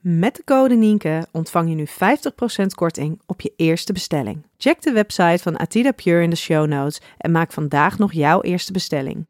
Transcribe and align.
Met 0.00 0.36
de 0.36 0.44
code 0.44 0.74
Nienke 0.74 1.26
ontvang 1.32 1.68
je 1.68 1.74
nu 1.74 1.86
50% 1.86 2.66
korting 2.74 3.20
op 3.26 3.40
je 3.40 3.52
eerste 3.56 3.92
bestelling. 3.92 4.46
Check 4.56 4.82
de 4.82 4.92
website 4.92 5.42
van 5.42 5.58
Atida 5.58 5.92
Pure 5.92 6.22
in 6.22 6.30
de 6.30 6.36
show 6.36 6.66
notes 6.66 7.00
en 7.18 7.30
maak 7.30 7.52
vandaag 7.52 7.98
nog 7.98 8.12
jouw 8.12 8.40
eerste 8.40 8.72
bestelling. 8.72 9.26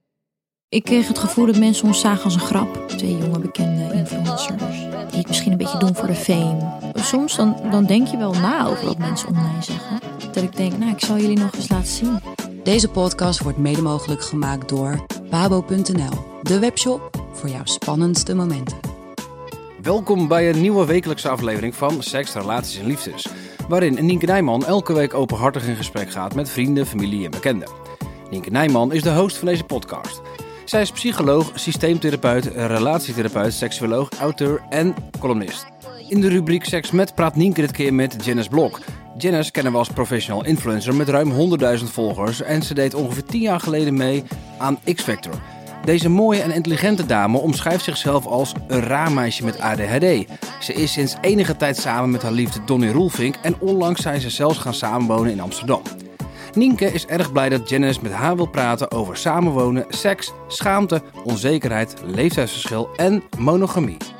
Ik 0.68 0.84
kreeg 0.84 1.08
het 1.08 1.18
gevoel 1.18 1.46
dat 1.46 1.58
mensen 1.58 1.86
ons 1.86 2.00
zagen 2.00 2.24
als 2.24 2.34
een 2.34 2.40
grap. 2.40 2.88
Twee 2.88 3.16
jonge 3.16 3.38
bekende 3.38 3.94
influencers. 3.94 4.78
Die 5.10 5.18
het 5.18 5.28
misschien 5.28 5.52
een 5.52 5.58
beetje 5.58 5.78
doen 5.78 5.94
voor 5.94 6.06
de 6.06 6.14
fame. 6.14 6.78
Soms 6.94 7.36
dan, 7.36 7.56
dan 7.70 7.86
denk 7.86 8.06
je 8.06 8.16
wel 8.16 8.32
na 8.32 8.66
over 8.66 8.84
wat 8.84 8.98
mensen 8.98 9.28
om 9.28 9.34
mij 9.34 9.62
zeggen. 9.62 9.98
Dat 10.32 10.42
ik 10.42 10.56
denk, 10.56 10.78
nou, 10.78 10.92
ik 10.92 11.04
zal 11.04 11.18
jullie 11.18 11.38
nog 11.38 11.54
eens 11.54 11.68
laten 11.68 11.86
zien. 11.86 12.20
Deze 12.62 12.88
podcast 12.88 13.42
wordt 13.42 13.58
mede 13.58 13.82
mogelijk 13.82 14.22
gemaakt 14.22 14.68
door 14.68 15.06
babo.nl. 15.30 16.40
De 16.42 16.58
webshop 16.58 17.26
voor 17.32 17.48
jouw 17.48 17.64
spannendste 17.64 18.34
momenten. 18.34 18.97
Welkom 19.82 20.28
bij 20.28 20.48
een 20.48 20.60
nieuwe 20.60 20.86
wekelijkse 20.86 21.28
aflevering 21.28 21.74
van 21.74 22.02
Seks, 22.02 22.32
Relaties 22.32 22.78
en 22.78 22.86
Liefdes. 22.86 23.28
Waarin 23.68 24.06
Nienke 24.06 24.26
Nijman 24.26 24.64
elke 24.66 24.92
week 24.92 25.14
openhartig 25.14 25.66
in 25.66 25.76
gesprek 25.76 26.10
gaat 26.10 26.34
met 26.34 26.50
vrienden, 26.50 26.86
familie 26.86 27.24
en 27.24 27.30
bekenden. 27.30 27.68
Nienke 28.30 28.50
Nijman 28.50 28.92
is 28.92 29.02
de 29.02 29.14
host 29.14 29.36
van 29.36 29.46
deze 29.46 29.64
podcast. 29.64 30.20
Zij 30.64 30.80
is 30.80 30.90
psycholoog, 30.90 31.50
systeemtherapeut, 31.54 32.44
relatietherapeut, 32.46 33.52
seksuoloog, 33.52 34.08
auteur 34.20 34.62
en 34.68 34.94
columnist. 35.18 35.66
In 36.08 36.20
de 36.20 36.28
rubriek 36.28 36.64
Seks 36.64 36.90
met 36.90 37.14
praat 37.14 37.36
Nienke 37.36 37.60
dit 37.60 37.72
keer 37.72 37.94
met 37.94 38.24
Janice 38.24 38.48
Blok. 38.48 38.80
Janice 39.18 39.50
kennen 39.50 39.72
we 39.72 39.78
als 39.78 39.88
professional 39.88 40.44
influencer 40.44 40.94
met 40.94 41.08
ruim 41.08 41.58
100.000 41.78 41.84
volgers 41.84 42.42
en 42.42 42.62
ze 42.62 42.74
deed 42.74 42.94
ongeveer 42.94 43.24
10 43.24 43.40
jaar 43.40 43.60
geleden 43.60 43.96
mee 43.96 44.24
aan 44.58 44.78
X-Factor. 44.94 45.57
Deze 45.84 46.08
mooie 46.08 46.42
en 46.42 46.50
intelligente 46.50 47.06
dame 47.06 47.38
omschrijft 47.38 47.84
zichzelf 47.84 48.26
als 48.26 48.52
een 48.68 48.80
raar 48.80 49.12
meisje 49.12 49.44
met 49.44 49.60
ADHD. 49.60 50.26
Ze 50.60 50.72
is 50.74 50.92
sinds 50.92 51.16
enige 51.20 51.56
tijd 51.56 51.76
samen 51.76 52.10
met 52.10 52.22
haar 52.22 52.32
liefde 52.32 52.64
Donny 52.64 52.90
Roelvink 52.90 53.34
en 53.42 53.60
onlangs 53.60 54.02
zijn 54.02 54.20
ze 54.20 54.30
zelfs 54.30 54.58
gaan 54.58 54.74
samenwonen 54.74 55.32
in 55.32 55.40
Amsterdam. 55.40 55.82
Nienke 56.54 56.92
is 56.92 57.06
erg 57.06 57.32
blij 57.32 57.48
dat 57.48 57.68
Janice 57.68 58.02
met 58.02 58.12
haar 58.12 58.36
wil 58.36 58.46
praten 58.46 58.90
over 58.90 59.16
samenwonen, 59.16 59.84
seks, 59.88 60.32
schaamte, 60.48 61.02
onzekerheid, 61.24 61.94
leeftijdsverschil 62.04 62.88
en 62.96 63.22
monogamie. 63.38 64.17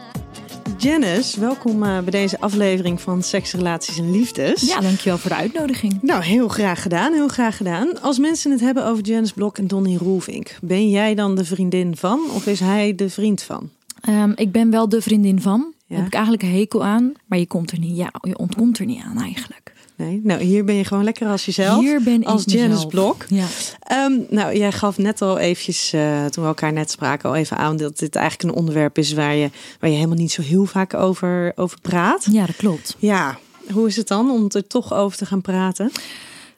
Janice, 0.76 1.40
welkom 1.40 1.82
eh, 1.82 1.98
bij 1.98 2.10
deze 2.10 2.40
aflevering 2.40 3.00
van 3.00 3.22
Seks, 3.22 3.52
Relaties 3.52 3.98
en 3.98 4.10
Liefdes. 4.10 4.66
Ja, 4.66 4.80
dankjewel 4.80 5.18
voor 5.18 5.30
de 5.30 5.36
uitnodiging. 5.36 5.98
Nou, 6.02 6.22
heel 6.22 6.48
graag 6.48 6.82
gedaan, 6.82 7.12
heel 7.12 7.28
graag 7.28 7.56
gedaan. 7.56 8.00
Als 8.00 8.18
mensen 8.18 8.50
het 8.50 8.60
hebben 8.60 8.86
over 8.86 9.04
Janice 9.04 9.34
Blok 9.34 9.58
en 9.58 9.66
Donny 9.66 9.96
Roelvink, 9.96 10.58
ben 10.62 10.90
jij 10.90 11.14
dan 11.14 11.34
de 11.34 11.44
vriendin 11.44 11.96
van 11.96 12.20
of 12.34 12.46
is 12.46 12.60
hij 12.60 12.94
de 12.94 13.10
vriend 13.10 13.42
van? 13.42 13.70
Um, 14.08 14.32
ik 14.36 14.52
ben 14.52 14.70
wel 14.70 14.88
de 14.88 15.02
vriendin 15.02 15.40
van. 15.40 15.72
Daar 15.88 15.98
heb 15.98 16.06
ik 16.06 16.14
eigenlijk 16.14 16.42
een 16.42 16.58
hekel 16.58 16.84
aan, 16.84 17.12
maar 17.26 17.38
je 17.38 17.46
komt 17.46 17.70
er 17.70 17.78
niet, 17.78 17.96
ja, 17.96 18.12
je 18.20 18.38
ontkomt 18.38 18.78
er 18.78 18.86
niet 18.86 19.02
aan 19.02 19.20
eigenlijk. 19.22 19.67
Nee, 19.98 20.20
nou 20.24 20.42
hier 20.42 20.64
ben 20.64 20.74
je 20.74 20.84
gewoon 20.84 21.04
lekker 21.04 21.28
als 21.28 21.44
jezelf. 21.44 21.80
Hier 21.80 22.02
ben 22.02 22.24
als 22.24 22.44
ik 22.44 22.50
Janice. 22.50 22.86
Blok. 22.86 23.24
Ja. 23.28 23.46
Ehm, 23.80 24.12
nou, 24.30 24.56
jij 24.56 24.72
gaf 24.72 24.98
net 24.98 25.22
al 25.22 25.38
eventjes, 25.38 25.92
eh, 25.92 26.24
toen 26.24 26.42
we 26.42 26.48
elkaar 26.48 26.72
net 26.72 26.90
spraken, 26.90 27.28
al 27.28 27.34
even 27.34 27.56
aan 27.56 27.76
dat 27.76 27.98
dit 27.98 28.16
eigenlijk 28.16 28.48
een 28.50 28.58
onderwerp 28.60 28.98
is 28.98 29.12
waar 29.12 29.34
je, 29.34 29.50
waar 29.80 29.90
je 29.90 29.96
helemaal 29.96 30.16
niet 30.16 30.32
zo 30.32 30.42
heel 30.42 30.64
vaak 30.64 30.94
over, 30.94 31.52
over 31.56 31.80
praat. 31.80 32.26
ja, 32.30 32.46
dat 32.46 32.56
klopt. 32.56 32.96
Ja, 32.98 33.38
hoe 33.72 33.86
is 33.86 33.96
het 33.96 34.08
dan 34.08 34.30
om 34.30 34.46
er 34.48 34.66
toch 34.66 34.94
over 34.94 35.18
te 35.18 35.26
gaan 35.26 35.40
praten? 35.40 35.90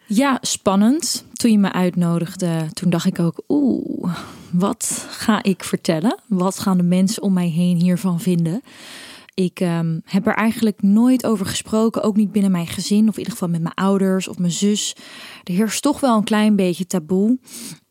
Ja, 0.07 0.39
spannend. 0.41 1.25
Toen 1.33 1.51
je 1.51 1.59
me 1.59 1.73
uitnodigde, 1.73 2.67
toen 2.73 2.91
dacht 2.91 3.07
ik 3.07 3.19
ook, 3.19 3.43
oeh, 3.49 4.15
wat 4.51 5.07
ga 5.11 5.43
ik 5.43 5.65
vertellen? 5.65 6.19
Wat 6.27 6.59
gaan 6.59 6.77
de 6.77 6.83
mensen 6.83 7.23
om 7.23 7.33
mij 7.33 7.49
heen 7.49 7.77
hiervan 7.77 8.21
vinden? 8.21 8.63
Ik 9.35 9.61
ehm, 9.61 10.01
heb 10.05 10.27
er 10.27 10.35
eigenlijk 10.35 10.83
nooit 10.83 11.27
over 11.27 11.47
gesproken, 11.47 12.03
ook 12.03 12.17
niet 12.17 12.33
binnen 12.33 12.51
mijn 12.51 12.67
gezin, 12.67 13.09
of 13.09 13.13
in 13.13 13.19
ieder 13.19 13.33
geval 13.33 13.49
met 13.49 13.63
mijn 13.63 13.75
ouders 13.75 14.29
of 14.29 14.39
mijn 14.39 14.53
zus. 14.53 14.97
Er 15.45 15.55
heerst 15.55 15.83
toch 15.83 16.01
wel 16.01 16.17
een 16.17 16.25
klein 16.25 16.57
beetje 16.57 16.87
taboe 16.87 17.39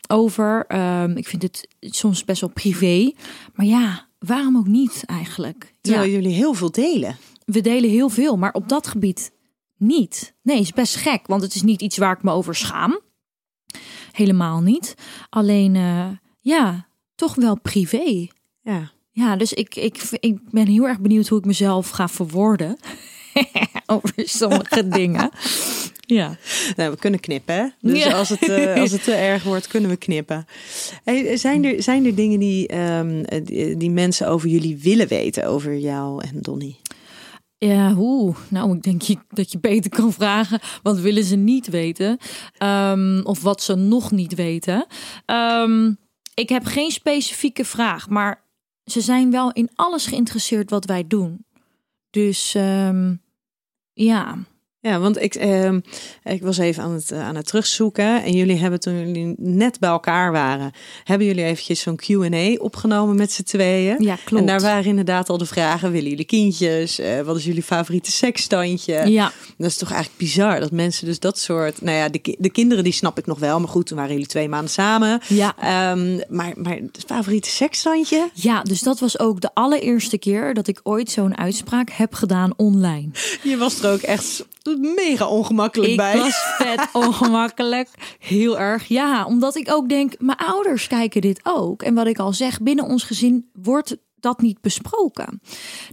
over. 0.07 0.65
Ehm, 0.67 1.11
ik 1.17 1.27
vind 1.27 1.41
het 1.41 1.67
soms 1.79 2.25
best 2.25 2.41
wel 2.41 2.49
privé, 2.49 3.13
maar 3.53 3.65
ja, 3.65 4.07
waarom 4.19 4.57
ook 4.57 4.67
niet 4.67 5.03
eigenlijk? 5.05 5.75
Terwijl 5.81 6.05
Ja, 6.05 6.11
jullie 6.11 6.33
heel 6.33 6.53
veel 6.53 6.71
delen. 6.71 7.17
we 7.45 7.61
delen 7.61 7.89
heel 7.89 8.09
veel, 8.09 8.37
maar 8.37 8.53
op 8.53 8.69
dat 8.69 8.87
gebied 8.87 9.31
niet. 9.77 10.35
Nee, 10.41 10.59
is 10.59 10.71
best 10.71 10.95
gek, 10.95 11.27
want 11.27 11.41
het 11.41 11.55
is 11.55 11.61
niet 11.61 11.81
iets 11.81 11.97
waar 11.97 12.15
ik 12.15 12.23
me 12.23 12.31
over 12.31 12.55
schaam. 12.55 12.99
Helemaal 14.11 14.61
niet. 14.61 14.95
Alleen, 15.29 15.75
eh, 15.75 16.07
ja, 16.41 16.87
toch 17.15 17.35
wel 17.35 17.59
privé. 17.59 18.27
Ja. 18.61 18.91
Ja, 19.19 19.35
dus 19.35 19.53
ik, 19.53 19.75
ik, 19.75 20.01
ik 20.19 20.37
ben 20.51 20.67
heel 20.67 20.87
erg 20.87 20.99
benieuwd 20.99 21.27
hoe 21.27 21.39
ik 21.39 21.45
mezelf 21.45 21.89
ga 21.89 22.07
verwoorden 22.07 22.77
over 23.85 24.13
sommige 24.15 24.87
dingen. 24.99 25.29
Ja. 25.99 26.37
Nou, 26.75 26.91
we 26.91 26.97
kunnen 26.97 27.19
knippen. 27.19 27.55
Hè? 27.55 27.67
Dus 27.81 28.03
Ja. 28.03 28.13
als, 28.17 28.29
het, 28.29 28.49
eh, 28.49 28.81
als 28.81 28.91
het 28.91 29.03
te 29.03 29.13
erg 29.13 29.43
wordt, 29.43 29.67
kunnen 29.67 29.89
we 29.89 29.95
knippen. 29.97 30.45
Hey, 31.03 31.37
zijn, 31.37 31.63
er, 31.65 31.83
zijn 31.83 32.05
er 32.05 32.15
dingen 32.15 32.39
die, 32.39 32.67
ehm, 32.67 33.23
die, 33.43 33.77
die 33.77 33.89
mensen 33.91 34.27
over 34.27 34.49
jullie 34.49 34.77
willen 34.77 35.07
weten, 35.07 35.47
over 35.47 35.77
jou 35.77 36.23
en 36.23 36.41
Donny? 36.41 36.75
Ja, 37.57 37.93
hoe? 37.93 38.35
Nou, 38.47 38.75
ik 38.75 38.83
denk 38.83 39.01
dat 39.29 39.51
je 39.51 39.59
beter 39.59 39.89
kan 39.91 40.13
vragen. 40.13 40.59
Wat 40.83 40.99
willen 40.99 41.23
ze 41.23 41.35
niet 41.35 41.67
weten? 41.67 42.17
Ehm, 42.57 43.21
of 43.23 43.41
wat 43.41 43.61
ze 43.61 43.75
nog 43.75 44.11
niet 44.11 44.35
weten? 44.35 44.85
Ehm, 45.25 45.91
ik 46.33 46.49
heb 46.49 46.65
geen 46.65 46.91
specifieke 46.91 47.65
vraag, 47.65 48.09
maar 48.09 48.47
ze 48.91 49.01
zijn 49.01 49.31
wel 49.31 49.51
in 49.51 49.69
alles 49.75 50.05
geïnteresseerd 50.05 50.69
wat 50.69 50.85
wij 50.85 51.07
doen. 51.07 51.45
Dus 52.09 52.55
ehm, 52.55 53.15
ja, 53.93 54.37
Ja, 54.81 54.99
want 54.99 55.21
ik, 55.21 55.35
ehm, 55.35 55.79
ik 56.23 56.41
was 56.41 56.57
even 56.57 56.83
aan 56.83 56.91
het, 56.93 57.11
eh, 57.11 57.27
aan 57.27 57.35
het 57.35 57.45
terugzoeken. 57.47 58.23
En 58.23 58.31
jullie 58.31 58.55
hebben 58.57 58.79
toen 58.79 58.97
jullie 58.99 59.33
net 59.37 59.79
bij 59.79 59.89
elkaar 59.89 60.31
waren, 60.31 60.71
hebben 61.03 61.27
jullie 61.27 61.43
eventjes 61.43 61.79
zo'n 61.79 61.95
Q&A 61.95 62.55
opgenomen 62.57 63.15
met 63.15 63.31
z'n 63.31 63.43
tweeën. 63.43 63.95
ja 64.03 64.17
klopt. 64.25 64.41
En 64.41 64.47
daar 64.47 64.61
waren 64.61 64.85
inderdaad 64.85 65.29
al 65.29 65.37
de 65.37 65.45
vragen: 65.45 65.91
willen 65.91 66.09
jullie 66.09 66.25
kindjes? 66.25 66.99
Eh, 66.99 67.21
wat 67.21 67.35
is 67.37 67.43
jullie 67.43 67.63
favoriete 67.63 68.11
seksstandje? 68.11 69.09
Ja, 69.09 69.31
Dat 69.57 69.67
is 69.69 69.77
toch 69.77 69.89
eigenlijk 69.91 70.19
bizar 70.19 70.59
dat 70.59 70.71
mensen 70.71 71.05
dus 71.05 71.19
dat 71.19 71.39
soort. 71.39 71.81
Nou 71.81 71.97
ja, 71.97 72.09
de, 72.09 72.35
de 72.39 72.49
kinderen 72.51 72.83
die 72.83 72.93
snap 72.93 73.17
ik 73.17 73.25
nog 73.25 73.39
wel, 73.39 73.59
maar 73.59 73.69
goed, 73.69 73.85
toen 73.87 73.97
waren 73.97 74.11
jullie 74.13 74.27
twee 74.27 74.49
maanden 74.49 74.71
samen. 74.71 75.21
ja. 75.27 75.55
Ehm, 75.57 76.19
maar, 76.29 76.53
maar 76.55 76.75
het 76.75 77.03
favoriete 77.07 77.49
seksstandje? 77.49 78.29
Ja, 78.33 78.61
dus 78.63 78.81
dat 78.81 78.99
was 78.99 79.19
ook 79.19 79.41
de 79.41 79.49
allereerste 79.53 80.17
keer 80.17 80.53
dat 80.53 80.67
ik 80.67 80.79
ooit 80.83 81.11
zo'n 81.11 81.37
uitspraak 81.37 81.89
heb 81.89 82.13
gedaan 82.13 82.53
online. 82.55 83.09
Je 83.43 83.57
was 83.57 83.83
er 83.83 83.91
ook 83.91 84.01
echt 84.01 84.45
mega 84.77 85.27
ongemakkelijk 85.27 85.91
Ik 85.91 85.97
bij. 85.97 86.17
was 86.17 86.55
vet 86.57 86.87
ongemakkelijk. 87.05 87.89
Heel 88.19 88.59
erg. 88.59 88.87
Ja, 88.87 89.25
omdat 89.25 89.55
ik 89.55 89.71
ook 89.71 89.89
denk, 89.89 90.13
mijn 90.19 90.37
ouders 90.37 90.87
kijken 90.87 91.21
dit 91.21 91.39
ook. 91.43 91.81
En 91.83 91.93
wat 91.93 92.07
ik 92.07 92.19
al 92.19 92.33
zeg, 92.33 92.61
binnen 92.61 92.85
ons 92.85 93.03
gezin 93.03 93.49
wordt 93.53 93.97
dat 94.19 94.41
niet 94.41 94.61
besproken. 94.61 95.41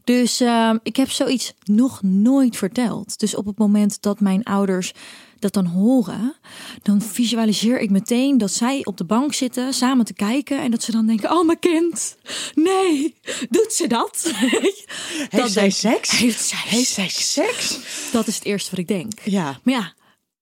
Dus 0.05 0.41
ehm, 0.41 0.79
ik 0.83 0.97
heb 0.97 1.11
zoiets 1.11 1.55
nog 1.65 2.03
nooit 2.03 2.57
verteld. 2.57 3.19
Dus 3.19 3.35
op 3.35 3.47
het 3.47 3.59
moment 3.59 4.03
dat 4.03 4.21
mijn 4.21 4.43
ouders 4.43 4.93
dat 5.39 5.53
dan 5.53 5.67
horen, 5.67 6.35
dan 6.83 7.03
visualiseer 7.03 7.81
ik 7.81 7.91
meteen 7.91 8.39
dat 8.39 8.53
zij 8.53 8.81
op 8.85 8.97
de 8.97 9.05
bank 9.05 9.35
zitten 9.35 9.75
samen 9.75 10.05
te 10.05 10.15
kijken 10.15 10.59
en 10.61 10.71
dat 10.71 10.83
ze 10.83 10.91
dan 10.91 11.07
denken: 11.07 11.31
Oh, 11.31 11.47
mijn 11.47 11.59
kind, 11.59 12.17
nee, 12.55 13.15
doet 13.51 13.73
ze 13.73 13.87
dat? 13.87 14.33
Heeft 15.29 15.53
zij 15.53 15.63
denk- 15.63 15.75
seks? 15.75 16.11
Heeft 16.11 16.45
zij 16.45 16.59
Heeft 16.65 16.91
zij 16.91 17.09
seks? 17.09 17.79
Dat 18.13 18.27
is 18.27 18.35
het 18.35 18.45
eerste 18.45 18.71
wat 18.71 18.79
ik 18.79 18.89
denk. 18.89 19.13
Ja. 19.25 19.61
Maar 19.63 19.75
ja, 19.75 19.93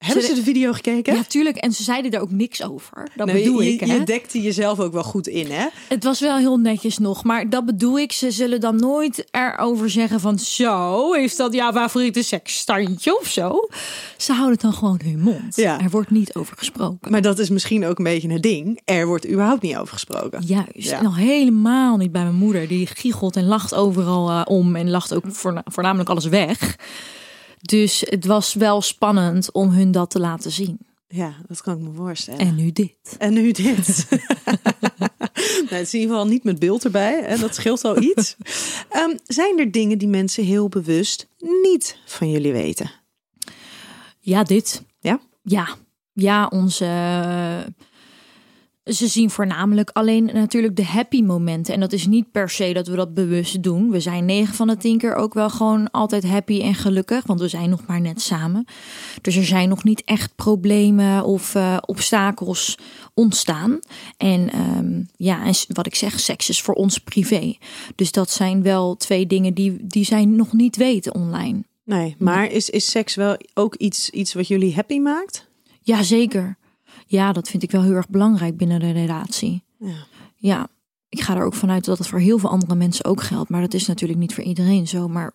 Hebben 0.07 0.25
ze 0.25 0.35
de 0.35 0.43
video 0.43 0.73
gekeken? 0.73 1.15
ja, 1.15 1.23
tuurlijk. 1.23 1.57
En 1.57 1.73
ze 1.73 1.83
zeiden 1.83 2.11
daar 2.11 2.21
ook 2.21 2.31
niks 2.31 2.63
over. 2.63 3.09
Dat 3.17 3.27
Nou, 3.27 3.39
bedoel 3.39 3.61
je, 3.61 3.73
ik. 3.73 3.81
Hè? 3.81 3.95
je 3.95 4.05
dekte 4.05 4.43
jezelf 4.43 4.81
ook 4.81 4.93
wel 4.93 5.03
goed 5.03 5.27
in, 5.27 5.51
hè? 5.51 5.67
Het 5.89 6.05
was 6.05 6.21
wel 6.21 6.37
heel 6.37 6.57
netjes 6.57 6.99
nog, 6.99 7.25
maar 7.25 7.51
dat 7.51 7.65
bedoel 7.67 7.99
ik. 7.99 8.13
Ze 8.13 8.31
zullen 8.31 8.61
dan 8.61 8.77
nooit 8.77 9.25
erover 9.31 9.91
zeggen 9.91 10.21
van 10.21 10.39
zo, 10.39 11.13
is 11.13 11.37
dat 11.37 11.55
jouw 11.55 11.73
favoriete 11.73 12.23
seksstandje 12.23 13.19
of 13.21 13.27
zo? 13.27 13.69
Ze 14.17 14.33
houden 14.33 14.59
dan 14.59 14.73
gewoon 14.73 15.01
hun 15.05 15.21
mond. 15.21 15.57
Ja. 15.57 15.81
Er 15.81 15.91
wordt 15.91 16.11
niet 16.11 16.35
over 16.35 16.57
gesproken. 16.57 17.11
Maar 17.11 17.23
dat 17.23 17.39
is 17.39 17.49
misschien 17.49 17.87
ook 17.87 17.99
een 17.99 18.05
beetje 18.05 18.33
het 18.33 18.43
ding. 18.43 18.81
Er 18.85 19.07
wordt 19.07 19.29
überhaupt 19.29 19.63
niet 19.63 19.77
over 19.77 19.93
gesproken. 19.93 20.43
Juist. 20.47 20.69
Ja. 20.75 20.99
En 20.99 21.07
al 21.07 21.15
helemaal 21.15 21.97
niet 21.97 22.13
bij 22.13 22.23
mijn 22.23 22.35
moeder. 22.35 22.69
Die 22.69 22.87
giechelt 22.87 23.37
en 23.37 23.47
lacht 23.47 23.75
overal 23.75 24.29
eh, 24.31 24.43
om 24.45 24.77
en 24.77 24.91
lacht 24.91 25.15
ook 25.15 25.25
voorna- 25.29 25.63
voornamelijk 25.65 26.09
alles 26.11 26.25
weg. 26.27 26.77
Dus 27.65 28.05
het 28.07 28.25
was 28.25 28.55
wel 28.55 28.83
spannend 28.83 29.53
om 29.53 29.71
hun 29.71 29.93
dat 29.93 30.11
te 30.11 30.21
laten 30.21 30.51
zien. 30.51 30.79
Ja, 31.09 31.35
dat 31.49 31.63
kan 31.63 31.77
ik 31.77 31.83
me 31.83 31.93
voorstellen. 31.93 32.41
En 32.41 32.55
nu 32.55 32.73
dit. 32.73 33.17
En 33.19 33.33
nu 33.33 33.53
dit. 33.53 34.07
nou, 35.69 35.75
het 35.75 35.87
is 35.87 35.95
in 35.95 36.01
ieder 36.01 36.15
geval 36.15 36.27
niet 36.27 36.45
met 36.45 36.59
beeld 36.59 36.85
erbij. 36.85 37.23
Hè? 37.23 37.37
Dat 37.37 37.55
scheelt 37.55 37.85
al 37.85 38.03
iets. 38.03 38.37
Ehm, 38.89 39.17
zijn 39.25 39.59
er 39.59 39.71
dingen 39.71 39.99
die 39.99 40.09
mensen 40.09 40.45
heel 40.45 40.69
bewust 40.69 41.29
niet 41.63 41.99
van 42.07 42.31
jullie 42.31 42.53
weten? 42.53 42.91
Ja, 44.21 44.43
dit. 44.43 44.83
Ja? 45.01 45.21
Ja. 45.43 45.69
Ja, 46.13 46.47
onze... 46.47 46.87
Ze 48.85 49.07
zien 49.07 49.31
voornamelijk 49.31 49.91
alleen 49.93 50.31
natuurlijk 50.33 50.77
de 50.77 50.85
happy 50.85 51.23
momenten. 51.23 51.75
En 51.75 51.81
dat 51.81 51.93
is 51.93 52.07
niet 52.07 52.33
per 52.33 52.51
se 52.51 52.73
dat 52.73 52.87
we 52.87 52.97
dat 52.97 53.15
bewust 53.15 53.63
doen. 53.63 53.91
We 53.91 54.01
zijn 54.01 54.25
9 54.25 54.55
van 54.55 54.67
de 54.67 54.77
10 54.77 54.99
keer 54.99 55.15
ook 55.15 55.35
wel 55.35 55.51
gewoon 55.51 55.91
altijd 55.91 56.25
happy 56.25 56.61
en 56.61 56.75
gelukkig. 56.75 57.27
Want 57.27 57.41
we 57.41 57.49
zijn 57.49 57.71
nog 57.71 57.87
maar 57.87 58.01
net 58.01 58.21
samen. 58.21 58.65
Dus 59.21 59.37
er 59.37 59.45
zijn 59.45 59.69
nog 59.69 59.85
niet 59.85 60.05
echt 60.05 60.35
problemen 60.35 61.25
of 61.25 61.55
eh, 61.55 61.77
obstakels 61.81 62.79
ontstaan. 63.15 63.81
En 64.17 64.51
ehm, 64.51 65.03
ja, 65.17 65.45
en 65.45 65.55
wat 65.67 65.87
ik 65.87 65.95
zeg, 65.95 66.21
seks 66.21 66.49
is 66.49 66.63
voor 66.63 66.75
ons 66.75 66.99
privé. 66.99 67.57
Dus 67.95 68.13
dat 68.13 68.31
zijn 68.31 68.63
wel 68.63 68.97
twee 68.97 69.27
dingen 69.27 69.55
die, 69.55 69.87
die 69.87 70.05
zij 70.05 70.25
nog 70.25 70.53
niet 70.53 70.77
weten 70.77 71.15
online. 71.15 71.63
Nee, 71.85 72.17
maar 72.19 72.51
is, 72.51 72.71
is 72.71 72.91
seks 72.91 73.15
wel 73.15 73.37
ook 73.55 73.75
iets, 73.75 74.11
iets 74.11 74.35
wat 74.35 74.49
jullie 74.49 74.75
happy 74.75 74.99
maakt? 74.99 75.49
Ja, 75.81 76.03
zeker. 76.03 76.57
Ja, 77.15 77.33
dat 77.33 77.49
vind 77.49 77.63
ik 77.63 77.71
wel 77.71 77.83
heel 77.83 77.93
erg 77.95 78.09
belangrijk 78.09 78.57
binnen 78.57 78.81
de 78.81 78.91
relatie. 78.93 79.63
Ja. 79.79 79.95
Ja, 80.37 80.67
ik 81.09 81.21
ga 81.21 81.37
er 81.37 81.45
ook 81.45 81.55
vanuit 81.55 81.85
dat 81.85 81.99
het 81.99 82.07
voor 82.07 82.19
heel 82.19 82.39
veel 82.39 82.51
andere 82.51 82.75
mensen 82.75 83.05
ook 83.05 83.23
geldt. 83.23 83.51
Maar 83.51 83.61
dat 83.61 83.75
is 83.75 83.87
natuurlijk 83.87 84.21
niet 84.21 84.35
voor 84.35 84.45
iedereen 84.45 84.89
zo. 84.89 85.09
Maar 85.09 85.33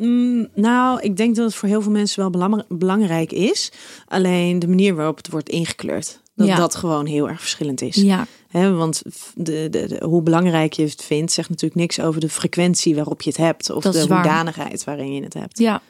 Mm, 0.00 0.48
nou, 0.54 1.00
ik 1.00 1.16
denk 1.16 1.36
dat 1.36 1.44
het 1.44 1.54
voor 1.54 1.68
heel 1.68 1.82
veel 1.82 1.92
mensen 1.92 2.20
wel 2.20 2.30
belang- 2.30 2.64
belangrijk 2.68 3.32
is. 3.32 3.72
Alleen 4.06 4.58
de 4.58 4.68
manier 4.68 4.94
waarop 4.94 5.16
het 5.16 5.30
wordt 5.30 5.48
ingekleurd. 5.48 6.20
Dat 6.34 6.46
Ja. 6.46 6.56
dat 6.56 6.74
gewoon 6.74 7.06
heel 7.06 7.28
erg 7.28 7.40
verschillend 7.40 7.80
is. 7.80 7.94
ja, 7.96 8.26
want 8.50 9.02
de, 9.34 9.66
de, 9.70 9.86
de- 9.86 10.02
hoe 10.04 10.22
belangrijk 10.22 10.72
je 10.72 10.82
het 10.82 11.02
vindt, 11.04 11.32
zegt 11.32 11.48
natuurlijk 11.48 11.80
niks 11.80 12.00
over 12.00 12.20
de 12.20 12.28
frequentie 12.28 12.94
waarop 12.94 13.22
je 13.22 13.28
het 13.30 13.38
hebt. 13.38 13.70
Of 13.70 13.82
Dat 13.82 13.92
de 13.92 13.98
hoedanigheid 14.14 14.84
waarin 14.84 15.12
je 15.14 15.22
het 15.22 15.34
hebt. 15.34 15.58
ja. 15.58 15.80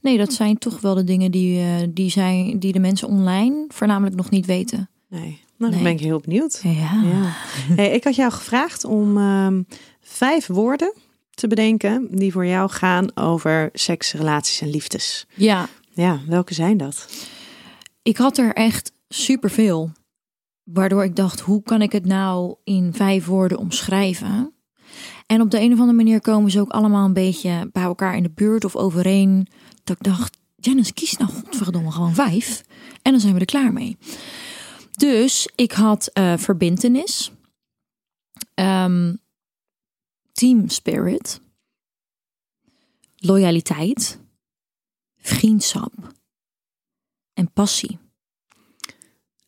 Nee, 0.00 0.18
dat 0.18 0.32
zijn 0.32 0.58
toch 0.58 0.80
wel 0.80 0.94
de 0.94 1.04
dingen 1.04 1.30
die, 1.30 1.60
eh, 1.60 1.66
die, 1.90 2.10
zijn, 2.10 2.58
die 2.58 2.72
de 2.72 2.78
mensen 2.78 3.08
online 3.08 3.64
voornamelijk 3.68 4.16
nog 4.16 4.30
niet 4.30 4.46
weten. 4.46 4.88
Nee. 5.08 5.20
Nou, 5.58 5.70
dan 5.70 5.70
Nee. 5.70 5.82
ben 5.82 5.92
ik 5.92 6.00
heel 6.00 6.20
benieuwd. 6.20 6.60
Ja. 6.62 6.70
Ja. 7.02 7.32
Hey, 7.76 7.90
ik 7.90 8.04
had 8.04 8.14
jou 8.14 8.32
gevraagd 8.32 8.84
om 8.84 9.18
ehm, 9.18 9.62
vijf 10.00 10.46
woorden 10.46 10.94
te 11.30 11.46
bedenken 11.46 12.08
die 12.10 12.32
voor 12.32 12.46
jou 12.46 12.70
gaan 12.70 13.16
over 13.16 13.68
seks, 13.72 14.12
relaties 14.12 14.60
en 14.60 14.70
liefdes. 14.70 15.26
ja, 15.34 15.68
Ja, 15.90 16.20
welke 16.26 16.54
zijn 16.54 16.76
dat? 16.76 17.08
ik 18.02 18.16
had 18.16 18.38
er 18.38 18.52
echt 18.54 18.92
superveel. 19.08 19.90
Waardoor 20.64 21.04
ik 21.04 21.16
dacht, 21.16 21.40
hoe 21.40 21.62
kan 21.62 21.82
ik 21.82 21.92
het 21.92 22.04
nou 22.06 22.54
in 22.64 22.92
vijf 22.94 23.26
woorden 23.26 23.58
omschrijven? 23.58 24.53
En 25.26 25.40
op 25.40 25.50
de 25.50 25.60
een 25.60 25.72
of 25.72 25.78
andere 25.78 25.96
manier 25.96 26.20
komen 26.20 26.50
ze 26.50 26.60
ook 26.60 26.70
allemaal 26.70 27.04
een 27.04 27.12
beetje 27.12 27.68
bij 27.72 27.82
elkaar 27.82 28.16
in 28.16 28.22
de 28.22 28.30
buurt 28.30 28.64
of 28.64 28.76
overeen. 28.76 29.46
Dat 29.84 29.96
ik 29.96 30.02
dacht, 30.02 30.38
Janice, 30.56 30.92
kies 30.92 31.16
nou 31.16 31.30
godverdomme 31.30 31.90
gewoon 31.90 32.14
vijf. 32.14 32.64
En 33.02 33.12
dan 33.12 33.20
zijn 33.20 33.34
we 33.34 33.40
er 33.40 33.46
klaar 33.46 33.72
mee. 33.72 33.96
Dus 34.96 35.48
ik 35.54 35.72
had 35.72 36.06
eh 36.06 36.36
verbintenis. 36.36 37.32
ehm, 38.54 39.14
team 40.32 40.68
spirit. 40.68 41.40
Loyaliteit. 43.16 44.20
Vriendschap. 45.16 45.92
En 47.34 47.52
passie. 47.52 47.98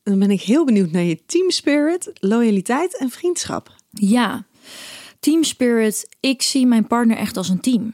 Dan 0.03 0.19
ben 0.19 0.31
ik 0.31 0.43
heel 0.43 0.65
benieuwd 0.65 0.91
naar 0.91 1.03
je 1.03 1.25
team 1.25 1.51
spirit, 1.51 2.11
loyaliteit 2.15 2.97
en 2.97 3.11
vriendschap. 3.11 3.75
Ja, 3.91 4.47
team 5.21 5.43
spirit. 5.43 6.17
Ik 6.21 6.43
zie 6.43 6.67
mijn 6.67 6.87
partner 6.87 7.17
echt 7.17 7.37
als 7.37 7.49
een 7.49 7.61
team. 7.61 7.93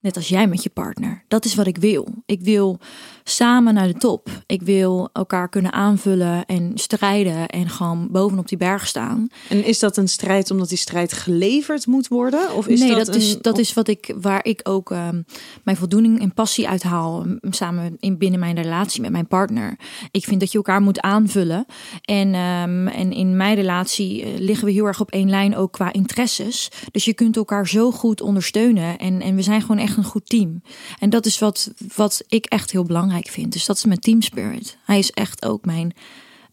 Net 0.00 0.16
als 0.16 0.28
jij 0.28 0.46
met 0.46 0.62
je 0.62 0.70
partner. 0.70 1.24
Dat 1.28 1.44
is 1.44 1.54
wat 1.54 1.66
ik 1.66 1.76
wil. 1.76 2.08
Ik 2.26 2.40
wil 2.40 2.80
samen 3.28 3.74
naar 3.74 3.86
de 3.86 3.94
top. 3.98 4.28
Ik 4.46 4.62
wil 4.62 5.08
elkaar 5.12 5.48
kunnen 5.48 5.72
aanvullen 5.72 6.44
en 6.46 6.70
strijden 6.74 7.48
en 7.48 7.68
gewoon 7.68 8.08
bovenop 8.10 8.48
die 8.48 8.58
berg 8.58 8.86
staan. 8.86 9.26
En 9.48 9.64
is 9.64 9.78
dat 9.78 9.96
een 9.96 10.08
strijd 10.08 10.50
omdat 10.50 10.68
die 10.68 10.78
strijd 10.78 11.12
geleverd 11.12 11.86
moet 11.86 12.08
worden? 12.08 12.54
Of 12.54 12.66
is 12.66 12.80
nee, 12.80 12.94
dat, 12.94 13.06
dat, 13.06 13.14
is, 13.14 13.32
een- 13.34 13.38
dat 13.42 13.58
is 13.58 13.74
wat 13.74 13.88
ik, 13.88 14.14
waar 14.20 14.44
ik 14.44 14.60
ook 14.62 14.90
ehm, 14.90 15.22
mijn 15.62 15.76
voldoening 15.76 16.20
en 16.20 16.34
passie 16.34 16.68
uit 16.68 16.82
haal. 16.82 17.24
m, 17.24 17.38
Samen 17.52 17.96
in, 18.00 18.18
binnen 18.18 18.40
mijn 18.40 18.56
relatie 18.62 19.00
met 19.00 19.10
mijn 19.10 19.26
partner. 19.26 19.76
Ik 20.10 20.24
vind 20.24 20.40
dat 20.40 20.50
je 20.50 20.56
elkaar 20.56 20.80
moet 20.82 21.00
aanvullen. 21.00 21.66
En, 22.02 22.34
ehm, 22.34 22.86
en 22.86 23.12
in 23.12 23.36
mijn 23.36 23.54
relatie 23.54 24.22
eh, 24.22 24.38
liggen 24.38 24.66
we 24.66 24.72
heel 24.72 24.86
erg 24.86 25.00
op 25.00 25.10
één 25.10 25.30
lijn 25.30 25.56
ook 25.56 25.72
qua 25.72 25.92
interesses. 25.92 26.68
Dus 26.90 27.04
je 27.04 27.14
kunt 27.14 27.36
elkaar 27.36 27.68
zo 27.68 27.90
goed 27.90 28.20
ondersteunen. 28.20 28.98
En, 28.98 29.20
en 29.20 29.34
we 29.34 29.42
zijn 29.42 29.60
gewoon 29.60 29.78
echt 29.78 29.96
een 29.96 30.04
goed 30.04 30.28
team. 30.28 30.62
En 30.98 31.10
dat 31.10 31.26
is 31.26 31.38
wat, 31.38 31.72
wat 31.96 32.22
ik 32.28 32.44
echt 32.46 32.70
heel 32.70 32.84
belangrijk 32.84 33.12
vind. 33.22 33.52
Dus 33.52 33.66
dat 33.66 33.76
is 33.76 33.84
mijn 33.84 33.98
team 33.98 34.22
spirit. 34.22 34.78
Hij 34.84 34.98
is 34.98 35.10
echt 35.10 35.44
ook 35.44 35.64
mijn, 35.64 35.92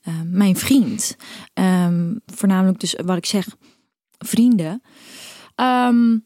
eh, 0.01 0.13
mijn 0.25 0.55
vriend. 0.55 1.15
Ehm, 1.53 2.15
voornamelijk 2.25 2.79
dus 2.79 2.95
wat 3.05 3.17
ik 3.17 3.25
zeg, 3.25 3.55
vrienden. 4.17 4.81
Ehm, 5.55 6.17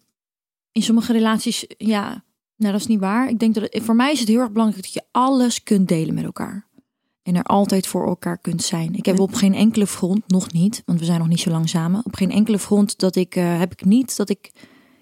in 0.72 0.82
sommige 0.82 1.12
relaties, 1.12 1.66
ja, 1.78 2.24
nou 2.56 2.72
dat 2.72 2.82
is 2.82 2.88
niet 2.88 3.00
waar. 3.00 3.30
Ik 3.30 3.40
denk 3.40 3.54
dat 3.54 3.64
het, 3.64 3.84
voor 3.84 3.96
mij 3.96 4.12
is 4.12 4.20
het 4.20 4.28
heel 4.28 4.40
erg 4.40 4.52
belangrijk 4.52 4.84
dat 4.84 4.94
je 4.94 5.04
alles 5.12 5.64
kunt 5.64 5.88
delen 5.88 6.14
met 6.14 6.24
elkaar. 6.24 6.68
En 7.24 7.36
er 7.36 7.44
altijd 7.44 7.88
voor 7.88 8.08
elkaar 8.08 8.38
kunt 8.38 8.64
zijn. 8.64 8.96
Ik 8.96 9.06
heb 9.06 9.20
op 9.20 9.34
geen 9.34 9.54
enkele 9.54 9.88
front, 9.88 10.28
nog 10.28 10.52
niet, 10.52 10.84
want 10.86 11.00
we 11.00 11.06
zijn 11.06 11.20
nog 11.20 11.28
niet 11.28 11.40
zo 11.40 11.50
lang 11.50 11.70
samen. 11.70 12.02
Op 12.06 12.16
geen 12.16 12.32
enkele 12.32 12.60
front 12.60 13.00
dat 13.00 13.16
ik, 13.16 13.36
eh, 13.36 13.60
heb 13.60 13.72
ik 13.72 13.86
niet 13.86 14.18
dat 14.18 14.30
ik 14.30 14.52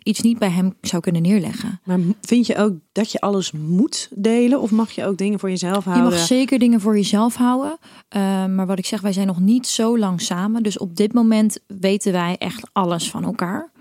iets 0.04 0.22
niet 0.22 0.40
bij 0.40 0.50
hem 0.50 0.74
zou 0.82 1.02
kunnen 1.02 1.22
neerleggen. 1.22 1.80
Maar 1.84 2.00
vind 2.22 2.48
je 2.48 2.56
ook 2.58 2.74
dat 2.92 3.12
je 3.12 3.20
alles 3.22 3.52
moet 3.52 4.10
delen? 4.16 4.62
Of 4.62 4.72
mag 4.72 4.92
je 4.92 5.06
ook 5.06 5.18
dingen 5.18 5.40
voor 5.40 5.50
jezelf 5.50 5.84
Je 5.84 5.90
houden? 5.90 6.12
mag 6.12 6.20
zeker 6.20 6.60
dingen 6.60 6.82
voor 6.82 6.96
jezelf 6.96 7.36
houden. 7.36 7.78
Eh, 8.08 8.46
maar 8.46 8.66
wat 8.66 8.78
ik 8.78 8.86
zeg, 8.86 9.02
wij 9.02 9.14
zijn 9.14 9.28
nog 9.28 9.40
niet 9.40 9.68
zo 9.68 9.98
lang 9.98 10.22
samen. 10.22 10.64
Dus 10.64 10.78
op 10.78 10.96
dit 10.96 11.14
moment 11.14 11.60
weten 11.68 12.12
wij 12.12 12.36
echt 12.38 12.70
alles 12.74 13.10
van 13.10 13.24
elkaar. 13.24 13.72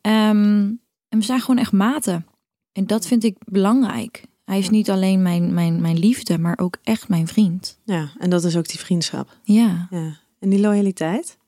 Ehm, 0.00 0.70
en 1.08 1.18
we 1.18 1.22
zijn 1.22 1.40
gewoon 1.40 1.58
echt 1.60 1.72
maten. 1.72 2.26
En 2.72 2.86
dat 2.86 3.06
vind 3.06 3.24
ik 3.24 3.36
belangrijk. 3.44 4.24
Hij 4.44 4.58
is 4.58 4.70
niet 4.70 4.90
alleen 4.90 5.22
mijn, 5.22 5.54
mijn, 5.54 5.80
mijn 5.80 5.98
liefde, 5.98 6.38
maar 6.38 6.58
ook 6.58 6.76
echt 6.82 7.08
mijn 7.08 7.26
vriend. 7.26 7.78
Ja, 7.84 8.08
en 8.18 8.30
dat 8.30 8.44
is 8.44 8.56
ook 8.56 8.68
die 8.68 8.78
vriendschap. 8.78 9.36
Ja, 9.42 9.86
Ja. 9.90 10.16
En 10.40 10.48
die 10.50 10.60
loyaliteit? 10.60 11.38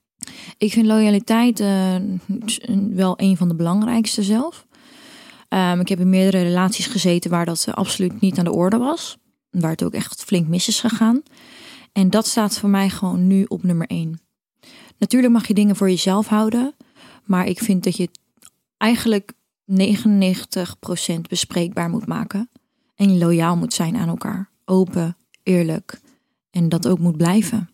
Ik 0.58 0.72
vind 0.72 0.86
loyaliteit 0.86 1.60
eh, 1.60 1.94
wel 2.90 3.14
een 3.16 3.36
van 3.36 3.48
de 3.48 3.54
belangrijkste 3.54 4.22
zelf. 4.22 4.66
Ehm, 5.48 5.80
ik 5.80 5.88
heb 5.88 6.00
in 6.00 6.08
meerdere 6.08 6.42
relaties 6.42 6.86
gezeten 6.86 7.30
waar 7.30 7.44
dat 7.44 7.64
eh, 7.68 7.74
absoluut 7.74 8.20
niet 8.20 8.38
aan 8.38 8.44
de 8.44 8.52
orde 8.52 8.76
was. 8.76 9.18
Waar 9.50 9.70
het 9.70 9.84
ook 9.84 9.92
echt 9.92 10.24
flink 10.24 10.48
mis 10.48 10.68
is 10.68 10.80
gegaan. 10.80 11.22
En 11.92 12.10
dat 12.10 12.26
staat 12.26 12.58
voor 12.58 12.68
mij 12.68 12.90
gewoon 12.90 13.26
nu 13.26 13.44
op 13.44 13.62
nummer 13.62 13.86
één. 13.86 14.20
Natuurlijk 14.98 15.32
mag 15.32 15.46
je 15.46 15.54
dingen 15.54 15.76
voor 15.76 15.88
jezelf 15.88 16.26
houden. 16.26 16.74
Maar 17.24 17.46
ik 17.46 17.58
vind 17.58 17.84
dat 17.84 17.96
je 17.96 18.08
eigenlijk 18.76 19.32
99% 19.64 21.28
bespreekbaar 21.28 21.90
moet 21.90 22.06
maken. 22.06 22.50
En 22.94 23.18
loyaal 23.18 23.56
moet 23.56 23.74
zijn 23.74 23.96
aan 23.96 24.08
elkaar. 24.08 24.50
Open, 24.64 25.16
eerlijk. 25.42 26.00
En 26.50 26.68
dat 26.68 26.88
ook 26.88 26.98
moet 26.98 27.16
blijven. 27.16 27.70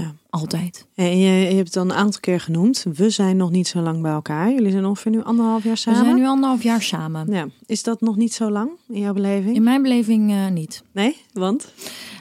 Ja. 0.00 0.14
Altijd. 0.30 0.86
En 0.94 1.18
je, 1.18 1.48
je 1.48 1.54
hebt 1.54 1.66
het 1.66 1.76
al 1.76 1.82
een 1.82 1.92
aantal 1.92 2.20
keer 2.20 2.40
genoemd. 2.40 2.84
We 2.94 3.10
zijn 3.10 3.36
nog 3.36 3.50
niet 3.50 3.68
zo 3.68 3.80
lang 3.80 4.02
bij 4.02 4.12
elkaar. 4.12 4.52
Jullie 4.52 4.70
zijn 4.70 4.84
ongeveer 4.84 5.10
nu 5.10 5.22
anderhalf 5.22 5.64
jaar 5.64 5.72
We 5.72 5.78
samen. 5.78 6.04
zijn 6.04 6.16
nu 6.16 6.26
anderhalf 6.26 6.62
jaar 6.62 6.82
samen. 6.82 7.32
Ja. 7.32 7.46
Is 7.66 7.82
dat 7.82 8.00
nog 8.00 8.16
niet 8.16 8.34
zo 8.34 8.50
lang 8.50 8.70
in 8.88 9.00
jouw 9.00 9.12
beleving? 9.12 9.56
In 9.56 9.62
mijn 9.62 9.82
beleving 9.82 10.30
eh, 10.30 10.48
niet. 10.48 10.82
Nee, 10.92 11.16
want? 11.32 11.72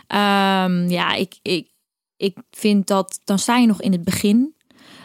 Ehm, 0.08 0.88
ja, 0.89 1.13
ik, 1.13 1.39
ik, 1.42 1.68
ik 2.18 2.38
vind 2.51 2.88
dat 2.88 3.20
dan 3.24 3.39
sta 3.39 3.58
je 3.58 3.68
nog 3.68 3.82
in 3.82 3.92
het 3.92 4.03
begin. 4.03 4.53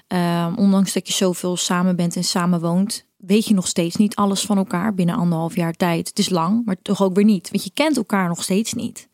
Ehm, 0.07 0.55
ondanks 0.55 0.93
dat 0.93 1.07
je 1.09 1.15
zoveel 1.15 1.57
samen 1.57 1.97
bent 1.97 2.17
en 2.17 2.25
samen 2.25 2.61
woont, 2.61 3.05
weet 3.17 3.47
je 3.47 3.55
nog 3.55 3.67
steeds 3.67 3.97
niet 3.97 4.15
alles 4.17 4.43
van 4.43 4.57
elkaar 4.57 4.95
binnen 4.95 5.15
anderhalf 5.15 5.57
jaar 5.57 5.73
tijd. 5.75 6.09
Het 6.09 6.19
is 6.19 6.29
lang, 6.29 6.65
maar 6.65 6.77
toch 6.83 7.03
ook 7.03 7.15
weer 7.15 7.25
niet. 7.25 7.51
Want 7.51 7.65
je 7.65 7.71
kent 7.75 7.97
elkaar 7.97 8.29
nog 8.29 8.43
steeds 8.43 8.73
niet. 8.73 9.08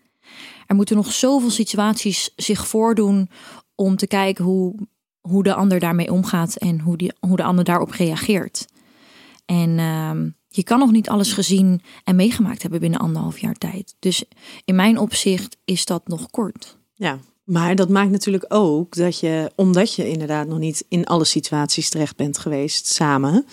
Er 0.66 0.74
moeten 0.74 0.96
nog 0.96 1.12
zoveel 1.12 1.50
situaties 1.50 2.32
zich 2.36 2.66
voordoen 2.66 3.30
om 3.74 3.96
te 3.96 4.06
kijken 4.06 4.44
hoe, 4.44 4.74
hoe 5.20 5.42
de 5.42 5.54
ander 5.54 5.78
daarmee 5.80 6.12
omgaat 6.12 6.56
en 6.56 6.80
hoe, 6.80 6.96
die, 6.96 7.12
hoe 7.20 7.36
de 7.36 7.42
ander 7.42 7.64
daarop 7.64 7.90
reageert. 7.90 8.66
En 9.44 9.78
ehm, 9.78 10.28
je 10.48 10.62
kan 10.62 10.78
nog 10.78 10.90
niet 10.90 11.08
alles 11.08 11.32
gezien 11.32 11.82
en 12.04 12.16
meegemaakt 12.16 12.62
hebben 12.62 12.80
binnen 12.80 13.00
anderhalf 13.00 13.38
jaar 13.38 13.54
tijd. 13.54 13.94
Dus 13.98 14.24
in 14.64 14.74
mijn 14.74 14.98
opzicht 14.98 15.56
is 15.64 15.84
dat 15.84 16.08
nog 16.08 16.30
kort. 16.30 16.78
Ja, 16.94 17.18
maar 17.44 17.74
dat 17.74 17.88
maakt 17.88 18.10
natuurlijk 18.10 18.44
ook 18.48 18.94
dat 18.94 19.20
je, 19.20 19.52
omdat 19.54 19.94
je 19.94 20.08
inderdaad 20.08 20.46
nog 20.46 20.58
niet 20.58 20.84
in 20.88 21.06
alle 21.06 21.24
situaties 21.24 21.88
terecht 21.88 22.16
bent 22.16 22.38
geweest 22.38 22.86
samen, 22.86 23.46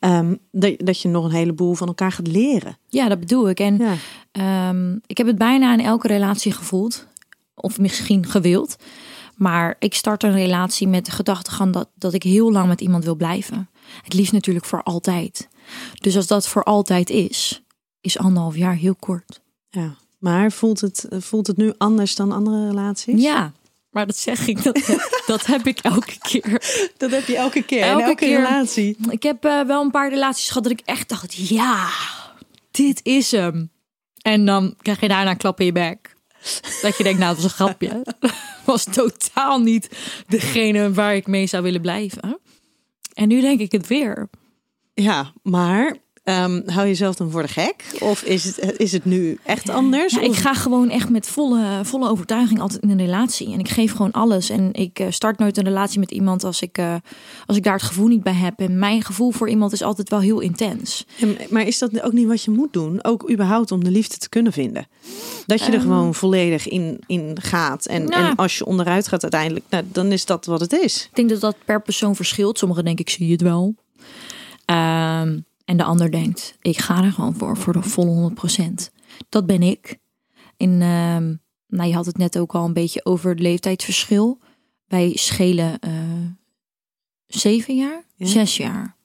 ehm, 0.00 0.34
dat, 0.50 0.74
dat 0.78 1.00
je 1.00 1.08
nog 1.08 1.24
een 1.24 1.30
heleboel 1.30 1.74
van 1.74 1.86
elkaar 1.86 2.12
gaat 2.12 2.26
leren. 2.26 2.78
Ja, 2.88 3.08
dat 3.08 3.20
bedoel 3.20 3.48
ik. 3.48 3.60
En 3.60 3.76
Ja. 3.76 3.94
Ehm, 4.32 4.96
ik 5.06 5.18
heb 5.18 5.26
het 5.26 5.38
bijna 5.38 5.72
in 5.72 5.80
elke 5.80 6.06
relatie 6.06 6.52
gevoeld. 6.52 7.06
Of 7.54 7.78
misschien 7.78 8.26
gewild. 8.26 8.76
Maar 9.36 9.76
ik 9.78 9.94
start 9.94 10.22
een 10.22 10.32
relatie 10.32 10.88
met 10.88 11.04
de 11.04 11.10
gedachtegang 11.10 11.72
dat, 11.72 11.88
dat 11.94 12.14
ik 12.14 12.22
heel 12.22 12.52
lang 12.52 12.68
met 12.68 12.80
iemand 12.80 13.04
wil 13.04 13.14
blijven. 13.14 13.68
Het 14.02 14.12
liefst 14.12 14.32
natuurlijk 14.32 14.66
voor 14.66 14.82
altijd. 14.82 15.48
Dus 16.00 16.16
als 16.16 16.26
dat 16.26 16.48
voor 16.48 16.64
altijd 16.64 17.10
is, 17.10 17.62
is 18.00 18.18
anderhalf 18.18 18.56
jaar 18.56 18.74
heel 18.74 18.94
kort. 18.94 19.40
ja. 19.70 19.94
Maar 20.18 20.52
voelt 20.52 20.80
het, 20.80 21.06
voelt 21.10 21.46
het 21.46 21.56
nu 21.56 21.72
anders 21.78 22.14
dan 22.14 22.32
andere 22.32 22.66
relaties? 22.66 23.22
Ja, 23.22 23.52
maar 23.90 24.06
dat 24.06 24.16
zeg 24.16 24.46
ik, 24.46 24.62
dat, 24.62 24.98
dat 25.26 25.46
heb 25.46 25.66
ik 25.66 25.78
elke 25.78 26.18
keer. 26.18 26.62
Dat 26.96 27.10
heb 27.10 27.26
je 27.26 27.36
elke 27.36 27.62
keer. 27.62 27.82
Elke 27.82 28.00
in 28.00 28.08
elke 28.08 28.24
keer. 28.24 28.36
relatie. 28.36 28.96
Ik 29.10 29.22
heb 29.22 29.44
eh, 29.44 29.60
wel 29.60 29.82
een 29.82 29.90
paar 29.90 30.10
relaties 30.10 30.48
gehad 30.48 30.62
dat 30.62 30.72
ik 30.72 30.82
echt 30.84 31.08
dacht, 31.08 31.48
ja, 31.48 31.88
dit 32.70 33.00
is 33.02 33.30
hem. 33.30 33.70
En 34.22 34.44
dan 34.44 34.74
krijg 34.82 35.00
je 35.00 35.08
daarna 35.08 35.30
een 35.30 35.36
klap 35.36 35.60
in 35.60 35.66
je 35.66 35.72
bek. 35.72 36.14
Dat 36.82 36.96
je 36.96 37.02
denkt, 37.02 37.18
nou, 37.18 37.34
dat 37.34 37.42
was 37.42 37.52
een 37.52 37.66
grapje. 37.66 38.06
was 38.64 38.84
totaal 38.84 39.58
niet 39.58 39.88
degene 40.26 40.92
waar 40.92 41.14
ik 41.14 41.26
mee 41.26 41.46
zou 41.46 41.62
willen 41.62 41.80
blijven. 41.80 42.40
En 43.14 43.28
nu 43.28 43.40
denk 43.40 43.60
ik 43.60 43.72
het 43.72 43.86
weer. 43.86 44.28
Ja, 44.94 45.32
maar 45.42 45.96
ehm, 46.22 46.60
hou 46.66 46.80
je 46.82 46.88
jezelf 46.88 47.14
dan 47.14 47.30
voor 47.30 47.42
de 47.42 47.48
gek? 47.48 47.84
Of 47.98 48.22
is 48.22 48.44
het, 48.44 48.78
is 48.78 48.92
het 48.92 49.04
nu 49.04 49.38
echt 49.44 49.68
anders? 49.68 50.14
Ja, 50.14 50.20
ik 50.20 50.34
ga 50.34 50.54
gewoon 50.54 50.90
echt 50.90 51.08
met 51.08 51.26
volle, 51.26 51.80
volle 51.82 52.08
overtuiging 52.08 52.60
altijd 52.60 52.82
in 52.82 52.90
een 52.90 52.98
relatie. 52.98 53.52
En 53.52 53.58
ik 53.58 53.68
geef 53.68 53.92
gewoon 53.92 54.12
alles. 54.12 54.50
En 54.50 54.72
ik 54.72 54.98
eh, 54.98 55.06
start 55.10 55.38
nooit 55.38 55.56
een 55.56 55.64
relatie 55.64 55.98
met 55.98 56.10
iemand 56.10 56.44
als 56.44 56.62
ik, 56.62 56.78
eh, 56.78 56.94
als 57.46 57.56
ik 57.56 57.62
daar 57.62 57.72
het 57.72 57.82
gevoel 57.82 58.06
niet 58.06 58.22
bij 58.22 58.32
heb. 58.32 58.60
En 58.60 58.78
mijn 58.78 59.02
gevoel 59.02 59.30
voor 59.30 59.48
iemand 59.48 59.72
is 59.72 59.82
altijd 59.82 60.08
wel 60.08 60.20
heel 60.20 60.40
intens. 60.40 61.06
Maar 61.50 61.62
is 61.66 61.78
dat 61.78 62.02
ook 62.02 62.12
niet 62.12 62.26
wat 62.26 62.42
je 62.44 62.50
moet 62.50 62.72
doen? 62.72 63.04
Ook 63.04 63.30
überhaupt 63.30 63.72
om 63.72 63.84
de 63.84 63.90
liefde 63.90 64.16
te 64.16 64.28
kunnen 64.28 64.52
vinden. 64.52 64.86
Dat 65.46 65.64
je 65.64 65.72
er 65.72 65.80
gewoon 65.80 66.14
volledig 66.14 66.68
in, 66.68 67.00
in 67.06 67.36
gaat. 67.40 67.86
En, 67.86 68.04
Nou. 68.04 68.24
en 68.24 68.36
als 68.36 68.58
je 68.58 68.64
onderuit 68.66 69.08
gaat 69.08 69.22
uiteindelijk, 69.22 69.64
nou, 69.70 69.84
dan 69.92 70.12
is 70.12 70.24
dat 70.24 70.46
wat 70.46 70.60
het 70.60 70.72
is. 70.72 71.04
Ik 71.10 71.16
denk 71.16 71.28
dat 71.28 71.40
dat 71.40 71.56
per 71.64 71.82
persoon 71.82 72.16
verschilt. 72.16 72.58
Sommigen 72.58 72.84
denken, 72.84 73.04
ik 73.04 73.10
zie 73.10 73.32
het 73.32 73.42
wel. 73.42 73.74
Ehm, 74.64 75.38
en 75.70 75.76
de 75.76 75.84
ander 75.84 76.10
denkt, 76.10 76.56
ik 76.60 76.78
ga 76.78 77.04
er 77.04 77.12
gewoon 77.12 77.34
voor, 77.34 77.56
voor 77.56 77.72
de 77.72 77.82
volle 77.82 78.32
100%. 78.60 78.64
Dat 79.28 79.46
ben 79.46 79.62
ik. 79.62 79.98
En 80.56 80.82
ehm, 80.82 81.34
nou, 81.66 81.88
je 81.88 81.94
had 81.94 82.06
het 82.06 82.16
net 82.16 82.38
ook 82.38 82.54
al 82.54 82.64
een 82.64 82.72
beetje 82.72 83.04
over 83.04 83.30
het 83.30 83.40
leeftijdsverschil. 83.40 84.38
Wij 84.86 85.12
schelen 85.14 85.78
eh, 85.78 85.92
zeven 87.26 87.76
jaar, 87.76 88.04
Ja. 88.14 88.26
zes 88.26 88.56
jaar. 88.56 88.96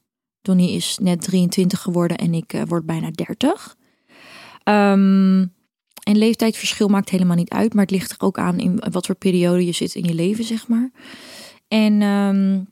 Donnie 0.41 0.71
is 0.71 0.97
net 1.01 1.21
23 1.21 1.81
geworden 1.81 2.17
en 2.17 2.33
ik 2.33 2.53
eh, 2.53 2.61
word 2.67 2.85
bijna 2.85 3.11
30. 3.11 3.77
Ehm, 4.63 5.45
en 6.03 6.17
leeftijdsverschil 6.17 6.87
maakt 6.87 7.09
helemaal 7.09 7.35
niet 7.35 7.49
uit, 7.49 7.73
maar 7.73 7.83
het 7.83 7.91
ligt 7.91 8.11
er 8.11 8.17
ook 8.19 8.37
aan 8.37 8.59
in 8.59 8.83
wat 8.91 9.05
voor 9.05 9.15
periode 9.15 9.65
je 9.65 9.71
zit 9.71 9.95
in 9.95 10.03
je 10.03 10.13
leven, 10.13 10.43
zeg 10.43 10.67
maar. 10.67 10.91
En 11.67 12.01
ehm, 12.01 12.63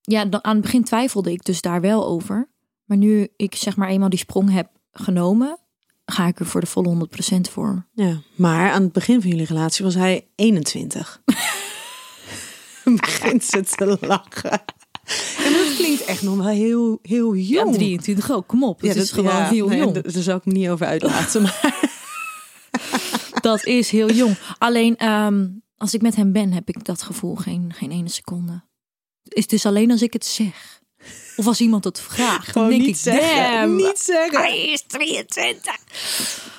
ja, 0.00 0.24
dan, 0.24 0.44
aan 0.44 0.54
het 0.54 0.62
begin 0.62 0.84
twijfelde 0.84 1.32
ik 1.32 1.44
dus 1.44 1.60
daar 1.60 1.80
wel 1.80 2.06
over. 2.06 2.48
Maar 2.90 2.98
nu 2.98 3.28
ik 3.36 3.54
zeg 3.54 3.76
maar 3.76 3.88
eenmaal 3.88 4.08
die 4.08 4.18
sprong 4.18 4.52
heb 4.52 4.68
genomen, 4.92 5.58
ga 6.04 6.26
ik 6.26 6.40
er 6.40 6.46
voor 6.46 6.60
de 6.60 6.66
volle 6.66 7.08
100% 7.36 7.40
voor. 7.40 7.86
Ja, 7.92 8.20
maar 8.34 8.70
aan 8.70 8.82
het 8.82 8.92
begin 8.92 9.20
van 9.20 9.30
jullie 9.30 9.46
relatie 9.46 9.84
was 9.84 9.94
hij 9.94 10.28
21. 10.34 11.22
Begint 13.00 13.44
ze 13.44 13.62
te 13.62 13.98
lachen. 14.00 14.50
En 15.44 15.52
dat 15.52 15.74
klinkt 15.76 16.04
echt 16.04 16.22
nog 16.22 16.36
wel 16.36 16.46
heel, 16.46 16.98
heel 17.02 17.34
jong. 17.34 17.74
23 17.74 18.30
ook, 18.30 18.46
kom 18.46 18.64
op. 18.64 18.80
Dat 18.80 18.96
is 18.96 19.10
gewoon 19.10 19.30
ja, 19.30 19.48
heel 19.48 19.68
nee, 19.68 19.78
jong. 19.78 19.94
Daar 20.00 20.22
zou 20.22 20.38
ik 20.38 20.44
me 20.44 20.52
niet 20.52 20.68
over 20.68 20.86
uitlaten. 20.86 21.42
Maar 21.42 21.90
Dat 23.40 23.64
is 23.64 23.90
heel 23.90 24.10
jong. 24.10 24.36
Alleen 24.58 24.96
ehm, 24.96 25.48
als 25.76 25.94
ik 25.94 26.02
met 26.02 26.16
hem 26.16 26.32
ben, 26.32 26.52
heb 26.52 26.68
ik 26.68 26.84
dat 26.84 27.02
gevoel 27.02 27.34
geen, 27.34 27.72
geen 27.74 27.90
ene 27.90 28.08
seconde. 28.08 28.62
Is 29.22 29.46
dus 29.46 29.66
alleen 29.66 29.90
als 29.90 30.02
ik 30.02 30.12
het 30.12 30.24
zeg. 30.24 30.79
Of 31.40 31.46
als 31.46 31.60
iemand 31.60 31.84
het 31.84 32.00
vraagt. 32.00 32.46
gewoon 32.48 32.68
dan 32.68 32.78
denk 32.78 32.88
niet 32.88 32.96
ik, 32.96 33.02
zeggen. 33.02 33.50
damn, 33.60 33.76
Niet 33.76 33.98
zeggen. 33.98 34.38
hij 34.40 34.58
is 34.72 34.82
23. 34.86 35.74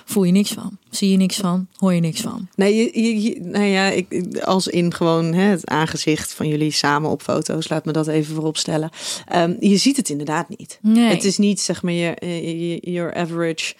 Voel 0.05 0.23
je 0.23 0.31
niks 0.31 0.51
van. 0.51 0.77
Zie 0.89 1.11
je 1.11 1.17
niks 1.17 1.35
van. 1.35 1.67
Hoor 1.77 1.93
je 1.93 1.99
niks 2.01 2.21
van. 2.21 2.47
Nee, 2.55 2.75
je, 2.75 3.01
je, 3.03 3.21
je- 3.21 3.39
nou 3.41 3.65
ja, 3.65 3.85
ik, 3.89 4.37
als 4.43 4.67
in 4.67 4.93
gewoon 4.93 5.33
hè, 5.33 5.41
het 5.43 5.65
aangezicht 5.67 6.33
van 6.33 6.47
jullie 6.47 6.71
samen 6.71 7.09
op 7.09 7.21
foto's, 7.21 7.69
laat 7.69 7.85
me 7.85 7.91
dat 7.91 8.07
even 8.07 8.33
voorop 8.35 8.57
stellen. 8.57 8.89
Ehm, 9.27 9.53
je 9.59 9.77
ziet 9.77 9.97
het 9.97 10.09
inderdaad 10.09 10.49
niet. 10.49 10.79
Nee. 10.81 11.09
Het 11.13 11.23
is 11.23 11.37
niet 11.37 11.61
zeg 11.61 11.81
maar 11.81 11.93
je, 11.93 12.15
je, 12.19 12.67
je- 12.69 12.91
your 12.91 13.13
average 13.13 13.73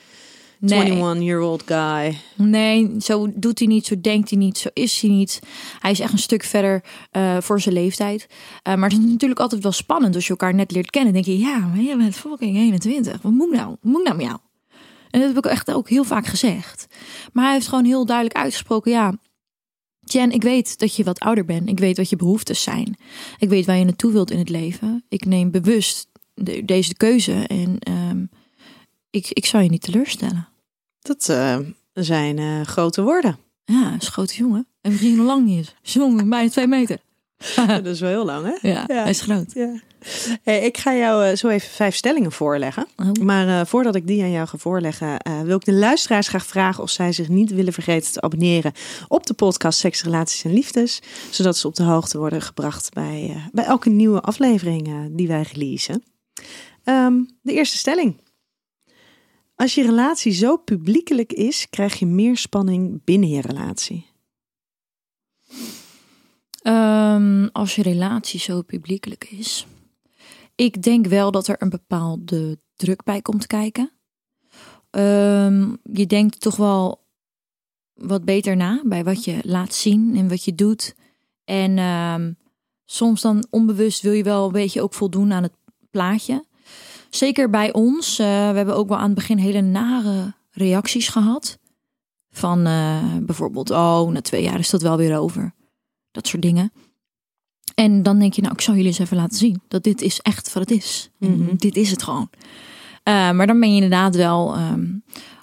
Nee. 0.61 0.91
21-year-old 0.91 1.63
guy. 1.65 2.17
Nee, 2.35 2.91
zo 2.99 3.31
doet 3.35 3.59
hij 3.59 3.67
niet, 3.67 3.85
zo 3.85 4.01
denkt 4.01 4.29
hij 4.29 4.39
niet, 4.39 4.57
zo 4.57 4.69
is 4.73 5.01
hij 5.01 5.09
niet. 5.09 5.39
Hij 5.79 5.91
is 5.91 5.99
echt 5.99 6.11
een 6.11 6.17
stuk 6.19 6.43
verder 6.43 6.83
eh, 7.11 7.37
voor 7.41 7.61
zijn 7.61 7.75
leeftijd. 7.75 8.27
Eh, 8.61 8.75
maar 8.75 8.89
het 8.89 8.99
is 8.99 9.05
natuurlijk 9.05 9.39
altijd 9.39 9.63
wel 9.63 9.71
spannend 9.71 10.15
als 10.15 10.23
je 10.23 10.29
elkaar 10.29 10.53
net 10.53 10.71
leert 10.71 10.89
kennen. 10.89 11.13
Denk 11.13 11.25
je, 11.25 11.37
ja, 11.39 11.57
maar 11.57 11.81
je 11.81 11.97
bent 11.97 12.15
fucking 12.15 12.57
21. 12.57 13.21
Wat 13.21 13.31
moet 13.31 13.47
ik 13.51 13.59
nou? 13.59 13.67
Wat 13.69 13.77
moet 13.81 13.99
ik 13.99 14.05
nou 14.05 14.17
met 14.17 14.25
jou? 14.25 14.37
En 15.09 15.19
dat 15.19 15.33
heb 15.35 15.45
ik 15.45 15.51
echt 15.51 15.71
ook 15.71 15.89
heel 15.89 16.03
vaak 16.03 16.25
gezegd. 16.25 16.87
Maar 17.33 17.43
hij 17.45 17.53
heeft 17.53 17.67
gewoon 17.67 17.85
heel 17.85 18.05
duidelijk 18.05 18.37
uitgesproken, 18.37 18.91
ja... 18.91 19.13
Jen, 20.03 20.31
ik 20.31 20.41
weet 20.43 20.79
dat 20.79 20.95
je 20.95 21.03
wat 21.03 21.19
ouder 21.19 21.45
bent. 21.45 21.69
Ik 21.69 21.79
weet 21.79 21.97
wat 21.97 22.09
je 22.09 22.15
behoeftes 22.15 22.63
zijn. 22.63 22.97
Ik 23.37 23.49
weet 23.49 23.65
waar 23.65 23.77
je 23.77 23.83
naartoe 23.83 24.11
wilt 24.11 24.31
in 24.31 24.37
het 24.37 24.49
leven. 24.49 25.05
Ik 25.09 25.25
neem 25.25 25.51
bewust 25.51 26.07
de- 26.33 26.65
deze 26.65 26.95
keuze 26.95 27.33
en 27.47 27.79
ehm, 27.79 28.25
ik, 29.11 29.29
ik 29.29 29.45
zal 29.45 29.59
je 29.59 29.69
niet 29.69 29.81
teleurstellen. 29.81 30.47
Dat 31.01 31.29
eh, 31.29 31.57
zijn 31.93 32.37
eh, 32.39 32.61
grote 32.61 33.01
woorden. 33.01 33.37
Ja, 33.65 33.95
is 33.99 34.05
een 34.05 34.11
grote 34.11 34.35
jongen. 34.35 34.67
En 34.81 34.91
misschien 34.91 35.15
nog 35.15 35.25
lang 35.25 35.45
niet 35.45 35.59
is. 35.59 35.75
Is 35.83 35.93
jong, 35.93 36.29
bijna 36.29 36.49
twee 36.49 36.67
meter. 36.67 36.97
dat 37.67 37.85
is 37.85 37.99
wel 37.99 38.09
heel 38.09 38.25
lang, 38.25 38.45
hè? 38.45 38.69
Ja, 38.69 38.83
Ja. 38.87 39.01
hij 39.01 39.09
is 39.09 39.21
groot. 39.21 39.53
Ja. 39.53 39.79
Hey, 40.43 40.61
ik 40.61 40.77
ga 40.77 40.95
jou 40.95 41.25
eh, 41.25 41.35
zo 41.35 41.47
even 41.47 41.69
vijf 41.69 41.95
stellingen 41.95 42.31
voorleggen. 42.31 42.87
Oh. 42.95 43.11
Maar 43.11 43.67
voordat 43.67 43.95
ik 43.95 44.07
die 44.07 44.21
aan 44.23 44.31
jou 44.31 44.47
ga 44.47 44.57
voorleggen, 44.57 45.17
wil 45.43 45.55
ik 45.55 45.65
de 45.65 45.73
luisteraars 45.73 46.27
graag 46.27 46.45
vragen 46.45 46.83
of 46.83 46.89
zij 46.89 47.11
zich 47.11 47.27
niet 47.27 47.51
willen 47.51 47.73
vergeten 47.73 48.11
te 48.11 48.21
abonneren 48.21 48.71
op 49.07 49.25
de 49.25 49.33
podcast 49.33 49.79
Seks, 49.79 50.03
Relaties 50.03 50.43
en 50.43 50.53
Liefdes. 50.53 50.99
Zodat 51.31 51.57
ze 51.57 51.67
op 51.67 51.75
de 51.75 51.83
hoogte 51.83 52.17
worden 52.17 52.41
gebracht 52.41 52.93
bij, 52.93 53.49
bij 53.51 53.65
elke 53.65 53.89
nieuwe 53.89 54.21
aflevering 54.21 55.15
die 55.15 55.27
wij 55.27 55.45
releasen. 55.51 56.03
Ehm, 56.83 57.13
de 57.41 57.53
eerste 57.53 57.77
stelling. 57.77 58.15
Als 59.61 59.75
je 59.75 59.81
relatie 59.81 60.31
zo 60.31 60.57
publiekelijk 60.57 61.33
is, 61.33 61.69
krijg 61.69 61.99
je 61.99 62.05
meer 62.05 62.37
spanning 62.37 63.03
binnen 63.03 63.29
je 63.29 63.41
relatie. 63.41 64.05
Ehm, 66.61 67.47
als 67.51 67.75
je 67.75 67.81
relatie 67.81 68.39
zo 68.39 68.61
publiekelijk 68.61 69.23
is. 69.29 69.67
Ik 70.55 70.83
denk 70.83 71.07
wel 71.07 71.31
dat 71.31 71.47
er 71.47 71.61
een 71.61 71.69
bepaalde 71.69 72.59
druk 72.75 73.03
bij 73.03 73.21
komt 73.21 73.47
kijken. 73.47 73.91
Ehm, 74.89 75.75
je 75.83 76.07
denkt 76.07 76.39
toch 76.39 76.55
wel 76.55 77.03
wat 77.93 78.25
beter 78.25 78.55
na 78.55 78.81
bij 78.85 79.03
wat 79.03 79.23
je 79.23 79.39
laat 79.43 79.73
zien 79.73 80.15
en 80.15 80.29
wat 80.29 80.43
je 80.43 80.55
doet. 80.55 80.95
En 81.43 81.77
ehm, 81.77 82.33
soms 82.85 83.21
dan 83.21 83.45
onbewust 83.49 84.01
wil 84.01 84.13
je 84.13 84.23
wel 84.23 84.45
een 84.45 84.51
beetje 84.51 84.81
ook 84.81 84.93
voldoen 84.93 85.33
aan 85.33 85.43
het 85.43 85.55
plaatje. 85.91 86.49
Zeker 87.15 87.49
bij 87.49 87.73
ons. 87.73 88.19
eh, 88.19 88.25
we 88.25 88.55
hebben 88.57 88.75
ook 88.75 88.87
wel 88.87 88.97
aan 88.97 89.05
het 89.05 89.13
begin 89.15 89.37
hele 89.37 89.61
nare 89.61 90.33
reacties 90.51 91.07
gehad. 91.07 91.57
Van 92.31 92.65
eh, 92.65 93.15
bijvoorbeeld, 93.21 93.69
oh, 93.69 94.09
na 94.09 94.21
twee 94.21 94.43
jaar 94.43 94.59
is 94.59 94.69
dat 94.69 94.81
wel 94.81 94.97
weer 94.97 95.17
over. 95.17 95.53
Dat 96.11 96.27
soort 96.27 96.41
dingen. 96.41 96.71
En 97.75 98.03
dan 98.03 98.19
denk 98.19 98.33
je, 98.33 98.41
nou, 98.41 98.53
ik 98.53 98.61
zal 98.61 98.73
jullie 98.73 98.89
eens 98.89 98.99
even 98.99 99.17
laten 99.17 99.37
zien 99.37 99.61
dat 99.67 99.83
dit 99.83 100.01
is 100.01 100.19
echt 100.19 100.53
wat 100.53 100.69
het 100.69 100.77
is. 100.77 101.09
Mhm. 101.17 101.55
Dit 101.55 101.75
is 101.75 101.91
het 101.91 102.03
gewoon. 102.03 102.29
Eh, 103.03 103.31
maar 103.31 103.47
dan 103.47 103.59
ben 103.59 103.69
je 103.69 103.75
inderdaad 103.75 104.15
wel, 104.15 104.55
ehm, 104.55 104.85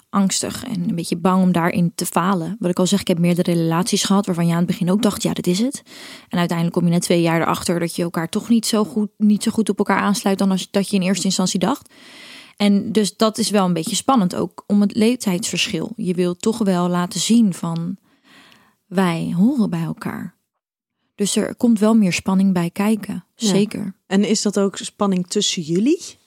angstig 0.09 0.63
en 0.63 0.89
een 0.89 0.95
beetje 0.95 1.17
bang 1.17 1.43
om 1.43 1.51
daarin 1.51 1.91
te 1.95 2.05
falen. 2.05 2.55
Wat 2.59 2.69
ik 2.69 2.79
al 2.79 2.87
zeg, 2.87 2.99
ik 2.99 3.07
heb 3.07 3.19
meerdere 3.19 3.51
relaties 3.51 4.03
gehad 4.03 4.25
waarvan 4.25 4.45
je 4.45 4.51
aan 4.51 4.57
het 4.57 4.67
begin 4.67 4.91
ook 4.91 5.01
dacht, 5.01 5.23
ja, 5.23 5.33
dit 5.33 5.47
is 5.47 5.59
het. 5.59 5.81
En 6.29 6.37
uiteindelijk 6.37 6.77
kom 6.77 6.87
je 6.87 6.93
na 6.93 6.99
twee 6.99 7.21
jaar 7.21 7.41
erachter 7.41 7.79
dat 7.79 7.95
je 7.95 8.03
elkaar 8.03 8.29
toch 8.29 8.49
niet 8.49 8.65
zo 8.65 8.83
goed, 8.83 9.09
niet 9.17 9.43
zo 9.43 9.51
goed 9.51 9.69
op 9.69 9.77
elkaar 9.77 9.99
aansluit 9.99 10.37
dan 10.37 10.51
als 10.51 10.71
dat 10.71 10.89
je 10.89 10.95
in 10.95 11.01
eerste 11.01 11.25
instantie 11.25 11.59
dacht. 11.59 11.93
En 12.55 12.91
dus 12.91 13.17
dat 13.17 13.37
is 13.37 13.49
wel 13.49 13.65
een 13.65 13.73
beetje 13.73 13.95
spannend 13.95 14.35
ook 14.35 14.63
om 14.67 14.81
het 14.81 14.95
leeftijdsverschil. 14.95 15.91
Je 15.95 16.13
wilt 16.13 16.41
toch 16.41 16.57
wel 16.57 16.89
laten 16.89 17.19
zien 17.19 17.53
van 17.53 17.97
wij 18.85 19.33
horen 19.35 19.69
bij 19.69 19.83
elkaar. 19.83 20.37
Dus 21.15 21.35
er 21.35 21.55
komt 21.55 21.79
wel 21.79 21.93
meer 21.93 22.13
spanning 22.13 22.53
bij 22.53 22.69
kijken. 22.69 23.25
Ja. 23.35 23.47
Zeker. 23.47 23.95
En 24.07 24.23
is 24.23 24.41
dat 24.41 24.59
ook 24.59 24.77
spanning 24.77 25.27
tussen 25.27 25.61
jullie? 25.61 26.18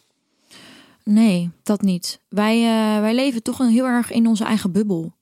Nee, 1.05 1.51
dat 1.63 1.81
niet. 1.81 2.21
Wij, 2.29 2.57
eh, 2.57 3.01
wij 3.01 3.15
leven 3.15 3.43
toch 3.43 3.59
een 3.59 3.71
heel 3.71 3.85
erg 3.85 4.11
in 4.11 4.27
onze 4.27 4.45
eigen 4.45 4.73
bubbel. 4.73 5.15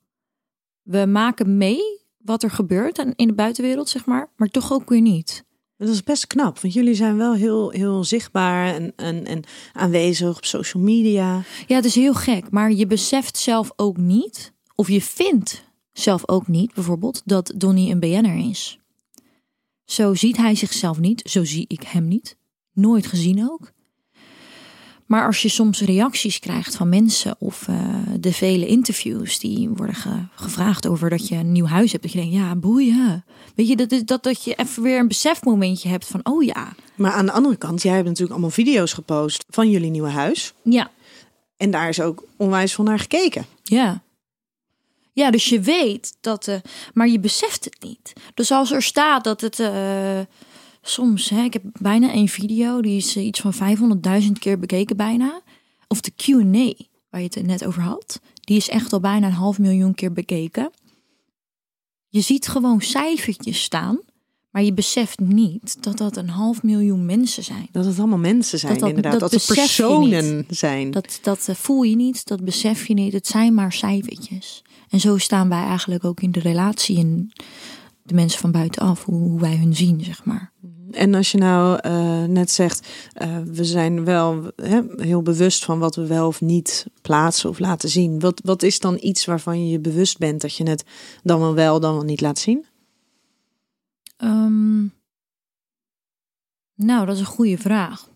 We 0.82 1.06
maken 1.06 1.56
mee 1.56 1.80
wat 2.16 2.42
er 2.42 2.50
gebeurt 2.50 2.98
in 2.98 3.26
de 3.26 3.34
buitenwereld, 3.34 3.88
zeg 3.88 4.06
maar, 4.06 4.30
maar 4.36 4.48
toch 4.48 4.72
ook 4.72 4.88
weer 4.88 5.00
niet. 5.00 5.44
Dat 5.76 5.88
is 5.88 6.02
best 6.02 6.26
knap, 6.26 6.58
want 6.58 6.74
jullie 6.74 6.94
zijn 6.94 7.16
wel 7.16 7.34
heel, 7.34 7.70
heel 7.70 8.04
zichtbaar 8.04 8.74
en, 8.74 8.92
en, 8.96 9.26
en 9.26 9.42
aanwezig 9.72 10.36
op 10.36 10.44
social 10.44 10.82
media. 10.82 11.42
Ja, 11.66 11.76
het 11.76 11.84
is 11.84 11.94
heel 11.94 12.14
gek, 12.14 12.50
maar 12.50 12.72
je 12.72 12.86
beseft 12.86 13.36
zelf 13.36 13.72
ook 13.76 13.96
niet, 13.96 14.52
of 14.74 14.88
je 14.88 15.02
vindt 15.02 15.64
zelf 15.92 16.28
ook 16.28 16.48
niet, 16.48 16.74
bijvoorbeeld, 16.74 17.22
dat 17.24 17.52
Donnie 17.56 17.90
een 17.90 18.00
BN'er 18.00 18.48
is. 18.50 18.78
Zo 19.84 20.14
ziet 20.14 20.36
hij 20.36 20.54
zichzelf 20.54 20.98
niet, 20.98 21.28
zo 21.30 21.44
zie 21.44 21.64
ik 21.68 21.82
hem 21.82 22.08
niet. 22.08 22.36
Nooit 22.72 23.06
gezien 23.06 23.50
ook. 23.50 23.72
Maar 25.10 25.26
als 25.26 25.42
je 25.42 25.48
soms 25.48 25.80
reacties 25.80 26.38
krijgt 26.38 26.76
van 26.76 26.88
mensen 26.88 27.36
of 27.38 27.68
eh, 27.68 27.76
de 28.20 28.32
vele 28.32 28.66
interviews 28.66 29.38
die 29.38 29.68
worden 29.68 29.94
ge- 29.94 30.24
gevraagd 30.34 30.86
over 30.86 31.10
dat 31.10 31.28
je 31.28 31.34
een 31.36 31.52
nieuw 31.52 31.66
huis 31.66 31.90
hebt, 31.92 32.02
dat 32.02 32.12
je 32.12 32.18
denkt, 32.18 32.34
ja, 32.34 32.56
boeien. 32.56 33.24
Weet 33.54 33.68
je, 33.68 33.76
dat, 33.76 33.92
is- 33.92 34.04
dat, 34.04 34.22
dat 34.22 34.44
je 34.44 34.54
even 34.54 34.82
weer 34.82 34.98
een 34.98 35.08
besefmomentje 35.08 35.88
hebt 35.88 36.06
van, 36.06 36.20
oh 36.22 36.42
ja, 36.42 36.72
Maar 36.94 37.12
aan 37.12 37.26
de 37.26 37.32
andere 37.32 37.56
kant, 37.56 37.82
jij 37.82 37.92
hebt 37.92 38.04
natuurlijk 38.04 38.32
allemaal 38.32 38.50
video's 38.50 38.92
gepost 38.92 39.44
van 39.48 39.70
jullie 39.70 39.90
nieuwe 39.90 40.08
huis. 40.08 40.52
ja, 40.62 40.90
En 41.56 41.70
daar 41.70 41.88
is 41.88 42.00
ook 42.00 42.24
onwijs 42.36 42.74
van 42.74 42.84
naar 42.84 42.98
gekeken. 42.98 43.46
Ja. 43.62 44.02
Ja, 45.12 45.30
dus 45.30 45.48
je 45.48 45.60
weet 45.60 46.16
dat, 46.20 46.48
eh, 46.48 46.56
maar 46.94 47.08
je 47.08 47.20
beseft 47.20 47.64
het 47.64 47.76
niet. 47.80 48.12
Dus 48.34 48.50
als 48.50 48.70
er 48.72 48.82
staat 48.82 49.24
dat 49.24 49.40
het 49.40 49.60
eh, 49.60 50.18
soms, 50.82 51.28
hè, 51.28 51.42
ik 51.42 51.52
heb 51.52 51.62
bijna 51.80 52.12
één 52.12 52.28
video, 52.28 52.80
die 52.80 52.96
is 52.96 53.16
eh, 53.16 53.24
iets 53.26 53.40
van 53.40 53.54
500.000 54.22 54.32
keer 54.38 54.58
bekeken 54.58 54.96
bijna. 54.96 55.40
Of 55.88 56.00
de 56.00 56.10
Q&A, 56.16 56.84
waar 57.10 57.20
je 57.20 57.28
het 57.32 57.46
net 57.46 57.64
over 57.64 57.82
had, 57.82 58.20
die 58.40 58.56
is 58.56 58.68
echt 58.68 58.92
al 58.92 59.00
bijna 59.00 59.26
een 59.26 59.32
half 59.32 59.58
miljoen 59.58 59.94
keer 59.94 60.12
bekeken. 60.12 60.70
Je 62.08 62.20
ziet 62.20 62.48
gewoon 62.48 62.80
cijfertjes 62.80 63.62
staan, 63.62 63.98
maar 64.50 64.62
je 64.62 64.72
beseft 64.72 65.18
niet 65.20 65.82
dat 65.82 65.98
dat 65.98 66.16
een 66.16 66.28
half 66.28 66.62
miljoen 66.62 67.06
mensen 67.06 67.44
zijn. 67.44 67.68
Dat 67.72 67.84
het 67.84 67.98
allemaal 67.98 68.18
mensen 68.18 68.58
zijn, 68.58 68.72
Dat 68.72 68.80
dat- 68.80 68.88
inderdaad. 68.88 69.20
dat 69.20 69.30
Dat, 69.30 69.46
het 69.46 69.56
personen 69.56 70.44
zijn. 70.48 70.90
Dat, 70.90 71.18
dat 71.22 71.48
eh, 71.48 71.54
voel 71.54 71.82
je 71.82 71.96
niet, 71.96 72.26
dat 72.26 72.44
besef 72.44 72.86
je 72.86 72.94
niet. 72.94 73.12
Het 73.12 73.26
zijn 73.26 73.54
maar 73.54 73.72
cijfertjes. 73.72 74.62
En 74.90 75.00
zo 75.00 75.18
staan 75.18 75.48
wij 75.48 75.62
eigenlijk 75.64 76.04
ook 76.04 76.20
in 76.20 76.30
de 76.32 76.40
relatie 76.40 76.98
en 76.98 77.30
de 78.10 78.16
mensen 78.16 78.40
van 78.40 78.50
buitenaf, 78.50 79.04
hoe, 79.04 79.28
hoe 79.28 79.40
wij 79.40 79.56
hun 79.56 79.76
zien, 79.76 80.04
zeg 80.04 80.24
maar. 80.24 80.52
En 80.90 81.14
als 81.14 81.30
je 81.30 81.38
nou 81.38 81.78
eh, 81.78 82.24
net 82.24 82.50
zegt, 82.50 82.88
eh, 83.12 83.38
we 83.38 83.64
zijn 83.64 84.04
wel 84.04 84.52
heel 84.96 85.22
bewust 85.22 85.64
van 85.64 85.78
wat 85.78 85.96
we 85.96 86.06
wel 86.06 86.26
of 86.26 86.40
niet 86.40 86.86
plaatsen 87.02 87.50
of 87.50 87.58
laten 87.58 87.88
zien. 87.88 88.20
Wat, 88.20 88.40
wat 88.44 88.62
is 88.62 88.78
dan 88.78 88.98
iets 89.00 89.24
waarvan 89.24 89.64
je 89.64 89.70
je 89.70 89.80
bewust 89.80 90.18
bent 90.18 90.40
dat 90.40 90.54
je 90.54 90.68
het 90.68 90.84
dan 91.22 91.40
wel 91.40 91.54
wel, 91.54 91.80
dan 91.80 91.94
wel 91.94 92.04
niet 92.04 92.20
laat 92.20 92.38
zien? 92.38 92.66
Ehm, 94.16 94.80
nou, 96.74 97.06
dat 97.06 97.14
is 97.14 97.20
een 97.20 97.26
goede 97.26 97.58
vraag. 97.58 98.09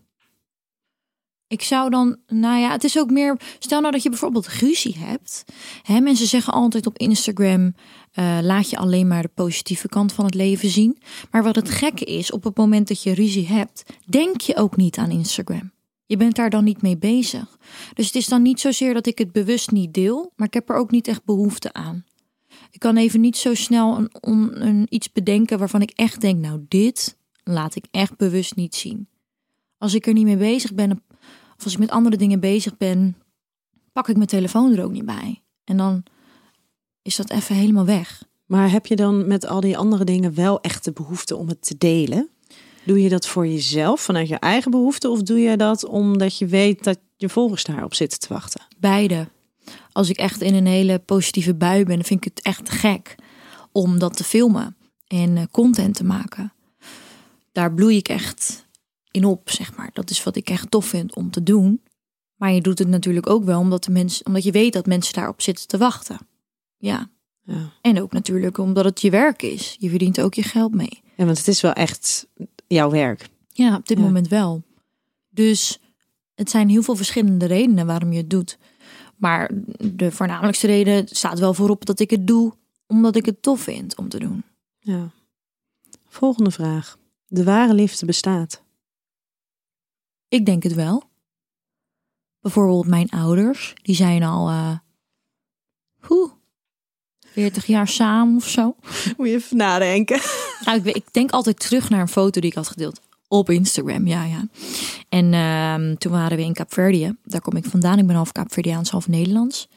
Ik 1.46 1.62
zou 1.62 1.90
dan, 1.90 2.16
nou 2.26 2.60
ja, 2.60 2.70
het 2.70 2.84
is 2.84 2.98
ook 2.98 3.10
meer. 3.10 3.40
Stel 3.58 3.80
nou 3.80 3.92
dat 3.92 4.02
je 4.02 4.08
bijvoorbeeld 4.08 4.48
ruzie 4.48 4.96
hebt. 4.98 5.44
Hè, 5.82 6.00
mensen 6.00 6.26
zeggen 6.26 6.52
altijd 6.52 6.86
op 6.86 6.98
Instagram: 6.98 7.74
eh, 8.12 8.38
laat 8.42 8.70
je 8.70 8.76
alleen 8.76 9.08
maar 9.08 9.22
de 9.22 9.30
positieve 9.34 9.88
kant 9.88 10.12
van 10.12 10.24
het 10.24 10.34
leven 10.34 10.68
zien. 10.68 10.98
Maar 11.30 11.42
wat 11.42 11.56
het 11.56 11.70
gekke 11.70 12.04
is, 12.04 12.30
op 12.30 12.44
het 12.44 12.56
moment 12.56 12.88
dat 12.88 13.02
je 13.02 13.14
ruzie 13.14 13.46
hebt, 13.46 13.82
denk 14.06 14.40
je 14.40 14.56
ook 14.56 14.76
niet 14.76 14.98
aan 14.98 15.10
Instagram. 15.10 15.72
Je 16.06 16.16
bent 16.16 16.36
daar 16.36 16.50
dan 16.50 16.64
niet 16.64 16.82
mee 16.82 16.96
bezig. 16.96 17.58
Dus 17.94 18.06
het 18.06 18.14
is 18.14 18.28
dan 18.28 18.42
niet 18.42 18.60
zozeer 18.60 18.94
dat 18.94 19.06
ik 19.06 19.18
het 19.18 19.32
bewust 19.32 19.70
niet 19.70 19.94
deel, 19.94 20.32
maar 20.36 20.46
ik 20.46 20.54
heb 20.54 20.68
er 20.68 20.76
ook 20.76 20.90
niet 20.90 21.08
echt 21.08 21.24
behoefte 21.24 21.72
aan. 21.72 22.04
Ik 22.70 22.80
kan 22.80 22.96
even 22.96 23.20
niet 23.20 23.36
zo 23.36 23.54
snel 23.54 24.08
een, 24.20 24.66
een, 24.66 24.86
iets 24.88 25.12
bedenken 25.12 25.58
waarvan 25.58 25.82
ik 25.82 25.90
echt 25.90 26.20
denk, 26.20 26.40
nou 26.40 26.64
dit 26.68 27.16
laat 27.44 27.74
ik 27.74 27.84
echt 27.90 28.16
bewust 28.16 28.56
niet 28.56 28.74
zien. 28.74 29.08
Als 29.78 29.94
ik 29.94 30.06
er 30.06 30.12
niet 30.12 30.24
mee 30.24 30.36
bezig 30.36 30.74
ben, 30.74 31.02
of 31.56 31.64
als 31.64 31.72
ik 31.72 31.78
met 31.78 31.90
andere 31.90 32.16
dingen 32.16 32.40
bezig 32.40 32.76
ben, 32.76 33.16
pak 33.92 34.08
ik 34.08 34.16
mijn 34.16 34.28
telefoon 34.28 34.76
er 34.76 34.84
ook 34.84 34.92
niet 34.92 35.04
bij. 35.04 35.42
En 35.64 35.76
dan 35.76 36.02
is 37.02 37.16
dat 37.16 37.30
even 37.30 37.54
helemaal 37.54 37.84
weg. 37.84 38.22
Maar 38.46 38.70
heb 38.70 38.86
je 38.86 38.96
dan 38.96 39.26
met 39.26 39.46
al 39.46 39.60
die 39.60 39.78
andere 39.78 40.04
dingen 40.04 40.34
wel 40.34 40.60
echt 40.60 40.84
de 40.84 40.92
behoefte 40.92 41.36
om 41.36 41.48
het 41.48 41.62
te 41.62 41.78
delen? 41.78 42.28
Doe 42.84 43.02
je 43.02 43.08
dat 43.08 43.26
voor 43.26 43.46
jezelf, 43.46 44.00
vanuit 44.00 44.28
je 44.28 44.36
eigen 44.36 44.70
behoefte? 44.70 45.08
Of 45.08 45.22
doe 45.22 45.38
je 45.38 45.56
dat 45.56 45.84
omdat 45.84 46.38
je 46.38 46.46
weet 46.46 46.84
dat 46.84 46.98
je 47.16 47.28
volgers 47.28 47.64
daarop 47.64 47.94
zitten 47.94 48.18
te 48.18 48.28
wachten? 48.28 48.60
Beide. 48.78 49.28
Als 49.92 50.08
ik 50.08 50.16
echt 50.16 50.40
in 50.40 50.54
een 50.54 50.66
hele 50.66 50.98
positieve 50.98 51.54
bui 51.54 51.84
ben, 51.84 52.04
vind 52.04 52.26
ik 52.26 52.32
het 52.34 52.44
echt 52.44 52.70
gek 52.70 53.14
om 53.72 53.98
dat 53.98 54.16
te 54.16 54.24
filmen 54.24 54.76
en 55.06 55.36
eh, 55.36 55.42
content 55.50 55.94
te 55.94 56.04
maken. 56.04 56.52
Daar 57.52 57.74
bloei 57.74 57.96
ik 57.96 58.08
echt 58.08 58.63
in 59.14 59.24
op, 59.24 59.50
zeg 59.50 59.76
maar. 59.76 59.90
Dat 59.92 60.10
is 60.10 60.22
wat 60.22 60.36
ik 60.36 60.50
echt 60.50 60.70
tof 60.70 60.86
vind 60.86 61.14
om 61.14 61.30
te 61.30 61.42
doen. 61.42 61.82
Maar 62.34 62.52
je 62.52 62.60
doet 62.60 62.78
het 62.78 62.88
natuurlijk 62.88 63.28
ook 63.28 63.44
wel 63.44 63.60
omdat, 63.60 63.84
de 63.84 63.90
mensen, 63.90 64.26
omdat 64.26 64.44
je 64.44 64.50
weet 64.52 64.72
dat 64.72 64.86
mensen 64.86 65.14
daarop 65.14 65.42
zitten 65.42 65.66
te 65.66 65.78
wachten. 65.78 66.18
Ja. 66.76 67.10
Ja. 67.42 67.72
En 67.80 68.02
ook 68.02 68.12
natuurlijk 68.12 68.58
omdat 68.58 68.84
het 68.84 69.00
je 69.00 69.10
werk 69.10 69.42
is. 69.42 69.76
Je 69.78 69.88
verdient 69.90 70.20
ook 70.20 70.34
je 70.34 70.42
geld 70.42 70.74
mee. 70.74 71.02
ja, 71.16 71.24
want 71.24 71.38
het 71.38 71.48
is 71.48 71.60
wel 71.60 71.72
echt 71.72 72.26
jouw 72.66 72.90
werk. 72.90 73.28
Ja, 73.48 73.76
op 73.76 73.86
dit 73.86 73.98
Ja. 73.98 74.04
moment 74.04 74.28
wel. 74.28 74.62
Dus 75.30 75.78
het 76.34 76.50
zijn 76.50 76.68
heel 76.68 76.82
veel 76.82 76.96
verschillende 76.96 77.46
redenen 77.46 77.86
waarom 77.86 78.12
je 78.12 78.18
het 78.18 78.30
doet. 78.30 78.58
Maar 79.16 79.50
de 79.94 80.10
voornamelijkste 80.12 80.66
reden 80.66 81.08
staat 81.08 81.38
wel 81.38 81.54
voorop 81.54 81.84
dat 81.84 82.00
ik 82.00 82.10
het 82.10 82.26
doe 82.26 82.52
omdat 82.86 83.16
ik 83.16 83.26
het 83.26 83.42
tof 83.42 83.60
vind 83.60 83.96
om 83.96 84.08
te 84.08 84.18
doen. 84.18 84.42
Ja. 84.78 85.10
Volgende 86.08 86.50
vraag. 86.50 86.96
De 87.26 87.44
ware 87.44 87.74
liefde 87.74 88.06
bestaat. 88.06 88.62
Ik 90.34 90.46
denk 90.46 90.62
het 90.62 90.74
wel. 90.74 91.02
Bijvoorbeeld 92.40 92.86
mijn 92.86 93.10
ouders, 93.10 93.74
die 93.82 93.94
zijn 93.94 94.22
al 94.22 94.48
eh 94.48 94.76
hoe, 96.00 96.30
40 97.26 97.66
jaar 97.66 97.88
samen 97.88 98.36
of 98.36 98.48
zo. 98.48 98.76
Moet 99.16 99.28
je 99.28 99.34
even 99.34 99.56
nadenken. 99.56 100.20
Nou, 100.64 100.78
ik, 100.78 100.96
ik 100.96 101.04
denk 101.12 101.30
altijd 101.30 101.60
terug 101.60 101.90
naar 101.90 102.00
een 102.00 102.08
foto 102.08 102.40
die 102.40 102.50
ik 102.50 102.56
had 102.56 102.68
gedeeld 102.68 103.00
op 103.28 103.50
Instagram. 103.50 104.06
Ja, 104.06 104.24
ja. 104.24 104.48
En 105.08 105.34
ehm, 105.34 105.96
toen 105.96 106.12
waren 106.12 106.36
we 106.36 106.42
in 106.42 106.52
Kaapverdië. 106.52 107.16
Daar 107.24 107.40
kom 107.40 107.56
ik 107.56 107.64
vandaan. 107.64 107.98
Ik 107.98 108.06
ben 108.06 108.16
half 108.16 108.32
Kaapverdiaans, 108.32 108.90
half 108.90 109.08
Nederlands. 109.08 109.68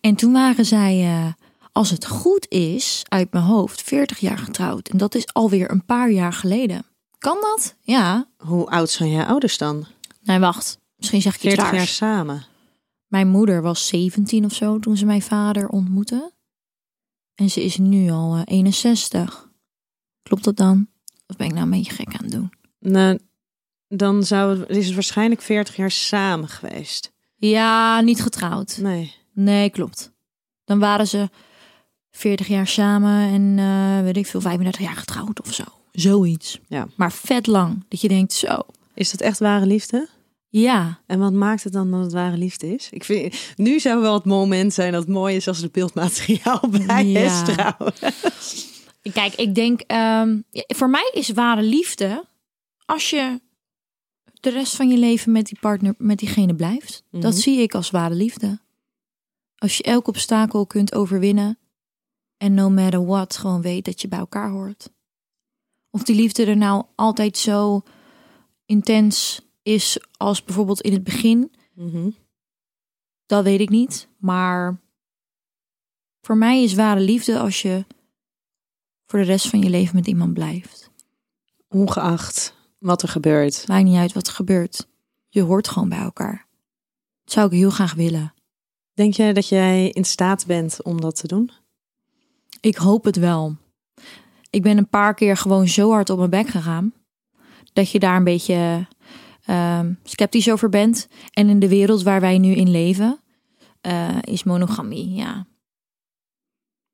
En 0.00 0.14
toen 0.14 0.32
waren 0.32 0.64
zij, 0.64 1.02
eh, 1.02 1.32
als 1.72 1.90
het 1.90 2.06
goed 2.06 2.46
is, 2.48 3.02
uit 3.08 3.32
mijn 3.32 3.44
hoofd, 3.44 3.82
40 3.82 4.18
jaar 4.18 4.38
getrouwd. 4.38 4.88
En 4.88 4.98
dat 4.98 5.14
is 5.14 5.32
alweer 5.32 5.70
een 5.70 5.84
paar 5.84 6.10
jaar 6.10 6.32
geleden. 6.32 6.84
Kan 7.24 7.40
dat? 7.40 7.74
Ja. 7.80 8.28
Hoe 8.36 8.66
oud 8.66 8.90
zijn 8.90 9.10
jouw 9.10 9.26
ouders 9.26 9.58
dan? 9.58 9.86
Nee, 10.22 10.38
wacht. 10.38 10.78
Misschien 10.96 11.22
zeg 11.22 11.34
ik 11.34 11.42
iets 11.42 11.54
40 11.54 11.72
jaar 11.76 11.86
samen. 11.86 12.44
Mijn 13.06 13.28
moeder 13.28 13.62
was 13.62 13.86
17 13.86 14.44
of 14.44 14.54
zo 14.54 14.78
toen 14.78 14.96
ze 14.96 15.04
mijn 15.04 15.22
vader 15.22 15.68
ontmoette. 15.68 16.32
En 17.34 17.50
ze 17.50 17.64
is 17.64 17.76
nu 17.76 18.10
al 18.10 18.36
eh, 18.36 18.42
61. 18.44 19.48
Klopt 20.22 20.44
dat 20.44 20.56
dan? 20.56 20.88
Of 21.26 21.36
ben 21.36 21.46
ik 21.46 21.52
nou 21.52 21.64
een 21.64 21.70
beetje 21.70 21.92
gek 21.92 22.06
aan 22.06 22.22
het 22.22 22.30
doen? 22.32 22.52
Nou, 22.78 23.18
dan 23.88 24.24
zou 24.24 24.58
het, 24.58 24.68
is 24.68 24.86
het 24.86 24.94
waarschijnlijk 24.94 25.42
40 25.42 25.76
jaar 25.76 25.90
samen 25.90 26.48
geweest. 26.48 27.12
Ja, 27.36 28.00
niet 28.00 28.22
getrouwd. 28.22 28.78
Nee. 28.80 29.14
Nee, 29.32 29.70
klopt. 29.70 30.12
Dan 30.64 30.78
waren 30.78 31.06
ze 31.06 31.30
40 32.10 32.46
jaar 32.46 32.66
samen 32.66 33.32
en 33.32 33.58
eh, 33.58 34.04
weet 34.04 34.16
ik 34.16 34.26
veel, 34.26 34.40
35 34.40 34.82
jaar 34.82 34.96
getrouwd 34.96 35.40
of 35.40 35.54
zo. 35.54 35.64
Zoiets. 35.94 36.60
Ja. 36.68 36.88
Maar 36.96 37.12
vet 37.12 37.46
lang. 37.46 37.84
Dat 37.88 38.00
je 38.00 38.08
denkt, 38.08 38.32
zo. 38.32 38.58
Is 38.94 39.10
dat 39.10 39.20
echt 39.20 39.38
ware 39.38 39.66
liefde? 39.66 40.08
Ja. 40.48 41.00
En 41.06 41.18
wat 41.18 41.32
maakt 41.32 41.64
het 41.64 41.72
dan 41.72 41.90
dat 41.90 42.00
het 42.00 42.12
ware 42.12 42.36
liefde 42.36 42.74
is? 42.74 42.88
Ik 42.90 43.04
vind, 43.04 43.34
nu 43.56 43.80
zou 43.80 44.00
wel 44.00 44.14
het 44.14 44.24
moment 44.24 44.72
zijn 44.74 44.92
dat 44.92 45.02
het 45.02 45.10
mooi 45.12 45.36
is 45.36 45.48
als 45.48 45.62
er 45.62 45.70
beeldmateriaal 45.70 46.60
bij 46.86 47.06
Ja. 47.06 47.20
is 47.20 47.54
trouwens. 47.54 48.00
Kijk, 49.12 49.34
ik 49.34 49.54
denk, 49.54 49.80
ehm, 49.80 50.40
voor 50.52 50.90
mij 50.90 51.10
is 51.14 51.28
ware 51.30 51.62
liefde 51.62 52.24
als 52.84 53.10
je 53.10 53.40
de 54.40 54.50
rest 54.50 54.76
van 54.76 54.88
je 54.88 54.98
leven 54.98 55.32
met 55.32 55.46
die 55.46 55.58
partner, 55.60 55.94
met 55.98 56.18
diegene 56.18 56.54
blijft. 56.54 57.02
Dat 57.10 57.32
Mhm. 57.32 57.40
zie 57.40 57.60
ik 57.60 57.74
als 57.74 57.90
ware 57.90 58.14
liefde. 58.14 58.58
Als 59.56 59.76
je 59.76 59.82
elk 59.82 60.08
obstakel 60.08 60.66
kunt 60.66 60.94
overwinnen 60.94 61.58
en 62.36 62.54
no 62.54 62.70
matter 62.70 63.06
what 63.06 63.36
gewoon 63.36 63.62
weet 63.62 63.84
dat 63.84 64.00
je 64.00 64.08
bij 64.08 64.18
elkaar 64.18 64.50
hoort. 64.50 64.88
Of 65.94 66.02
die 66.02 66.16
liefde 66.16 66.44
er 66.44 66.56
nou 66.56 66.84
altijd 66.94 67.38
zo 67.38 67.82
intens 68.66 69.40
is 69.62 69.98
als 70.16 70.44
bijvoorbeeld 70.44 70.80
in 70.80 70.92
het 70.92 71.04
begin, 71.04 71.52
Mhm. 71.74 72.10
dat 73.26 73.44
weet 73.44 73.60
ik 73.60 73.68
niet. 73.68 74.08
Maar 74.18 74.80
voor 76.20 76.36
mij 76.36 76.62
is 76.62 76.74
ware 76.74 77.00
liefde 77.00 77.38
als 77.38 77.62
je 77.62 77.84
voor 79.06 79.18
de 79.18 79.24
rest 79.24 79.48
van 79.48 79.60
je 79.60 79.70
leven 79.70 79.94
met 79.94 80.06
iemand 80.06 80.34
blijft. 80.34 80.90
Ongeacht 81.68 82.54
wat 82.78 83.02
er 83.02 83.08
gebeurt. 83.08 83.68
Maakt 83.68 83.84
niet 83.84 83.96
uit 83.96 84.12
wat 84.12 84.26
er 84.26 84.32
gebeurt. 84.32 84.88
Je 85.28 85.42
hoort 85.42 85.68
gewoon 85.68 85.88
bij 85.88 85.98
elkaar. 85.98 86.46
Dat 87.24 87.32
zou 87.32 87.46
ik 87.46 87.52
heel 87.52 87.70
graag 87.70 87.94
willen. 87.94 88.34
Denk 88.92 89.14
jij 89.14 89.32
dat 89.32 89.48
jij 89.48 89.88
in 89.90 90.04
staat 90.04 90.46
bent 90.46 90.82
om 90.82 91.00
dat 91.00 91.16
te 91.16 91.26
doen? 91.26 91.50
Ik 92.60 92.76
hoop 92.76 93.04
het 93.04 93.16
wel. 93.16 93.56
Ik 94.54 94.62
ben 94.62 94.78
een 94.78 94.88
paar 94.88 95.14
keer 95.14 95.36
gewoon 95.36 95.68
zo 95.68 95.90
hard 95.90 96.10
op 96.10 96.18
mijn 96.18 96.30
bek 96.30 96.48
gegaan. 96.48 96.92
Dat 97.72 97.90
je 97.90 97.98
daar 97.98 98.16
een 98.16 98.24
beetje 98.24 98.86
ehm, 99.44 99.92
sceptisch 100.02 100.50
over 100.50 100.68
bent. 100.68 101.08
En 101.30 101.48
in 101.48 101.58
de 101.58 101.68
wereld 101.68 102.02
waar 102.02 102.20
wij 102.20 102.38
nu 102.38 102.52
in 102.52 102.70
leven, 102.70 103.20
eh, 103.80 104.18
is 104.20 104.44
monogamie, 104.44 105.14
ja. 105.14 105.46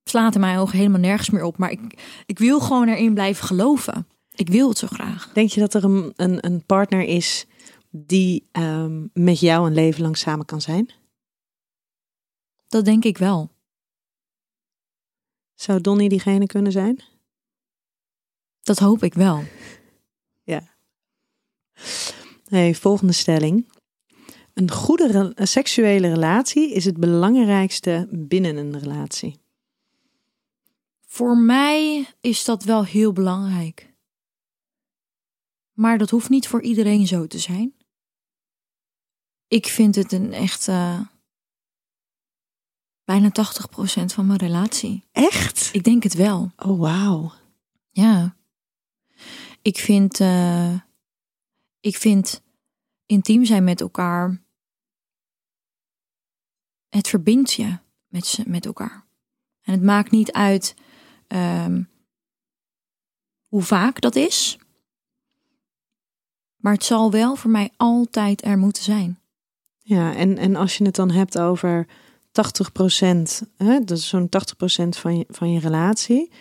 Slaat 0.04 0.34
in 0.34 0.40
mijn 0.40 0.58
ogen 0.58 0.78
helemaal 0.78 1.00
nergens 1.00 1.30
meer 1.30 1.44
op. 1.44 1.58
Maar 1.58 1.70
ik, 1.70 1.80
ik 2.26 2.38
wil 2.38 2.60
gewoon 2.60 2.88
erin 2.88 3.14
blijven 3.14 3.46
geloven. 3.46 4.06
Ik 4.34 4.48
wil 4.48 4.68
het 4.68 4.78
zo 4.78 4.86
graag. 4.86 5.32
Denk 5.32 5.50
je 5.50 5.60
dat 5.60 5.74
er 5.74 5.84
een, 5.84 6.12
een, 6.16 6.46
een 6.46 6.64
partner 6.66 7.02
is 7.02 7.46
die 7.90 8.48
ehm, 8.52 9.06
met 9.12 9.40
jou 9.40 9.66
een 9.66 9.74
leven 9.74 10.02
lang 10.02 10.16
samen 10.16 10.46
kan 10.46 10.60
zijn? 10.60 10.90
Dat 12.68 12.84
denk 12.84 13.04
ik 13.04 13.18
wel. 13.18 13.50
Zou 15.54 15.80
Donnie 15.80 16.08
diegene 16.08 16.46
kunnen 16.46 16.72
zijn? 16.72 17.02
Dat 18.62 18.78
hoop 18.78 19.02
ik 19.02 19.14
wel. 19.14 19.44
Nee, 22.48 22.76
volgende 22.76 23.12
stelling. 23.12 23.72
Een 24.54 24.70
goede 24.70 25.06
re- 25.06 25.32
een 25.34 25.48
seksuele 25.48 26.08
relatie 26.08 26.72
is 26.74 26.84
het 26.84 26.96
belangrijkste 26.96 28.08
binnen 28.10 28.56
een 28.56 28.78
relatie. 28.78 29.40
Voor 31.06 31.36
mij 31.38 32.06
is 32.20 32.44
dat 32.44 32.64
wel 32.64 32.84
heel 32.84 33.12
belangrijk. 33.12 33.94
Maar 35.72 35.98
dat 35.98 36.10
hoeft 36.10 36.28
niet 36.28 36.48
voor 36.48 36.62
iedereen 36.62 37.06
zo 37.06 37.26
te 37.26 37.38
zijn. 37.38 37.74
Ik 39.48 39.66
vind 39.66 39.94
het 39.94 40.12
een 40.12 40.32
echt 40.32 40.68
eh, 40.68 41.00
bijna 43.04 43.28
80% 43.30 44.04
van 44.04 44.26
mijn 44.26 44.38
relatie. 44.38 45.04
Echt? 45.12 45.68
Ik 45.72 45.84
denk 45.84 46.02
het 46.02 46.14
wel. 46.14 46.52
Oh, 46.56 46.78
wauw. 46.80 47.32
Ja. 47.90 48.36
Ik 49.62 49.78
vind, 49.78 50.20
eh, 50.20 50.80
ik 51.80 51.96
vind 51.96 52.42
intiem 53.06 53.44
zijn 53.44 53.64
met 53.64 53.80
elkaar. 53.80 54.42
Het 56.88 57.08
verbindt 57.08 57.52
je 57.52 57.78
met, 58.06 58.42
met 58.46 58.66
elkaar. 58.66 59.06
En 59.60 59.72
het 59.72 59.82
maakt 59.82 60.10
niet 60.10 60.32
uit 60.32 60.74
ehm, 61.26 61.82
hoe 63.48 63.62
vaak 63.62 64.00
dat 64.00 64.16
is. 64.16 64.58
Maar 66.56 66.72
het 66.72 66.84
zal 66.84 67.10
wel 67.10 67.36
voor 67.36 67.50
mij 67.50 67.70
altijd 67.76 68.44
er 68.44 68.58
moeten 68.58 68.82
zijn. 68.82 69.20
Ja, 69.78 70.14
en, 70.14 70.38
en 70.38 70.56
als 70.56 70.78
je 70.78 70.84
het 70.84 70.94
dan 70.94 71.10
hebt 71.10 71.38
over 71.38 71.86
80 72.32 72.70
hè, 73.56 73.84
dat 73.84 73.98
is 73.98 74.08
zo'n 74.08 74.28
80% 74.28 74.88
van 74.88 75.24
van 75.28 75.52
je 75.52 75.60
relatie. 75.60 76.32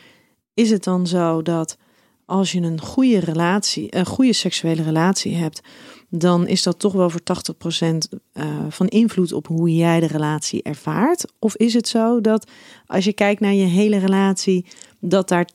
Is 0.54 0.70
het 0.70 0.84
dan 0.84 1.08
zo 1.08 1.42
dat 1.42 1.78
als 2.30 2.52
je 2.52 2.62
een 2.62 2.82
goede 2.82 3.20
relatie, 3.20 3.96
een 3.96 4.06
goede 4.06 4.34
seksuele 4.34 4.84
relatie 4.84 5.36
hebt, 5.36 5.62
dan 6.10 6.48
is 6.48 6.64
dat 6.64 6.80
toch 6.80 6.94
wel 6.94 7.10
voor 7.10 7.22
80% 7.22 8.20
eh, 8.34 8.46
van 8.70 8.88
invloed 8.88 9.34
op 9.34 9.48
hoe 9.48 9.76
jij 9.76 10.00
de 10.00 10.08
relatie 10.08 10.64
ervaart? 10.64 11.26
Of 11.40 11.56
is 11.56 11.74
het 11.74 11.88
zo 11.88 12.22
dat 12.22 12.50
als 12.86 13.06
je 13.06 13.14
kijkt 13.14 13.42
naar 13.42 13.54
je 13.54 13.66
hele 13.66 13.98
relatie, 13.98 14.66
dat 15.00 15.28
daar 15.28 15.48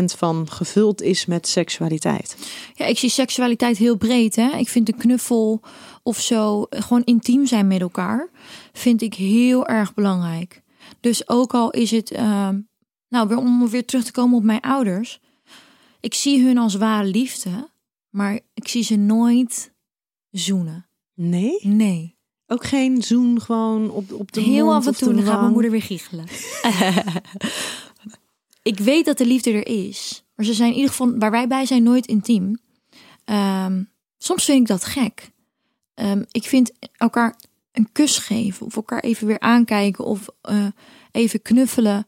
80% 0.00 0.04
van 0.04 0.50
gevuld 0.50 1.02
is 1.02 1.26
met 1.26 1.48
seksualiteit? 1.48 2.36
Ja, 2.74 2.84
ik 2.84 2.98
zie 2.98 3.10
seksualiteit 3.10 3.78
heel 3.78 3.96
breed. 3.96 4.36
Hè? 4.36 4.56
Ik 4.56 4.68
vind 4.68 4.88
een 4.88 4.98
knuffel 4.98 5.60
of 6.02 6.20
zo, 6.20 6.62
eh, 6.62 6.82
gewoon 6.82 7.04
intiem 7.04 7.46
zijn 7.46 7.66
met 7.66 7.80
elkaar, 7.80 8.30
vind 8.72 9.02
ik 9.02 9.14
heel 9.14 9.66
erg 9.66 9.94
belangrijk. 9.94 10.62
Dus 11.00 11.28
ook 11.28 11.54
al 11.54 11.70
is 11.70 11.90
het, 11.90 12.10
ehm, 12.10 12.58
nou, 13.08 13.28
weer 13.28 13.38
om 13.38 13.68
weer 13.68 13.84
terug 13.84 14.04
te 14.04 14.12
komen 14.12 14.36
op 14.36 14.44
mijn 14.44 14.60
ouders. 14.60 15.20
Ik 16.00 16.14
zie 16.14 16.42
hun 16.44 16.58
als 16.58 16.74
ware 16.74 17.06
liefde, 17.06 17.68
maar 18.10 18.40
ik 18.54 18.68
zie 18.68 18.82
ze 18.82 18.96
nooit 18.96 19.72
zoenen. 20.30 20.88
Nee? 21.14 21.58
Nee. 21.62 22.16
Ook 22.46 22.64
geen 22.64 23.02
zoen 23.02 23.40
gewoon 23.40 23.90
op, 23.90 24.12
op 24.12 24.32
de 24.32 24.40
Heel 24.40 24.64
mond 24.64 24.76
af 24.76 24.86
en 24.86 24.94
toe 24.94 25.14
dan 25.14 25.24
gaat 25.24 25.40
mijn 25.40 25.52
moeder 25.52 25.70
weer 25.70 25.82
giechelen. 25.82 26.26
ik 28.72 28.78
weet 28.78 29.04
dat 29.04 29.18
de 29.18 29.26
liefde 29.26 29.52
er 29.52 29.66
is. 29.66 30.24
Maar 30.34 30.46
ze 30.46 30.54
zijn 30.54 30.70
in 30.70 30.74
ieder 30.74 30.90
geval, 30.90 31.18
waar 31.18 31.30
wij 31.30 31.46
bij 31.46 31.66
zijn, 31.66 31.82
nooit 31.82 32.06
intiem. 32.06 32.58
Ehm, 33.24 33.82
soms 34.18 34.44
vind 34.44 34.60
ik 34.60 34.66
dat 34.66 34.84
gek. 34.84 35.30
Ehm, 35.94 36.24
ik 36.30 36.44
vind 36.44 36.72
elkaar 36.96 37.38
een 37.72 37.92
kus 37.92 38.18
geven. 38.18 38.66
Of 38.66 38.76
elkaar 38.76 39.00
even 39.00 39.26
weer 39.26 39.40
aankijken. 39.40 40.04
Of 40.04 40.28
eh, 40.40 40.66
even 41.12 41.42
knuffelen. 41.42 42.06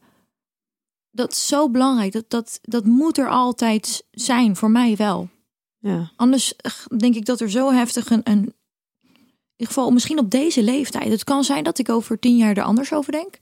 Dat 1.11 1.31
is 1.31 1.47
zo 1.47 1.69
belangrijk. 1.69 2.11
Dat, 2.11 2.29
dat, 2.29 2.59
dat 2.61 2.85
moet 2.85 3.17
er 3.17 3.29
altijd 3.29 4.03
zijn. 4.11 4.55
Voor 4.55 4.71
mij 4.71 4.95
wel. 4.95 5.29
Ja. 5.79 6.11
Anders 6.15 6.55
eh, 6.55 6.71
denk 6.97 7.15
ik 7.15 7.25
dat 7.25 7.39
er 7.41 7.49
zo 7.49 7.71
heftig 7.71 8.09
een, 8.09 8.21
een. 8.23 8.53
In 9.01 9.67
ieder 9.67 9.75
geval, 9.75 9.91
misschien 9.91 10.19
op 10.19 10.31
deze 10.31 10.63
leeftijd. 10.63 11.11
Het 11.11 11.23
kan 11.23 11.43
zijn 11.43 11.63
dat 11.63 11.79
ik 11.79 11.89
over 11.89 12.19
tien 12.19 12.37
jaar 12.37 12.57
er 12.57 12.63
anders 12.63 12.93
over 12.93 13.11
denk. 13.11 13.37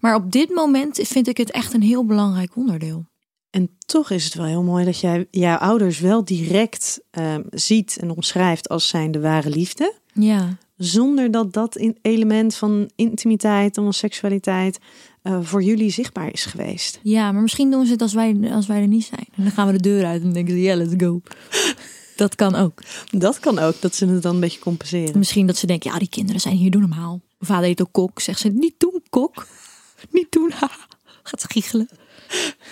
Maar 0.00 0.14
op 0.14 0.32
dit 0.32 0.50
moment 0.50 1.00
vind 1.02 1.28
ik 1.28 1.36
het 1.36 1.50
echt 1.50 1.72
een 1.72 1.82
heel 1.82 2.04
belangrijk 2.04 2.56
onderdeel. 2.56 3.04
En 3.50 3.76
toch 3.86 4.10
is 4.10 4.24
het 4.24 4.34
wel 4.34 4.44
heel 4.44 4.62
mooi 4.62 4.84
dat 4.84 5.00
jij 5.00 5.26
jouw 5.30 5.56
ouders 5.56 6.00
wel 6.00 6.24
direct 6.24 7.00
ehm, 7.10 7.42
ziet 7.50 7.96
en 8.00 8.10
omschrijft 8.10 8.68
als 8.68 8.88
zijn 8.88 9.10
de 9.10 9.20
ware 9.20 9.50
liefde. 9.50 9.94
Ja, 10.12 10.58
Zonder 10.76 11.30
dat 11.30 11.52
dat 11.52 11.76
in 11.76 11.98
element 12.02 12.54
van 12.54 12.90
intimiteit 12.96 13.76
en 13.76 13.92
seksualiteit 13.92 14.78
eh, 15.24 15.38
voor 15.42 15.62
jullie 15.62 15.90
zichtbaar 15.90 16.32
is 16.32 16.44
geweest. 16.44 17.00
ja 17.02 17.32
maar 17.32 17.42
misschien 17.42 17.70
doen 17.70 17.86
ze 17.86 17.92
het 17.92 18.02
als 18.02 18.14
wij, 18.14 18.50
als 18.52 18.66
wij 18.66 18.80
er 18.80 18.86
niet 18.86 19.04
zijn. 19.04 19.26
En 19.36 19.42
dan 19.42 19.52
gaan 19.52 19.66
we 19.66 19.72
de 19.72 19.80
deur 19.80 20.04
uit 20.04 20.22
en 20.22 20.32
denken 20.32 20.54
ze, 20.54 20.60
ja, 20.60 20.76
let's 20.76 20.94
go. 20.96 21.20
Dat 22.16 22.34
kan 22.34 22.54
ook. 22.54 22.82
Dat 23.10 23.40
kan 23.40 23.58
ook, 23.58 23.80
dat 23.80 23.94
ze 23.94 24.06
het 24.06 24.22
dan 24.22 24.34
een 24.34 24.40
beetje 24.40 24.58
compenseren. 24.58 25.18
Misschien 25.18 25.46
dat 25.46 25.56
ze 25.56 25.66
denken, 25.66 25.92
ja, 25.92 25.98
die 25.98 26.08
kinderen 26.08 26.40
zijn 26.40 26.56
hier, 26.56 26.70
doe 26.70 26.80
normaal. 26.80 27.20
Mijn 27.38 27.52
vader 27.52 27.64
heet 27.64 27.80
ook 27.80 27.92
kok. 27.92 28.20
Zegt 28.20 28.40
ze, 28.40 28.48
niet 28.48 28.74
doen, 28.78 29.02
kok. 29.10 29.46
Niet 30.10 30.32
doen. 30.32 30.52
Gaat 31.22 31.40
ze 31.40 31.46
giechelen. 31.48 31.88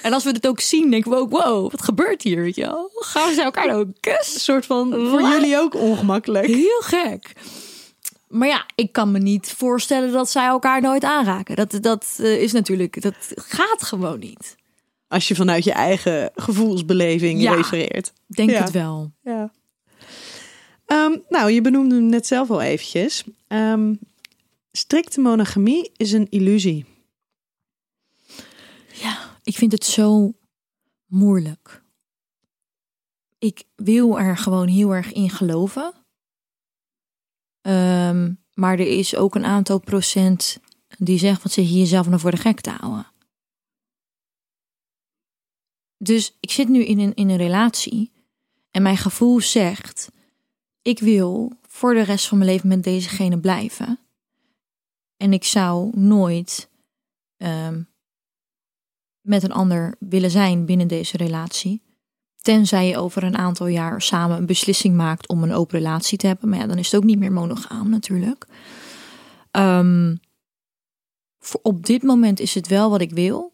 En 0.03 0.13
als 0.13 0.25
we 0.25 0.31
het 0.31 0.47
ook 0.47 0.61
zien, 0.61 0.91
denken 0.91 1.11
we 1.11 1.17
ook, 1.17 1.31
wow, 1.31 1.71
wat 1.71 1.83
gebeurt 1.83 2.23
hier, 2.23 2.43
weet 2.43 2.55
je 2.55 2.63
wel? 2.63 2.91
Gaan 2.95 3.35
ze 3.35 3.43
elkaar 3.43 3.67
nou 3.67 3.81
een 3.81 3.97
kus? 4.01 4.35
Een 4.35 4.41
soort 4.41 4.67
van 4.67 5.09
voor 5.09 5.23
jullie 5.23 5.59
ook 5.59 5.75
ongemakkelijk. 5.75 6.47
Heel 6.47 6.81
gek. 6.81 7.33
Maar 8.33 8.49
ja, 8.49 8.67
ik 8.75 8.93
kan 8.93 9.11
me 9.11 9.19
niet 9.19 9.51
voorstellen 9.53 10.13
dat 10.13 10.31
zij 10.31 10.47
elkaar 10.47 10.81
nooit 10.81 11.05
aanraken. 11.05 11.57
Dat, 11.57 11.79
dat 11.81 12.17
eh, 12.21 12.43
is 12.43 12.53
natuurlijk, 12.53 13.03
dat 13.03 13.15
gaat 13.35 13.83
gewoon 13.83 14.19
niet. 14.19 14.57
Als 15.09 15.29
je 15.29 15.35
vanuit 15.35 15.65
je 15.65 15.73
eigen 15.73 16.31
gevoelsbeleving 16.35 17.41
Ja. 17.41 17.55
refereert. 17.55 18.13
Denk 18.27 18.51
Ja. 18.51 18.61
het 18.63 18.71
wel. 18.71 19.13
Ja. 19.23 19.53
Ehm, 20.87 21.17
nou, 21.29 21.51
je 21.51 21.61
benoemde 21.61 21.95
hem 21.95 22.07
net 22.07 22.27
zelf 22.27 22.51
al 22.51 22.61
eventjes. 22.61 23.25
Ehm, 23.49 23.95
strikte 24.73 25.21
monogamie 25.21 25.91
is 25.97 26.13
een 26.13 26.27
illusie. 26.31 26.85
Ja, 28.93 29.19
ik 29.43 29.57
vind 29.57 29.73
het 29.73 29.85
zo 29.85 30.33
moeilijk. 31.07 31.83
Ik 33.39 33.63
wil 33.77 34.19
er 34.19 34.37
gewoon 34.37 34.69
heel 34.69 34.95
erg 34.95 35.13
in 35.13 35.31
geloven. 35.31 35.93
Ehm, 37.63 38.33
maar 38.55 38.73
er 38.73 38.99
is 38.99 39.17
ook 39.17 39.35
een 39.35 39.45
aantal 39.45 39.81
procent 39.81 40.61
die 40.99 41.19
zegt, 41.19 41.43
wat 41.43 41.53
zit 41.53 41.69
je 41.69 41.79
jezelf 41.79 42.07
nou 42.07 42.21
voor 42.21 42.31
de 42.31 42.37
gek 42.37 42.61
te 42.61 42.71
houden? 42.71 43.07
Dus 45.97 46.37
ik 46.41 46.51
zit 46.51 46.69
nu 46.69 46.85
in 46.85 46.99
een, 46.99 47.15
in 47.15 47.29
een 47.29 47.37
relatie 47.37 48.13
en 48.71 48.83
mijn 48.83 48.97
gevoel 48.97 49.41
zegt, 49.41 50.11
ik 50.83 50.99
wil 50.99 51.53
voor 51.67 51.95
de 51.95 52.03
rest 52.03 52.29
van 52.29 52.39
mijn 52.39 52.51
leven 52.51 52.69
met 52.69 52.83
dezegene 52.83 53.39
blijven. 53.39 53.99
En 55.17 55.33
ik 55.33 55.45
zou 55.45 55.99
nooit 55.99 56.71
ehm, 57.37 57.83
met 59.21 59.43
een 59.43 59.53
ander 59.53 59.95
willen 59.99 60.31
zijn 60.31 60.65
binnen 60.67 60.89
deze 60.89 61.17
relatie. 61.17 61.83
Tenzij 62.43 62.89
je 62.89 62.97
over 62.99 63.23
een 63.23 63.37
aantal 63.37 63.67
jaar 63.67 64.03
samen 64.03 64.37
een 64.37 64.47
beslissing 64.47 64.97
maakt 64.97 65.29
om 65.29 65.43
een 65.43 65.53
open 65.53 65.79
relatie 65.79 66.19
te 66.19 66.27
hebben. 66.27 66.49
Maar 66.49 66.59
ja, 66.59 66.67
dan 66.67 66.79
is 66.79 66.87
het 66.91 66.95
ook 67.01 67.07
niet 67.07 67.19
meer 67.19 67.33
monogaam 67.33 67.91
natuurlijk. 67.91 68.47
Ehm, 69.51 70.17
voor 71.39 71.61
op 71.63 71.87
dit 71.87 72.03
moment 72.03 72.41
is 72.41 72.55
het 72.55 72.69
wel 72.69 72.91
wat 72.91 73.01
ik 73.01 73.11
wil. 73.11 73.53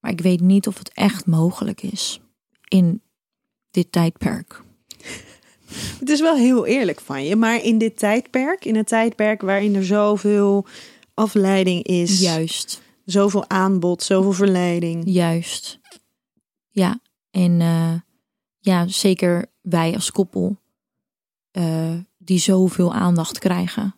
Maar 0.00 0.10
ik 0.10 0.20
weet 0.20 0.40
niet 0.40 0.66
of 0.66 0.78
het 0.78 0.92
echt 0.92 1.26
mogelijk 1.26 1.82
is 1.82 2.20
in 2.68 3.02
dit 3.70 3.92
tijdperk. 3.92 4.62
Het 5.98 6.08
is 6.08 6.20
wel 6.20 6.36
heel 6.36 6.66
eerlijk 6.66 7.00
van 7.00 7.24
je, 7.24 7.36
maar 7.36 7.62
in 7.62 7.78
dit 7.78 7.98
tijdperk, 7.98 8.64
in 8.64 8.76
een 8.76 8.84
tijdperk 8.84 9.40
waarin 9.40 9.74
er 9.74 9.84
zoveel 9.84 10.66
afleiding 11.14 11.82
is, 11.82 12.20
Juist, 12.20 12.82
zoveel 13.04 13.48
aanbod, 13.48 14.02
zoveel 14.02 14.32
verleiding. 14.32 15.02
juist. 15.06 15.80
Ja, 16.68 17.00
en 17.30 17.60
eh, 17.60 17.94
ja, 18.66 18.88
zeker 18.88 19.46
wij 19.60 19.94
als 19.94 20.10
koppel 20.10 20.56
eh, 21.50 21.94
die 22.18 22.38
zoveel 22.38 22.94
aandacht 22.94 23.38
krijgen. 23.38 23.94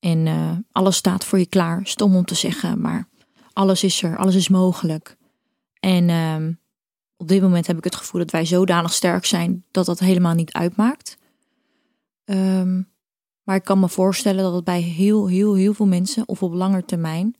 En 0.00 0.26
eh, 0.26 0.56
alles 0.72 0.96
staat 0.96 1.24
voor 1.24 1.38
je 1.38 1.46
klaar. 1.46 1.86
Stom 1.86 2.16
om 2.16 2.24
te 2.24 2.34
zeggen, 2.34 2.80
maar 2.80 3.08
alles 3.52 3.84
is 3.84 4.02
er, 4.02 4.16
alles 4.16 4.34
is 4.34 4.48
mogelijk. 4.48 5.16
En 5.80 6.08
ehm, 6.08 6.52
op 7.16 7.28
dit 7.28 7.42
moment 7.42 7.66
heb 7.66 7.76
ik 7.76 7.84
het 7.84 7.96
gevoel 7.96 8.20
dat 8.20 8.30
wij 8.30 8.44
zodanig 8.44 8.92
sterk 8.92 9.24
zijn 9.24 9.64
dat 9.70 9.86
dat 9.86 9.98
helemaal 9.98 10.34
niet 10.34 10.52
uitmaakt. 10.52 11.18
Ehm, 12.24 12.82
maar 13.42 13.56
ik 13.56 13.64
kan 13.64 13.80
me 13.80 13.88
voorstellen 13.88 14.42
dat 14.44 14.54
het 14.54 14.64
bij 14.64 14.80
heel, 14.80 15.28
heel, 15.28 15.54
heel 15.54 15.74
veel 15.74 15.86
mensen 15.86 16.28
of 16.28 16.42
op 16.42 16.52
lange 16.52 16.84
termijn 16.84 17.36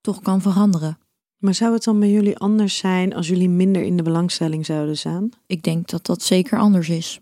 toch 0.00 0.20
kan 0.20 0.40
veranderen. 0.40 0.98
Maar 1.40 1.54
zou 1.54 1.72
het 1.72 1.84
dan 1.84 2.00
bij 2.00 2.10
jullie 2.10 2.36
anders 2.36 2.76
zijn 2.76 3.14
als 3.14 3.28
jullie 3.28 3.48
minder 3.48 3.82
in 3.82 3.96
de 3.96 4.02
belangstelling 4.02 4.66
zouden 4.66 4.98
staan? 4.98 5.30
Ik 5.46 5.62
denk 5.62 5.88
dat 5.88 6.06
dat 6.06 6.22
zeker 6.22 6.58
anders 6.58 6.88
is. 6.88 7.20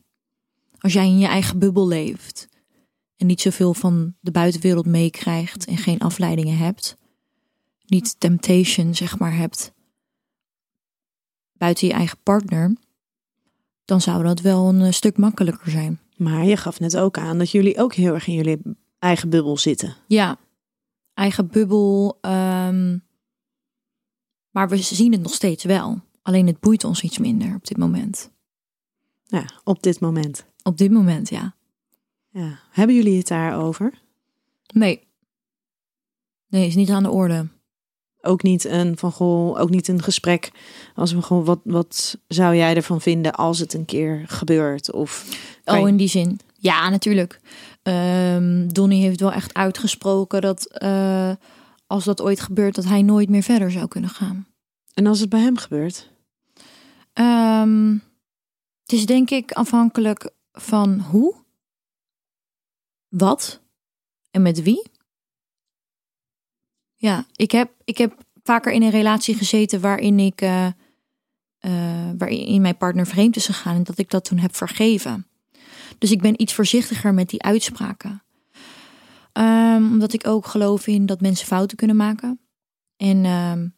Als 0.79 0.93
jij 0.93 1.07
in 1.07 1.19
je 1.19 1.27
eigen 1.27 1.59
bubbel 1.59 1.87
leeft 1.87 2.49
en 3.17 3.27
niet 3.27 3.41
zoveel 3.41 3.75
van 3.75 4.15
de 4.21 4.31
buitenwereld 4.31 4.87
meekrijgt 4.87 5.67
en 5.67 5.77
geen 5.77 5.99
afleidingen 5.99 6.57
hebt, 6.57 6.97
niet 7.87 8.21
temptation 8.21 8.95
zeg 8.95 9.19
maar 9.19 9.37
hebt 9.37 9.73
buiten 11.59 11.87
je 11.89 11.93
eigen 11.93 12.19
partner, 12.23 12.77
dan 13.85 14.01
zou 14.01 14.23
dat 14.23 14.41
wel 14.41 14.69
een 14.69 14.81
eh, 14.81 14.93
stuk 14.93 15.17
makkelijker 15.17 15.71
zijn. 15.71 16.01
Maar 16.17 16.45
je 16.45 16.57
gaf 16.57 16.81
net 16.81 16.97
ook 16.97 17.19
aan 17.19 17.39
dat 17.39 17.51
jullie 17.51 17.79
ook 17.79 17.95
heel 17.95 18.15
erg 18.15 18.27
in 18.27 18.35
jullie 18.35 18.61
eigen 18.99 19.31
bubbel 19.31 19.57
zitten. 19.57 19.97
Ja, 20.07 20.39
eigen 21.15 21.49
bubbel, 21.49 22.19
ehm, 22.21 22.99
maar 24.59 24.69
we 24.69 24.77
zien 24.77 25.13
het 25.13 25.23
nog 25.23 25.35
steeds 25.35 25.65
wel. 25.65 26.01
Alleen 26.23 26.47
het 26.47 26.61
boeit 26.61 26.85
ons 26.85 27.03
iets 27.03 27.19
minder 27.19 27.55
op 27.55 27.67
dit 27.67 27.77
moment. 27.77 28.31
Ja, 29.25 29.45
op 29.65 29.83
dit 29.83 30.01
moment. 30.01 30.45
Op 30.63 30.79
dit 30.79 30.91
moment, 30.91 31.29
ja. 31.29 31.55
Ja. 32.31 32.59
Hebben 32.71 32.97
jullie 32.97 33.19
het 33.19 33.29
daarover? 33.29 33.93
Nee. 34.75 35.07
Nee, 36.49 36.67
is 36.67 36.75
niet 36.75 36.91
aan 36.91 37.03
de 37.03 37.11
orde. 37.11 37.49
Ook 38.21 38.43
niet 38.43 38.65
een 38.65 38.99
van 38.99 39.13
goh, 39.13 39.61
ook 39.61 39.71
niet 39.71 39.89
een 39.89 40.03
gesprek 40.03 40.51
als 40.95 41.13
we 41.13 41.23
gewoon 41.23 41.45
wat, 41.45 41.61
wat 41.65 42.19
zou 42.29 42.57
jij 42.57 42.77
ervan 42.77 43.01
vinden 43.01 43.35
als 43.35 43.59
het 43.59 43.75
een 43.75 43.85
keer 43.85 44.25
gebeurt? 44.27 44.93
Of 44.93 45.27
Oh, 45.65 45.89
in 45.89 45.97
die 45.97 46.09
zin. 46.09 46.41
Ja, 46.59 46.89
natuurlijk. 46.89 47.41
Ehm 47.83 48.69
Donnie 48.69 49.03
heeft 49.03 49.21
wel 49.21 49.33
echt 49.33 49.55
uitgesproken 49.55 50.41
dat 50.41 50.67
eh, 50.67 51.33
als 51.89 52.05
dat 52.05 52.21
ooit 52.21 52.41
gebeurt, 52.41 52.75
dat 52.75 52.85
hij 52.85 53.03
nooit 53.03 53.29
meer 53.29 53.43
verder 53.43 53.71
zou 53.71 53.89
kunnen 53.89 54.11
gaan. 54.11 54.47
en 54.95 55.07
als 55.07 55.21
het 55.21 55.29
bij 55.29 55.41
hem 55.41 55.57
gebeurt? 55.57 56.11
Ehm, 57.13 57.93
het 58.83 58.93
is 58.93 59.07
denk 59.07 59.31
ik 59.31 59.53
afhankelijk 59.53 60.31
van 60.53 61.01
hoe, 61.01 61.35
wat 63.09 63.61
en 64.31 64.43
met 64.43 64.63
wie. 64.63 64.91
Ja, 66.95 67.27
ik 67.33 67.51
heb, 67.51 67.73
ik 67.85 67.99
heb 67.99 68.25
vaker 68.43 68.73
in 68.73 68.83
een 68.83 68.91
relatie 68.91 69.35
gezeten 69.35 69.81
waarin 69.81 70.19
ik, 70.19 70.41
eh, 70.41 70.67
eh, 71.59 72.11
waarin 72.19 72.61
mijn 72.61 72.77
partner 72.77 73.07
vreemd 73.07 73.37
is 73.37 73.47
gegaan 73.47 73.75
en 73.75 73.85
dat 73.85 73.99
ik 73.99 74.11
dat 74.11 74.25
toen 74.25 74.39
heb 74.39 74.57
vergeven. 74.57 75.27
Dus 75.99 76.11
ik 76.11 76.21
ben 76.21 76.41
iets 76.41 76.55
voorzichtiger 76.55 77.15
met 77.15 77.29
die 77.29 77.43
uitspraken. 77.43 78.23
Ehm, 79.39 79.85
omdat 79.93 80.13
ik 80.13 80.27
ook 80.27 80.47
geloof 80.47 80.87
in 80.87 81.07
dat 81.07 81.21
mensen 81.21 81.47
fouten 81.47 81.77
kunnen 81.77 81.97
maken. 81.97 82.41
En 82.97 83.25
ehm, 83.25 83.69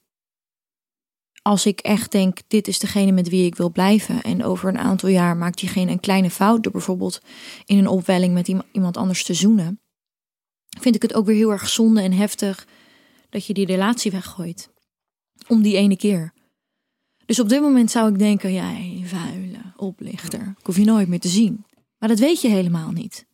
als 1.42 1.66
ik 1.66 1.80
echt 1.80 2.12
denk, 2.12 2.38
dit 2.46 2.68
is 2.68 2.78
degene 2.78 3.12
met 3.12 3.28
wie 3.28 3.46
ik 3.46 3.54
wil 3.54 3.70
blijven. 3.70 4.22
En 4.22 4.44
over 4.44 4.68
een 4.68 4.78
aantal 4.78 5.08
jaar 5.08 5.36
maakt 5.36 5.58
diegene 5.58 5.90
een 5.90 6.00
kleine 6.00 6.30
fout 6.30 6.62
door 6.62 6.72
bijvoorbeeld 6.72 7.20
in 7.64 7.78
een 7.78 7.86
opwelling 7.86 8.34
met 8.34 8.48
iem- 8.48 8.62
iemand 8.72 8.96
anders 8.96 9.24
te 9.24 9.34
zoenen. 9.34 9.80
Vind 10.80 10.94
ik 10.94 11.02
het 11.02 11.14
ook 11.14 11.26
weer 11.26 11.36
heel 11.36 11.50
erg 11.50 11.68
zonde 11.68 12.00
en 12.00 12.12
heftig 12.12 12.66
dat 13.28 13.46
je 13.46 13.54
die 13.54 13.66
relatie 13.66 14.10
weggooit. 14.10 14.70
Om 15.48 15.62
die 15.62 15.76
ene 15.76 15.96
keer. 15.96 16.32
Dus 17.26 17.40
op 17.40 17.48
dit 17.48 17.60
moment 17.60 17.90
zou 17.90 18.12
ik 18.12 18.18
denken, 18.18 18.52
jij 18.52 19.02
vuile 19.04 19.72
oplichter. 19.76 20.54
Ik 20.58 20.66
hoef 20.66 20.76
je 20.76 20.84
nooit 20.84 21.08
meer 21.08 21.20
te 21.20 21.28
zien. 21.28 21.64
Maar 21.98 22.08
dat 22.08 22.18
weet 22.18 22.40
je 22.40 22.48
helemaal 22.48 22.90
niet. 22.90 23.28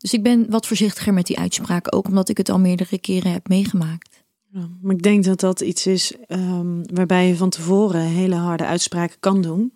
Dus 0.00 0.12
ik 0.12 0.22
ben 0.22 0.50
wat 0.50 0.66
voorzichtiger 0.66 1.12
met 1.12 1.26
die 1.26 1.38
uitspraken. 1.38 1.92
Ook 1.92 2.06
omdat 2.06 2.28
ik 2.28 2.36
het 2.36 2.48
al 2.48 2.58
meerdere 2.58 2.98
keren 2.98 3.32
heb 3.32 3.48
meegemaakt. 3.48 4.22
Ja, 4.52 4.68
maar 4.80 4.94
ik 4.94 5.02
denk 5.02 5.24
dat 5.24 5.40
dat 5.40 5.60
iets 5.60 5.86
is 5.86 6.12
ehm, 6.26 6.82
waarbij 6.94 7.28
je 7.28 7.36
van 7.36 7.50
tevoren 7.50 8.00
hele 8.00 8.34
harde 8.34 8.64
uitspraken 8.64 9.16
kan 9.20 9.42
doen. 9.42 9.72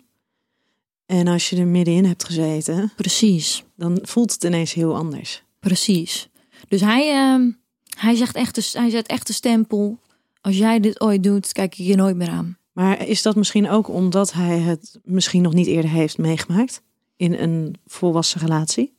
En 1.05 1.27
als 1.27 1.49
je 1.49 1.57
er 1.57 1.67
middenin 1.67 2.05
hebt 2.05 2.23
gezeten, 2.23 2.91
Precies. 2.95 3.63
dan 3.75 3.99
voelt 4.01 4.31
het 4.33 4.43
ineens 4.43 4.73
heel 4.73 4.95
anders. 4.95 5.43
Precies. 5.59 6.29
Dus 6.67 6.81
hij, 6.81 7.11
ehm, 7.11 7.51
hij, 7.97 8.15
zegt 8.15 8.35
echt 8.35 8.55
de, 8.55 8.79
hij 8.79 8.89
zet 8.89 9.07
echt 9.07 9.27
de 9.27 9.33
stempel. 9.33 9.99
Als 10.41 10.57
jij 10.57 10.79
dit 10.79 11.01
ooit 11.01 11.23
doet, 11.23 11.51
kijk 11.51 11.77
ik 11.77 11.85
je 11.85 11.95
nooit 11.95 12.15
meer 12.15 12.29
aan. 12.29 12.57
Maar 12.71 13.07
is 13.07 13.21
dat 13.21 13.35
misschien 13.35 13.69
ook 13.69 13.89
omdat 13.89 14.33
hij 14.33 14.59
het 14.59 14.99
misschien 15.03 15.41
nog 15.41 15.53
niet 15.53 15.67
eerder 15.67 15.91
heeft 15.91 16.17
meegemaakt 16.17 16.81
in 17.15 17.33
een 17.33 17.75
volwassen 17.85 18.41
relatie? 18.41 18.94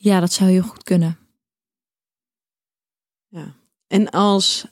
Ja, 0.00 0.20
dat 0.20 0.32
zou 0.32 0.50
heel 0.50 0.62
goed 0.62 0.82
kunnen. 0.82 1.18
Ja. 3.28 3.54
En 3.86 4.10
als 4.10 4.66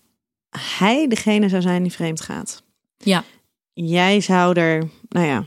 hij 0.59 1.09
degene 1.09 1.49
zou 1.49 1.63
zijn 1.63 1.83
die 1.83 1.93
vreemd 1.93 2.21
gaat. 2.21 2.63
Ja. 2.97 3.25
Jij 3.73 4.21
zou 4.21 4.61
er, 4.61 4.91
nou 5.09 5.27
ja, 5.27 5.45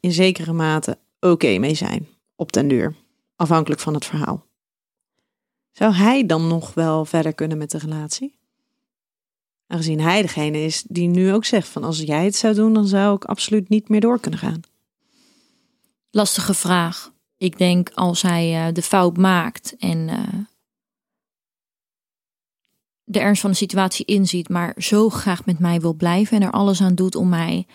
in 0.00 0.12
zekere 0.12 0.52
mate 0.52 0.98
oké 1.20 1.58
mee 1.58 1.74
zijn. 1.74 2.08
Op 2.34 2.52
den 2.52 2.68
duur. 2.68 2.94
Afhankelijk 3.36 3.80
van 3.80 3.94
het 3.94 4.04
verhaal. 4.04 4.46
Zou 5.72 5.92
hij 5.92 6.26
dan 6.26 6.46
nog 6.46 6.74
wel 6.74 7.04
verder 7.04 7.34
kunnen 7.34 7.58
met 7.58 7.70
de 7.70 7.78
relatie? 7.78 8.38
Aangezien 9.66 10.00
hij 10.00 10.22
degene 10.22 10.58
is 10.58 10.82
die 10.88 11.08
nu 11.08 11.32
ook 11.32 11.44
zegt 11.44 11.68
van 11.68 11.84
als 11.84 11.98
jij 11.98 12.24
het 12.24 12.36
zou 12.36 12.54
doen, 12.54 12.72
dan 12.72 12.86
zou 12.86 13.16
ik 13.16 13.24
absoluut 13.24 13.68
niet 13.68 13.88
meer 13.88 14.00
door 14.00 14.20
kunnen 14.20 14.40
gaan. 14.40 14.60
Lastige 16.10 16.54
vraag. 16.54 17.12
Ik 17.36 17.58
denk 17.58 17.90
als 17.94 18.22
hij 18.22 18.66
eh, 18.66 18.74
de 18.74 18.82
fout 18.82 19.16
maakt 19.16 19.76
en 19.78 20.08
eh, 20.08 20.34
de 23.04 23.18
ernst 23.18 23.40
van 23.40 23.50
de 23.50 23.56
situatie 23.56 24.04
inziet, 24.04 24.48
maar 24.48 24.74
zo 24.82 25.08
graag 25.08 25.44
met 25.44 25.58
mij 25.58 25.80
wil 25.80 25.94
blijven 25.94 26.36
en 26.36 26.42
er 26.42 26.52
alles 26.52 26.80
aan 26.80 26.94
doet 26.94 27.14
om 27.14 27.28
mij, 27.28 27.66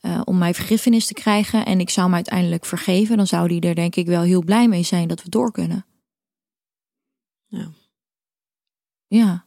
eh, 0.00 0.20
om 0.24 0.38
mij 0.38 0.54
vergiffenis 0.54 1.06
te 1.06 1.14
krijgen 1.14 1.66
en 1.66 1.80
ik 1.80 1.90
zou 1.90 2.06
hem 2.06 2.14
uiteindelijk 2.14 2.64
vergeven, 2.64 3.16
dan 3.16 3.26
zou 3.26 3.46
hij 3.46 3.68
er 3.68 3.74
denk 3.74 3.96
ik 3.96 4.06
wel 4.06 4.22
heel 4.22 4.44
blij 4.44 4.68
mee 4.68 4.82
zijn 4.82 5.08
dat 5.08 5.22
we 5.22 5.28
door 5.28 5.52
kunnen. 5.52 5.86
Ja. 7.46 7.70
Ja. 9.06 9.46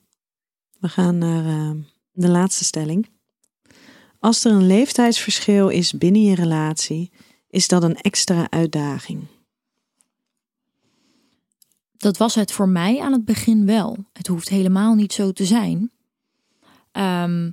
We 0.80 0.90
gaan 0.90 1.18
naar 1.18 1.76
de 2.12 2.30
laatste 2.30 2.64
stelling. 2.64 3.10
Als 4.20 4.46
er 4.46 4.52
een 4.52 4.68
leeftijdsverschil 4.68 5.70
is 5.70 5.94
binnen 5.94 6.24
je 6.24 6.36
relatie, 6.36 7.12
is 7.50 7.68
dat 7.68 7.84
een 7.84 7.96
extra 7.96 8.50
uitdaging. 8.50 9.28
Dat 11.98 12.18
was 12.18 12.36
het 12.36 12.52
voor 12.52 12.70
mij 12.70 13.00
aan 13.02 13.12
het 13.12 13.26
begin 13.26 13.66
wel. 13.66 13.98
Het 14.14 14.28
hoeft 14.28 14.50
helemaal 14.50 14.94
niet 14.96 15.14
zo 15.14 15.32
te 15.32 15.46
zijn. 15.46 15.92
Ehm, 16.92 17.52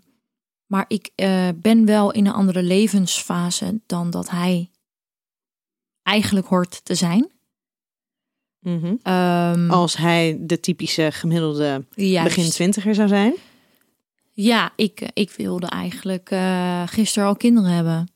maar 0.66 0.84
ik 0.88 1.10
eh, 1.14 1.48
ben 1.56 1.84
wel 1.84 2.12
in 2.12 2.26
een 2.26 2.32
andere 2.32 2.62
levensfase 2.62 3.80
dan 3.86 4.10
dat 4.10 4.30
hij 4.30 4.70
eigenlijk 6.02 6.46
hoort 6.46 6.84
te 6.84 6.94
zijn. 6.94 7.32
Ehm, 9.02 9.70
Als 9.70 9.96
hij 9.96 10.38
de 10.40 10.60
typische 10.60 11.08
gemiddelde 11.12 11.84
juist. 11.94 12.34
begin 12.36 12.50
twintiger 12.50 12.94
zou 12.94 13.08
zijn. 13.08 13.34
Ja, 14.32 14.72
ik, 14.76 15.10
ik 15.14 15.30
wilde 15.30 15.66
eigenlijk 15.66 16.30
eh, 16.30 16.82
gisteren 16.86 17.28
al 17.28 17.36
kinderen 17.36 17.70
hebben. 17.70 18.12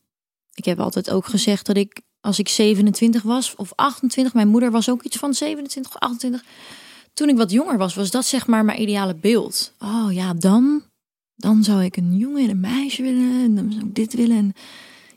Ik 0.53 0.65
heb 0.65 0.79
altijd 0.79 1.11
ook 1.11 1.25
gezegd 1.25 1.65
dat 1.65 1.77
ik, 1.77 2.01
als 2.21 2.39
ik 2.39 2.49
27 2.49 3.21
was 3.21 3.55
of 3.55 3.71
28, 3.75 4.33
mijn 4.33 4.47
moeder 4.47 4.71
was 4.71 4.89
ook 4.89 5.03
iets 5.03 5.17
van 5.17 5.33
27 5.33 5.91
of 5.95 6.01
28. 6.01 6.43
Toen 7.13 7.29
ik 7.29 7.37
wat 7.37 7.51
jonger 7.51 7.77
was, 7.77 7.95
was 7.95 8.11
dat 8.11 8.25
zeg 8.25 8.47
maar 8.47 8.65
mijn 8.65 8.81
ideale 8.81 9.15
beeld. 9.15 9.73
Oh 9.79 10.07
ja, 10.11 10.33
dan, 10.33 10.83
dan 11.35 11.63
zou 11.63 11.83
ik 11.83 11.97
een 11.97 12.17
jongen 12.17 12.43
en 12.43 12.49
een 12.49 12.59
meisje 12.59 13.01
willen 13.01 13.43
en 13.43 13.55
dan 13.55 13.71
zou 13.71 13.85
ik 13.85 13.95
dit 13.95 14.13
willen. 14.13 14.37
En 14.37 14.53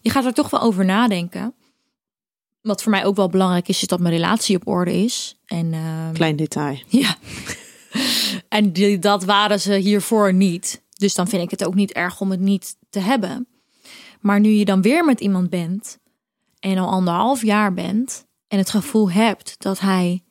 je 0.01 0.11
gaat 0.11 0.25
er 0.25 0.35
toch 0.35 0.51
wel 0.51 0.61
over 0.61 0.85
nadenken. 0.85 1.55
Wat 2.61 2.83
voor 2.83 2.91
mij 2.93 3.05
ook 3.05 3.17
wel 3.17 3.29
belangrijk 3.29 3.69
is, 3.69 3.83
is 3.83 3.88
dat 3.88 4.01
mijn 4.01 4.15
relatie 4.15 4.57
op 4.57 4.67
orde 4.67 4.93
is. 5.05 5.37
En 5.47 5.73
ehm, 5.73 6.12
Klein 6.12 6.37
detail. 6.37 6.79
ja. 6.88 7.17
En 8.49 8.73
die, 8.73 8.99
dat 8.99 9.25
waren 9.25 9.61
ze 9.61 9.75
hiervoor 9.75 10.35
niet. 10.35 10.83
Dus 10.97 11.15
dan 11.15 11.29
vind 11.29 11.43
ik 11.43 11.51
het 11.51 11.65
ook 11.65 11.75
niet 11.75 11.93
erg 11.93 12.21
om 12.21 12.31
het 12.31 12.41
niet 12.41 12.77
te 12.91 12.99
hebben. 12.99 13.47
Maar 14.21 14.41
nu 14.41 14.51
je 14.51 14.65
dan 14.65 14.83
weer 14.83 15.05
met 15.05 15.21
iemand 15.21 15.51
bent 15.51 15.99
en 16.62 16.79
al 16.79 16.88
anderhalf 16.88 17.42
jaar 17.42 17.75
bent 17.75 18.27
en 18.48 18.59
het 18.59 18.70
gevoel 18.70 19.11
hebt 19.11 19.55
dat 19.59 19.81
hij 19.81 20.22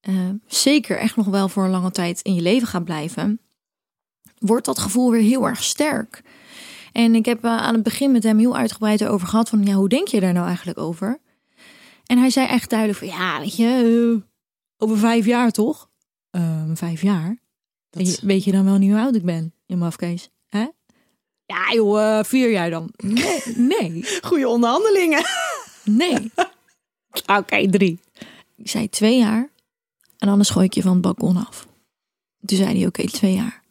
eh, 0.00 0.14
zeker 0.46 0.98
echt 0.98 1.16
nog 1.16 1.26
wel 1.26 1.48
voor 1.48 1.64
een 1.64 1.70
lange 1.70 1.90
tijd 1.90 2.20
in 2.20 2.34
je 2.34 2.40
leven 2.42 2.68
gaat 2.68 2.84
blijven, 2.84 3.40
wordt 4.38 4.64
dat 4.66 4.78
gevoel 4.78 5.10
weer 5.10 5.20
heel 5.22 5.46
erg 5.48 5.62
sterk. 5.64 6.22
En 6.92 7.14
ik 7.14 7.24
heb 7.24 7.44
eh, 7.44 7.56
aan 7.56 7.74
het 7.74 7.82
begin 7.82 8.12
met 8.12 8.22
hem 8.22 8.38
heel 8.38 8.56
uitgebreid 8.56 9.04
over 9.04 9.26
gehad 9.28 9.48
van, 9.48 9.64
ja, 9.64 9.72
hoe 9.74 9.88
denk 9.88 10.08
je 10.08 10.20
daar 10.20 10.32
nou 10.32 10.46
eigenlijk 10.46 10.78
over? 10.78 11.20
En 12.06 12.18
hij 12.18 12.30
zei 12.30 12.46
echt 12.46 12.70
duidelijk 12.70 12.98
van, 12.98 13.08
ja, 13.08 13.40
weet 13.40 13.56
je, 13.56 13.66
eh, 14.16 14.28
over 14.76 14.98
vijf 14.98 15.26
jaar 15.26 15.50
toch? 15.50 15.90
Ehm, 16.30 16.74
vijf 16.74 17.02
jaar? 17.02 17.28
Dat- 17.90 18.02
Weet, 18.02 18.16
je, 18.20 18.26
weet 18.26 18.44
je 18.44 18.52
dan 18.52 18.64
wel 18.64 18.76
niet 18.78 18.90
hoe 18.90 19.00
oud 19.00 19.14
ik 19.14 19.24
ben, 19.24 19.54
in 19.66 19.78
mafkees? 19.78 20.30
Hè? 20.48 20.66
Ja 21.46 21.72
joh, 21.72 22.22
vier 22.24 22.50
jaar 22.50 22.70
dan. 22.70 22.92
Nee, 22.96 23.42
nee, 23.56 24.04
Goede 24.22 24.48
onderhandelingen. 24.48 25.24
Nee. 25.84 26.30
Oké, 27.38 27.70
drie. 27.70 28.00
Ik 28.56 28.70
zei 28.70 28.88
twee 28.88 29.18
jaar 29.18 29.50
en 30.22 30.28
anders 30.28 30.50
gooi 30.50 30.66
ik 30.66 30.74
je 30.74 30.82
van 30.82 30.92
het 30.92 31.00
balkon 31.00 31.36
af. 31.36 31.68
Toen 32.44 32.56
zei 32.56 32.78
hij, 32.78 32.86
oké, 32.86 33.06
twee 33.06 33.34
jaar. 33.34 33.62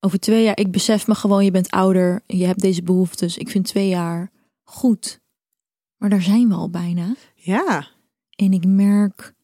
Over 0.00 0.20
twee 0.20 0.44
jaar, 0.44 0.58
ik 0.58 0.70
besef 0.70 1.06
me 1.06 1.14
gewoon, 1.14 1.44
je 1.44 1.50
bent 1.50 1.70
ouder, 1.70 2.22
je 2.26 2.46
hebt 2.46 2.60
deze 2.60 2.82
behoeftes. 2.82 3.38
Ik 3.38 3.50
vind 3.50 3.66
twee 3.66 3.88
jaar 3.88 4.30
goed. 4.64 5.20
Maar 5.96 6.10
daar 6.10 6.22
zijn 6.22 6.48
we 6.48 6.54
al 6.54 6.70
bijna. 6.70 7.14
Ja. 7.34 7.88
En 8.36 8.52
ik 8.52 8.66
merk 8.66 9.34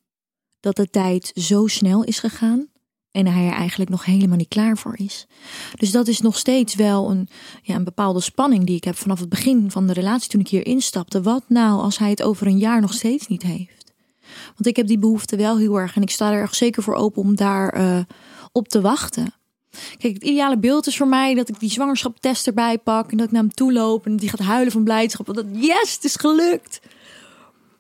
dat 0.60 0.76
de 0.76 0.90
tijd 0.90 1.32
zo 1.34 1.66
snel 1.66 2.04
is 2.04 2.18
gegaan. 2.18 2.68
En 3.14 3.26
hij 3.26 3.46
er 3.46 3.52
eigenlijk 3.52 3.90
nog 3.90 4.04
helemaal 4.04 4.36
niet 4.36 4.48
klaar 4.48 4.76
voor 4.76 4.98
is. 4.98 5.26
Dus 5.74 5.90
dat 5.90 6.08
is 6.08 6.20
nog 6.20 6.38
steeds 6.38 6.74
wel 6.74 7.10
een, 7.10 7.28
ja, 7.62 7.74
een 7.74 7.84
bepaalde 7.84 8.20
spanning 8.20 8.66
die 8.66 8.76
ik 8.76 8.84
heb 8.84 8.96
vanaf 8.96 9.20
het 9.20 9.28
begin 9.28 9.70
van 9.70 9.86
de 9.86 9.92
relatie 9.92 10.28
toen 10.28 10.40
ik 10.40 10.48
hier 10.48 10.66
instapte. 10.66 11.22
Wat 11.22 11.42
nou 11.46 11.80
als 11.80 11.98
hij 11.98 12.10
het 12.10 12.22
over 12.22 12.46
een 12.46 12.58
jaar 12.58 12.80
nog 12.80 12.92
steeds 12.94 13.26
niet 13.26 13.42
heeft? 13.42 13.92
Want 14.46 14.66
ik 14.66 14.76
heb 14.76 14.86
die 14.86 14.98
behoefte 14.98 15.36
wel 15.36 15.58
heel 15.58 15.76
erg. 15.76 15.96
En 15.96 16.02
ik 16.02 16.10
sta 16.10 16.32
er 16.32 16.42
echt 16.42 16.56
zeker 16.56 16.82
voor 16.82 16.94
open 16.94 17.22
om 17.22 17.34
daar 17.34 17.68
eh, 17.68 17.98
op 18.52 18.68
te 18.68 18.80
wachten. 18.80 19.34
Kijk, 19.98 20.14
het 20.14 20.24
ideale 20.24 20.58
beeld 20.58 20.86
is 20.86 20.96
voor 20.96 21.08
mij 21.08 21.34
dat 21.34 21.48
ik 21.48 21.60
die 21.60 21.70
zwangerschapstest 21.70 22.46
erbij 22.46 22.78
pak. 22.78 23.10
En 23.10 23.16
dat 23.16 23.26
ik 23.26 23.32
naar 23.32 23.42
hem 23.42 23.54
toe 23.54 23.72
loop. 23.72 24.06
En 24.06 24.16
die 24.16 24.28
gaat 24.28 24.40
huilen 24.40 24.72
van 24.72 24.84
blijdschap. 24.84 25.34
Dat, 25.34 25.46
yes, 25.52 25.94
het 25.94 26.04
is 26.04 26.16
gelukt. 26.16 26.80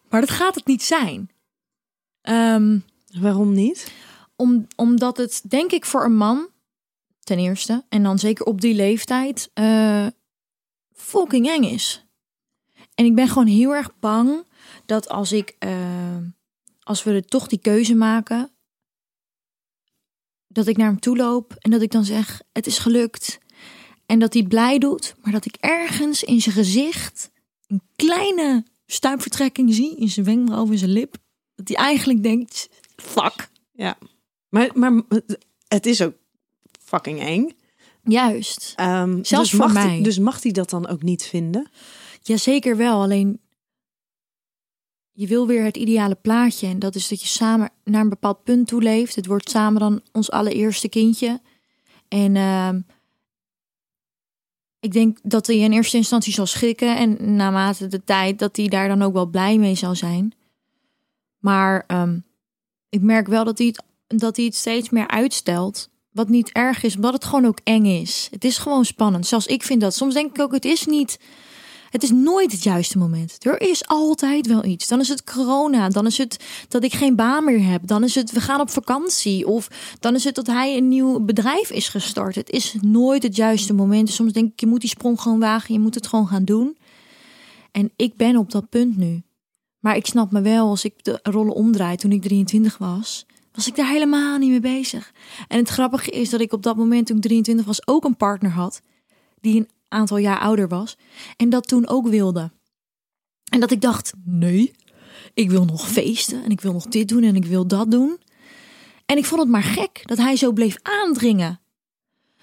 Maar 0.08 0.20
dat 0.20 0.30
gaat 0.30 0.54
het 0.54 0.66
niet 0.66 0.82
zijn. 0.82 1.30
Ehm, 2.20 2.78
Waarom 3.20 3.52
niet? 3.52 3.92
Om, 4.36 4.66
omdat 4.76 5.16
het, 5.16 5.42
denk 5.48 5.72
ik, 5.72 5.84
voor 5.84 6.04
een 6.04 6.16
man, 6.16 6.48
ten 7.20 7.38
eerste, 7.38 7.84
en 7.88 8.02
dan 8.02 8.18
zeker 8.18 8.46
op 8.46 8.60
die 8.60 8.74
leeftijd, 8.74 9.50
eh 9.54 10.06
fucking 10.92 11.48
eng 11.48 11.62
is. 11.62 12.04
En 12.94 13.04
ik 13.04 13.14
ben 13.14 13.28
gewoon 13.28 13.46
heel 13.46 13.74
erg 13.74 13.98
bang 13.98 14.46
dat 14.86 15.08
als 15.08 15.32
ik, 15.32 15.56
eh, 15.58 16.16
als 16.82 17.02
we 17.02 17.12
er 17.12 17.24
toch 17.24 17.46
die 17.46 17.58
keuze 17.58 17.94
maken, 17.94 18.50
dat 20.46 20.66
ik 20.66 20.76
naar 20.76 20.86
hem 20.86 21.00
toe 21.00 21.16
loop 21.16 21.54
en 21.58 21.70
dat 21.70 21.82
ik 21.82 21.90
dan 21.90 22.04
zeg: 22.04 22.42
Het 22.52 22.66
is 22.66 22.78
gelukt. 22.78 23.38
En 24.06 24.18
dat 24.18 24.32
hij 24.32 24.42
blij 24.42 24.78
doet, 24.78 25.14
maar 25.22 25.32
dat 25.32 25.44
ik 25.44 25.56
ergens 25.60 26.22
in 26.22 26.40
zijn 26.40 26.54
gezicht 26.54 27.30
een 27.66 27.82
kleine 27.96 28.64
stuipvertrekking 28.86 29.74
zie, 29.74 29.96
in 29.96 30.08
zijn 30.08 30.26
wenkbrauw 30.26 30.70
in 30.70 30.78
zijn 30.78 30.92
lip. 30.92 31.16
Dat 31.54 31.68
hij 31.68 31.76
eigenlijk 31.76 32.22
denkt: 32.22 32.68
Fuck. 32.96 33.48
Ja. 33.72 33.98
Maar, 34.54 34.70
maar 34.74 35.02
het 35.68 35.86
is 35.86 36.02
ook 36.02 36.14
fucking 36.80 37.20
eng. 37.20 37.56
Juist. 38.02 38.72
Ehm, 38.76 39.22
Zelfs 39.22 39.50
dus 39.50 39.58
voor 39.58 39.58
mag 39.58 39.72
mij. 39.72 39.94
Hij, 39.94 40.02
dus 40.02 40.18
mag 40.18 40.42
hij 40.42 40.52
dat 40.52 40.70
dan 40.70 40.86
ook 40.86 41.02
niet 41.02 41.22
vinden? 41.22 41.70
Ja, 42.22 42.36
zeker 42.36 42.76
wel. 42.76 43.02
Alleen 43.02 43.40
je 45.12 45.26
wil 45.26 45.46
weer 45.46 45.64
het 45.64 45.76
ideale 45.76 46.14
plaatje. 46.14 46.66
En 46.66 46.78
dat 46.78 46.94
is 46.94 47.08
dat 47.08 47.20
je 47.20 47.26
samen 47.26 47.70
naar 47.84 48.00
een 48.00 48.08
bepaald 48.08 48.44
punt 48.44 48.66
toe 48.66 48.82
leeft. 48.82 49.14
Het 49.14 49.26
wordt 49.26 49.50
samen 49.50 49.80
dan 49.80 50.00
ons 50.12 50.30
allereerste 50.30 50.88
kindje. 50.88 51.40
En 52.08 52.36
ehm, 52.36 52.80
ik 54.80 54.92
denk 54.92 55.18
dat 55.22 55.46
hij 55.46 55.56
in 55.56 55.72
eerste 55.72 55.96
instantie 55.96 56.32
zal 56.32 56.46
schrikken. 56.46 56.96
En 56.96 57.36
naarmate 57.36 57.86
de 57.86 58.04
tijd 58.04 58.38
dat 58.38 58.56
hij 58.56 58.68
daar 58.68 58.88
dan 58.88 59.02
ook 59.02 59.12
wel 59.12 59.26
blij 59.26 59.58
mee 59.58 59.74
zal 59.74 59.94
zijn. 59.94 60.32
Maar 61.38 61.84
ehm, 61.86 62.18
ik 62.88 63.00
merk 63.00 63.26
wel 63.26 63.44
dat 63.44 63.58
hij, 63.58 63.66
het, 63.66 63.82
dat 64.20 64.36
hij 64.36 64.44
het 64.44 64.54
steeds 64.54 64.90
meer 64.90 65.08
uitstelt. 65.08 65.88
Wat 66.10 66.28
niet 66.28 66.52
erg 66.52 66.82
is, 66.82 66.94
omdat 66.94 67.12
het 67.12 67.24
gewoon 67.24 67.46
ook 67.46 67.58
eng 67.64 67.84
is. 67.84 68.28
Het 68.30 68.44
is 68.44 68.58
gewoon 68.58 68.84
spannend. 68.84 69.26
Zelfs 69.26 69.46
ik 69.46 69.62
vind 69.62 69.80
dat. 69.80 69.94
Soms 69.94 70.14
denk 70.14 70.30
ik 70.30 70.42
ook, 70.42 70.52
het 70.52 70.64
is 70.64 70.86
niet... 70.86 71.18
Het 71.90 72.02
is 72.02 72.10
nooit 72.10 72.52
het 72.52 72.62
juiste 72.62 72.98
moment. 72.98 73.44
Er 73.44 73.60
is 73.60 73.86
altijd 73.86 74.46
wel 74.46 74.64
iets. 74.64 74.88
Dan 74.88 75.00
is 75.00 75.08
het 75.08 75.24
corona. 75.24 75.88
Dan 75.88 76.06
is 76.06 76.18
het 76.18 76.44
dat 76.68 76.84
ik 76.84 76.94
geen 76.94 77.16
baan 77.16 77.44
meer 77.44 77.64
heb. 77.64 77.86
Dan 77.86 78.04
is 78.04 78.14
het 78.14 78.32
we 78.32 78.40
gaan 78.40 78.60
op 78.60 78.70
vakantie. 78.70 79.46
Of 79.46 79.68
dan 80.00 80.14
is 80.14 80.24
het 80.24 80.34
dat 80.34 80.46
hij 80.46 80.76
een 80.76 80.88
nieuw 80.88 81.20
bedrijf 81.20 81.70
is 81.70 81.88
gestart. 81.88 82.34
Het 82.34 82.50
is 82.50 82.74
nooit 82.80 83.22
het 83.22 83.36
juiste 83.36 83.72
moment. 83.72 84.10
Soms 84.10 84.32
denk 84.32 84.52
ik, 84.52 84.60
je 84.60 84.66
moet 84.66 84.80
die 84.80 84.90
sprong 84.90 85.20
gewoon 85.20 85.40
wagen. 85.40 85.74
Je 85.74 85.80
moet 85.80 85.94
het 85.94 86.06
gewoon 86.06 86.28
gaan 86.28 86.44
doen. 86.44 86.76
En 87.72 87.92
ik 87.96 88.16
ben 88.16 88.36
op 88.36 88.50
dat 88.50 88.68
punt 88.68 88.96
nu. 88.96 89.22
Maar 89.84 89.96
ik 89.96 90.06
snap 90.06 90.32
me 90.32 90.40
wel, 90.40 90.68
als 90.68 90.84
ik 90.84 91.04
de 91.04 91.18
rollen 91.22 91.54
omdraai 91.54 91.96
toen 91.96 92.12
ik 92.12 92.22
23 92.22 92.78
was, 92.78 93.26
was 93.54 93.66
ik 93.66 93.76
daar 93.76 93.88
helemaal 93.88 94.38
niet 94.38 94.50
mee 94.50 94.60
bezig. 94.60 95.12
En 95.48 95.58
het 95.58 95.68
grappige 95.68 96.10
is 96.10 96.30
dat 96.30 96.40
ik 96.40 96.52
op 96.52 96.62
dat 96.62 96.76
moment 96.76 97.06
toen 97.06 97.16
ik 97.16 97.22
23 97.22 97.66
was 97.66 97.86
ook 97.86 98.04
een 98.04 98.16
partner 98.16 98.50
had 98.50 98.80
die 99.40 99.56
een 99.56 99.68
aantal 99.88 100.16
jaar 100.16 100.38
ouder 100.38 100.68
was 100.68 100.96
en 101.36 101.48
dat 101.48 101.68
toen 101.68 101.88
ook 101.88 102.08
wilde. 102.08 102.50
En 103.50 103.60
dat 103.60 103.70
ik 103.70 103.80
dacht, 103.80 104.12
nee, 104.24 104.72
ik 105.34 105.50
wil 105.50 105.64
nog 105.64 105.88
feesten 105.88 106.44
en 106.44 106.50
ik 106.50 106.60
wil 106.60 106.72
nog 106.72 106.86
dit 106.86 107.08
doen 107.08 107.22
en 107.22 107.36
ik 107.36 107.44
wil 107.44 107.66
dat 107.66 107.90
doen. 107.90 108.18
En 109.06 109.16
ik 109.16 109.24
vond 109.24 109.40
het 109.40 109.50
maar 109.50 109.62
gek 109.62 110.02
dat 110.04 110.18
hij 110.18 110.36
zo 110.36 110.52
bleef 110.52 110.76
aandringen. 110.82 111.60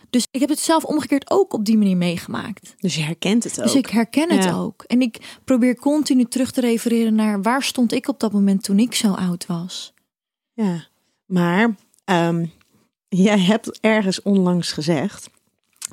Dus 0.10 0.28
ik 0.32 0.40
heb 0.40 0.50
het 0.50 0.60
zelf 0.60 0.84
omgekeerd 0.84 1.32
ook 1.32 1.54
op 1.54 1.66
die 1.66 1.78
manier 1.78 1.98
meegemaakt. 1.98 2.76
Dus 2.78 2.96
je 2.96 3.02
herkent 3.02 3.44
het 3.44 3.60
ook. 3.60 3.66
Dus 3.66 3.76
ik 3.76 3.86
herken 3.86 4.32
het 4.38 4.54
ook. 4.54 4.84
En 4.84 5.02
ik 5.02 5.40
probeer 5.44 5.76
continu 5.76 6.26
terug 6.26 6.52
te 6.52 6.62
refereren 6.62 7.16
naar 7.16 7.42
waar 7.42 7.64
stond 7.64 7.92
ik 7.92 8.08
op 8.08 8.20
dat 8.20 8.32
moment 8.32 8.64
toen 8.64 8.80
ik 8.80 8.96
zo 8.96 9.14
oud 9.14 9.46
was. 9.46 9.94
Ja, 10.54 10.88
maar 11.32 11.76
ehm, 12.06 12.46
jij 13.10 13.40
hebt 13.40 13.80
ergens 13.80 14.22
onlangs 14.22 14.72
gezegd, 14.72 15.30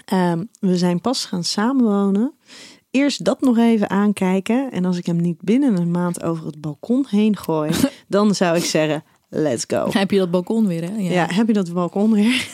ehm, 0.05 0.45
we 0.61 0.77
zijn 0.77 1.01
pas 1.01 1.25
gaan 1.25 1.45
samenwonen. 1.45 2.35
Eerst 2.91 3.25
dat 3.25 3.41
nog 3.41 3.59
even 3.59 3.91
aankijken. 3.91 4.71
En 4.71 4.85
als 4.85 4.99
ik 4.99 5.07
hem 5.07 5.17
niet 5.17 5.43
binnen 5.43 5.77
een 5.77 5.91
maand 5.91 6.23
over 6.23 6.47
het 6.47 6.61
balkon 6.61 7.07
heen 7.09 7.37
gooi, 7.37 7.71
dan 8.09 8.35
zou 8.35 8.57
ik 8.57 8.65
zeggen, 8.65 9.05
let's 9.29 9.65
go. 9.67 9.89
Heb 9.91 10.11
je 10.11 10.19
dat 10.19 10.31
balkon 10.31 10.67
weer, 10.67 10.91
hè? 10.91 10.97
Ja, 10.97 11.27
heb 11.31 11.47
je 11.47 11.53
dat 11.53 11.73
balkon 11.73 12.13
weer? 12.13 12.49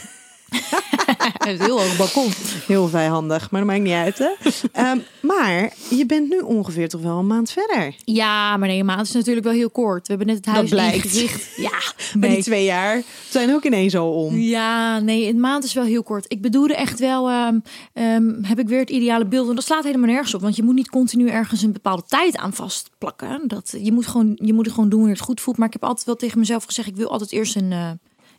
een 1.48 1.60
heel 1.60 1.80
hoog 1.80 1.96
balkon. 1.96 2.30
Heel 2.66 2.88
vijandig, 2.88 3.50
maar 3.50 3.60
dat 3.60 3.70
maakt 3.70 3.82
niet 3.82 3.92
uit, 3.92 4.18
hè? 4.18 4.30
Ehm, 4.72 4.98
maar 5.20 5.72
je 5.90 6.06
bent 6.06 6.28
nu 6.28 6.38
ongeveer 6.38 6.88
toch 6.88 7.00
wel 7.00 7.18
een 7.18 7.26
maand 7.26 7.50
verder. 7.50 7.94
Ja, 8.04 8.56
maar 8.56 8.68
nee, 8.68 8.78
een 8.78 8.86
maand 8.86 9.06
is 9.06 9.12
natuurlijk 9.12 9.46
wel 9.46 9.54
heel 9.54 9.70
kort. 9.70 10.06
We 10.06 10.14
hebben 10.14 10.26
net 10.26 10.36
het 10.36 10.54
huis 10.54 10.70
blijkt. 10.70 11.04
ingericht. 11.04 11.56
Ja, 11.56 11.70
Maar 12.20 12.28
die 12.28 12.42
twee 12.42 12.64
jaar 12.64 13.02
zijn 13.28 13.54
ook 13.54 13.64
ineens 13.64 13.96
al 13.96 14.12
om. 14.12 14.36
Ja, 14.36 14.98
nee, 14.98 15.28
een 15.28 15.40
maand 15.40 15.64
is 15.64 15.72
wel 15.72 15.84
heel 15.84 16.02
kort. 16.02 16.24
Ik 16.28 16.40
bedoelde 16.40 16.74
echt 16.74 16.98
wel, 16.98 17.28
ehm, 17.28 17.58
ehm, 17.92 18.42
heb 18.42 18.58
ik 18.58 18.68
weer 18.68 18.80
het 18.80 18.90
ideale 18.90 19.26
beeld. 19.26 19.48
En 19.48 19.54
dat 19.54 19.64
slaat 19.64 19.84
helemaal 19.84 20.10
nergens 20.10 20.34
op. 20.34 20.40
Want 20.40 20.56
je 20.56 20.62
moet 20.62 20.74
niet 20.74 20.90
continu 20.90 21.28
ergens 21.28 21.62
een 21.62 21.72
bepaalde 21.72 22.04
tijd 22.06 22.36
aan 22.36 22.52
vastplakken. 22.52 23.48
Dat, 23.48 23.74
je, 23.78 23.92
moet 23.92 24.06
gewoon, 24.06 24.38
je 24.42 24.52
moet 24.52 24.64
het 24.64 24.74
gewoon 24.74 24.88
doen 24.88 24.98
wanneer 24.98 25.16
het 25.16 25.26
goed 25.26 25.40
voelt. 25.40 25.56
Maar 25.56 25.66
ik 25.66 25.72
heb 25.72 25.84
altijd 25.84 26.06
wel 26.06 26.16
tegen 26.16 26.38
mezelf 26.38 26.64
gezegd, 26.64 26.88
ik 26.88 26.96
wil 26.96 27.10
altijd 27.10 27.32
eerst 27.32 27.56
een 27.56 27.72
eh, 27.72 27.90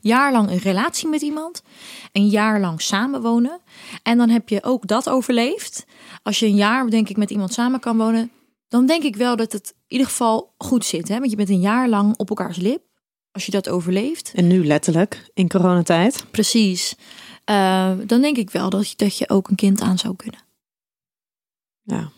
jaar 0.05 0.31
lang 0.31 0.49
een 0.49 0.57
relatie 0.57 1.07
met 1.07 1.21
iemand. 1.21 1.61
Een 2.11 2.27
jaar 2.27 2.59
lang 2.59 2.81
samenwonen. 2.81 3.59
En 4.03 4.17
dan 4.17 4.29
heb 4.29 4.49
je 4.49 4.63
ook 4.63 4.87
dat 4.87 5.09
overleefd. 5.09 5.85
Als 6.23 6.39
je 6.39 6.45
een 6.45 6.55
jaar, 6.55 6.89
denk 6.89 7.09
ik, 7.09 7.17
met 7.17 7.29
iemand 7.29 7.53
samen 7.53 7.79
kan 7.79 7.97
wonen... 7.97 8.31
dan 8.67 8.85
denk 8.85 9.03
ik 9.03 9.15
wel 9.15 9.35
dat 9.35 9.51
het 9.51 9.67
in 9.67 9.83
ieder 9.87 10.07
geval 10.07 10.53
goed 10.57 10.85
zit. 10.85 11.07
Hè? 11.07 11.19
Want 11.19 11.31
je 11.31 11.37
bent 11.37 11.49
een 11.49 11.59
jaar 11.59 11.89
lang 11.89 12.17
op 12.17 12.29
elkaars 12.29 12.57
lip. 12.57 12.81
Als 13.31 13.45
je 13.45 13.51
dat 13.51 13.69
overleeft. 13.69 14.31
En 14.35 14.47
nu 14.47 14.65
letterlijk, 14.65 15.29
in 15.33 15.49
coronatijd. 15.49 16.25
Precies. 16.31 16.95
Eh, 17.45 17.91
dan 18.05 18.21
denk 18.21 18.37
ik 18.37 18.49
wel 18.49 18.69
dat 18.69 18.89
je, 18.89 18.95
dat 18.95 19.17
je 19.17 19.29
ook 19.29 19.49
een 19.49 19.55
kind 19.55 19.81
aan 19.81 19.97
zou 19.97 20.15
kunnen. 20.15 20.39
Ja, 21.81 22.11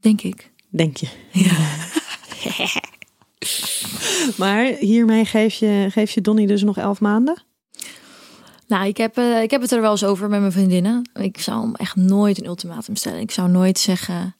Denk 0.00 0.22
ik. 0.22 0.52
denk 0.68 0.96
je. 0.96 1.08
Maar 4.36 4.64
hiermee 4.64 5.24
geef 5.24 5.54
je, 5.54 5.86
geef 5.90 6.10
je 6.10 6.20
Donnie 6.20 6.46
dus 6.46 6.62
nog 6.62 6.76
elf 6.76 7.00
maanden? 7.00 7.44
Nou, 8.66 8.86
ik 8.86 8.96
heb, 8.96 9.16
eh, 9.16 9.42
ik 9.42 9.50
heb 9.50 9.60
het 9.60 9.72
er 9.72 9.80
wel 9.80 9.90
eens 9.90 10.04
over 10.04 10.28
met 10.28 10.40
mijn 10.40 10.52
vriendinnen. 10.52 11.10
Ik 11.14 11.40
zou 11.40 11.60
hem 11.60 11.74
echt 11.74 11.96
nooit 11.96 12.38
een 12.38 12.46
ultimatum 12.46 12.96
stellen. 12.96 13.20
Ik 13.20 13.30
zou 13.30 13.48
nooit 13.48 13.78
zeggen... 13.78 14.36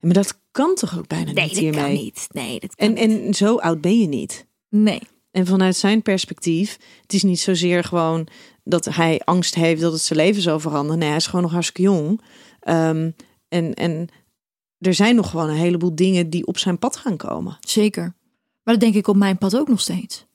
Maar 0.00 0.12
dat 0.12 0.40
kan 0.50 0.74
toch 0.74 0.98
ook 0.98 1.06
bijna 1.06 1.32
Nee, 1.32 1.44
niet 1.44 1.54
dat 1.54 1.62
hiermee? 1.62 1.82
kan 1.82 1.92
niet. 1.92 2.28
Nee, 2.30 2.60
dat 2.60 2.74
kan 2.74 2.96
En, 2.96 3.10
en 3.10 3.34
zo 3.34 3.56
oud 3.56 3.80
ben 3.80 3.98
je 4.00 4.06
niet. 4.06 4.46
Nee. 4.68 5.00
En 5.30 5.46
vanuit 5.46 5.76
zijn 5.76 6.02
perspectief, 6.02 6.78
het 7.02 7.12
is 7.12 7.22
niet 7.22 7.40
zozeer 7.40 7.84
gewoon 7.84 8.28
dat 8.64 8.84
hij 8.84 9.20
angst 9.24 9.54
heeft 9.54 9.80
dat 9.80 9.92
het 9.92 10.00
zijn 10.00 10.18
leven 10.18 10.42
zal 10.42 10.60
veranderen. 10.60 10.98
Nee, 10.98 11.08
hij 11.08 11.16
is 11.16 11.26
gewoon 11.26 11.42
nog 11.42 11.52
hartstikke 11.52 11.82
jong. 11.82 12.20
Ehm, 12.60 13.10
en, 13.48 13.74
en 13.74 14.08
er 14.78 14.94
zijn 14.94 15.14
nog 15.14 15.30
gewoon 15.30 15.48
een 15.48 15.56
heleboel 15.56 15.94
dingen 15.94 16.30
die 16.30 16.46
op 16.46 16.58
zijn 16.58 16.78
pad 16.78 16.96
gaan 16.96 17.16
komen. 17.16 17.56
Zeker. 17.60 18.14
Maar 18.68 18.76
dat 18.76 18.86
denk 18.86 18.98
ik 18.98 19.08
op 19.08 19.16
mijn 19.16 19.38
pad 19.38 19.56
ook 19.56 19.68
nog 19.68 19.80
steeds. 19.80 20.26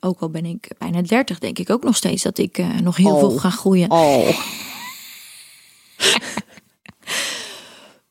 Ook 0.00 0.20
al 0.20 0.30
ben 0.30 0.44
ik 0.44 0.68
bijna 0.78 1.02
30, 1.02 1.38
denk 1.38 1.58
ik 1.58 1.70
ook 1.70 1.82
nog 1.82 1.96
steeds 1.96 2.22
dat 2.22 2.38
ik 2.38 2.58
eh, 2.58 2.68
nog 2.68 2.96
heel 2.96 3.18
veel 3.18 3.30
ga 3.38 3.50
groeien. 3.50 3.90
Oh, 3.90 4.28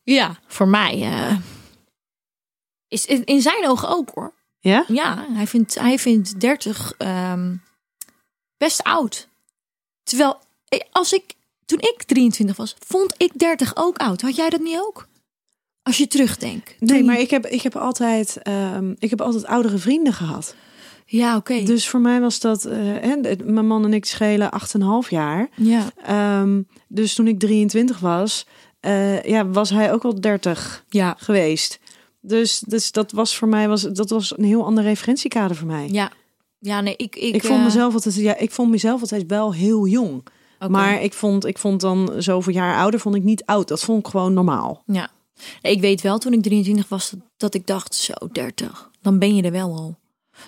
Ja, 0.03 0.39
voor 0.47 0.67
mij 0.67 1.01
eh, 1.01 1.37
is 2.87 3.05
in 3.05 3.25
in 3.25 3.41
zijn 3.41 3.67
ogen 3.67 3.89
ook 3.89 4.09
hoor. 4.13 4.33
ja? 4.59 4.85
Ja, 4.87 5.25
hij 5.29 5.47
vindt, 5.47 5.79
hij 5.79 5.99
vindt 5.99 6.39
30 6.39 6.93
ehm, 6.97 7.55
best 8.57 8.83
oud. 8.83 9.27
Terwijl 10.03 10.39
eh, 10.67 10.79
als 10.91 11.13
ik, 11.13 11.33
toen 11.65 11.79
ik 11.79 12.03
23 12.03 12.55
was, 12.55 12.75
vond 12.79 13.13
ik 13.17 13.39
30 13.39 13.75
ook 13.75 13.97
oud. 13.97 14.21
Had 14.21 14.35
jij 14.35 14.49
dat 14.49 14.61
niet 14.61 14.79
ook? 14.79 15.07
Als 15.85 15.97
je 15.97 16.07
terugdenkt. 16.07 16.75
Nee, 16.79 17.03
maar 17.03 17.19
ik 17.19 17.29
heb, 17.29 17.45
ik 17.45 17.61
heb 17.61 17.75
altijd, 17.75 18.37
ehm, 18.41 18.93
ik 18.99 19.09
heb 19.09 19.21
altijd 19.21 19.45
oudere 19.45 19.77
vrienden 19.77 20.13
gehad. 20.13 20.55
Ja, 21.05 21.35
oké. 21.35 21.63
Dus 21.63 21.87
voor 21.87 21.99
mij 21.99 22.19
was 22.21 22.39
dat, 22.39 22.65
eh, 22.65 22.77
hè, 22.81 23.15
het- 23.21 23.45
mijn 23.47 23.67
man 23.67 23.83
en 23.85 23.93
ik 23.93 24.05
schelen 24.05 24.51
8,5 24.51 25.09
jaar. 25.09 25.49
Ja, 25.55 25.83
Ehm, 26.05 26.61
dus 26.87 27.13
toen 27.15 27.27
ik 27.27 27.39
23 27.39 27.99
was, 27.99 28.45
eh, 28.79 29.23
ja, 29.23 29.47
was 29.47 29.69
hij 29.69 29.93
ook 29.93 30.03
al 30.03 30.19
30 30.21 30.85
ja, 30.89 31.15
geweest. 31.19 31.79
Dus, 32.21 32.59
dus 32.59 32.91
dat 32.91 33.11
was 33.11 33.37
voor 33.37 33.47
mij 33.47 33.67
was, 33.67 33.81
dat 33.81 34.09
was 34.09 34.37
een 34.37 34.43
heel 34.43 34.65
ander 34.65 34.83
referentiekader 34.83 35.55
voor 35.55 35.67
mij. 35.67 35.87
ja. 35.91 36.11
Ja, 36.59 36.81
nee, 36.81 36.93
ik... 36.97 37.15
Ik, 37.15 37.35
ik, 37.35 37.43
vond 37.45 37.59
eh, 37.59 37.65
mezelf 37.65 37.93
altijd, 37.93 38.15
ja, 38.15 38.37
ik 38.37 38.51
vond 38.51 38.71
mezelf 38.71 39.01
altijd 39.01 39.23
wel 39.27 39.53
heel 39.53 39.87
jong. 39.87 40.23
Maar 40.69 41.01
ik 41.01 41.13
vond, 41.13 41.45
ik 41.45 41.57
vond 41.57 41.81
dan 41.81 42.11
zoveel 42.17 42.53
jaar 42.53 42.77
ouder, 42.77 42.99
vond 42.99 43.15
ik 43.15 43.23
niet 43.23 43.45
oud. 43.45 43.67
Dat 43.67 43.81
vond 43.83 43.99
ik 43.99 44.07
gewoon 44.11 44.33
normaal. 44.33 44.83
Ja. 44.85 45.09
Ik 45.61 45.81
weet 45.81 46.01
wel, 46.01 46.17
toen 46.17 46.33
ik 46.33 46.41
23 46.43 46.89
was, 46.89 47.13
dat, 47.37 47.53
ik 47.53 47.67
dacht, 47.67 47.95
zo 47.95 48.13
30. 48.31 48.89
Dan 49.01 49.19
ben 49.19 49.35
je 49.35 49.43
er 49.43 49.51
wel 49.51 49.69
al. 49.75 49.97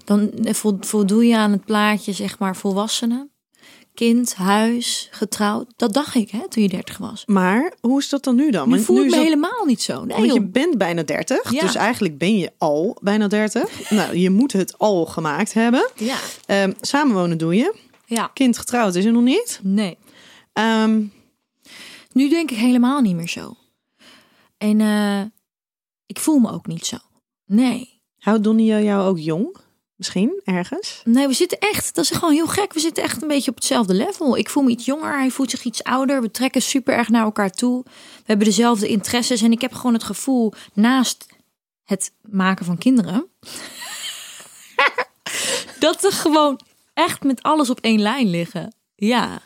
Dan 0.06 0.32
eh, 0.32 0.54
vo- 0.54 0.78
voldoe 0.80 1.26
je 1.26 1.38
aan 1.38 1.52
het 1.52 1.66
plaatje, 1.66 2.14
zeg 2.14 2.40
maar, 2.40 2.56
volwassenen. 2.56 3.32
Kind, 3.94 4.36
huis, 4.36 5.08
getrouwd. 5.12 5.74
Dat 5.76 5.94
dacht 5.94 6.16
ik, 6.16 6.30
hè, 6.32 6.48
toen 6.50 6.64
je 6.64 6.70
30 6.70 6.98
was. 6.98 7.24
Maar 7.26 7.74
hoe 7.82 8.00
is 8.00 8.10
dat 8.10 8.24
dan 8.24 8.36
nu 8.36 8.52
dan? 8.52 8.70
Nu 8.70 8.80
voel 8.80 8.98
ik 8.98 9.04
is 9.06 9.10
me 9.10 9.16
dat- 9.16 9.24
helemaal 9.26 9.66
niet 9.66 9.82
zo. 9.82 10.06
Nee, 10.06 10.18
Want 10.18 10.34
je 10.34 10.40
joh. 10.40 10.52
bent 10.52 10.78
bijna 10.78 11.04
30, 11.04 11.52
Ja. 11.52 11.62
dus 11.62 11.76
eigenlijk 11.76 12.18
ben 12.18 12.38
je 12.38 12.52
al 12.58 12.98
bijna 13.02 13.28
30. 13.28 13.90
nou, 13.90 14.18
je 14.18 14.30
moet 14.30 14.52
het 14.54 14.78
al 14.78 15.06
gemaakt 15.06 15.54
hebben. 15.54 15.90
Ja, 15.96 16.18
Ehm, 16.46 16.72
samenwonen 16.82 17.38
doe 17.38 17.56
je. 17.56 17.76
ja. 18.06 18.28
Kind 18.34 18.58
getrouwd 18.58 18.96
is 18.96 19.06
er 19.06 19.12
nog 19.12 19.24
niet. 19.24 19.60
Nee. 19.64 19.98
Ehm, 20.54 21.04
Nu 22.12 22.30
denk 22.30 22.52
ik 22.52 22.58
helemaal 22.58 23.02
niet 23.02 23.16
meer 23.16 23.28
zo. 23.30 23.56
En 24.58 24.82
eh, 24.82 25.22
ik 26.06 26.20
voel 26.20 26.40
me 26.40 26.52
ook 26.52 26.68
niet 26.68 26.86
zo. 26.86 26.98
Nee. 27.46 28.02
houdt 28.18 28.44
Donnie 28.44 28.84
jou 28.84 29.08
ook 29.08 29.20
jong? 29.20 29.58
Misschien 29.98 30.42
ergens? 30.44 31.02
Nee, 31.04 31.28
we 31.28 31.34
zitten 31.34 31.60
echt, 31.60 31.96
dat 31.96 32.04
is 32.04 32.18
gewoon 32.18 32.34
heel 32.34 32.48
gek. 32.48 32.74
We 32.74 32.80
zitten 32.80 33.04
echt 33.04 33.22
een 33.22 33.28
beetje 33.28 33.50
op 33.52 33.56
hetzelfde 33.56 33.94
level. 33.94 34.38
Ik 34.38 34.50
voel 34.50 34.64
me 34.64 34.70
iets 34.70 34.86
jonger, 34.86 35.18
hij 35.18 35.30
voelt 35.30 35.50
zich 35.50 35.64
iets 35.64 35.84
ouder. 35.84 36.22
We 36.22 36.32
trekken 36.32 36.62
super 36.62 36.94
erg 36.94 37.10
naar 37.10 37.24
elkaar 37.24 37.52
toe. 37.52 37.84
We 37.84 38.24
hebben 38.24 38.46
dezelfde 38.46 38.88
interesses. 38.88 39.42
En 39.42 39.52
ik 39.52 39.62
heb 39.62 39.74
gewoon 39.74 39.94
het 39.94 40.04
gevoel, 40.04 40.54
naast 40.74 41.26
het 41.84 42.12
maken 42.22 42.66
van 42.66 42.78
kinderen, 42.78 43.28
dat 45.80 46.02
we 46.02 46.12
gewoon 46.12 46.60
echt 46.94 47.24
met 47.24 47.44
alles 47.44 47.70
op 47.70 47.80
één 47.80 48.02
lijn 48.02 48.30
liggen. 48.30 48.76
Ja. 48.96 49.42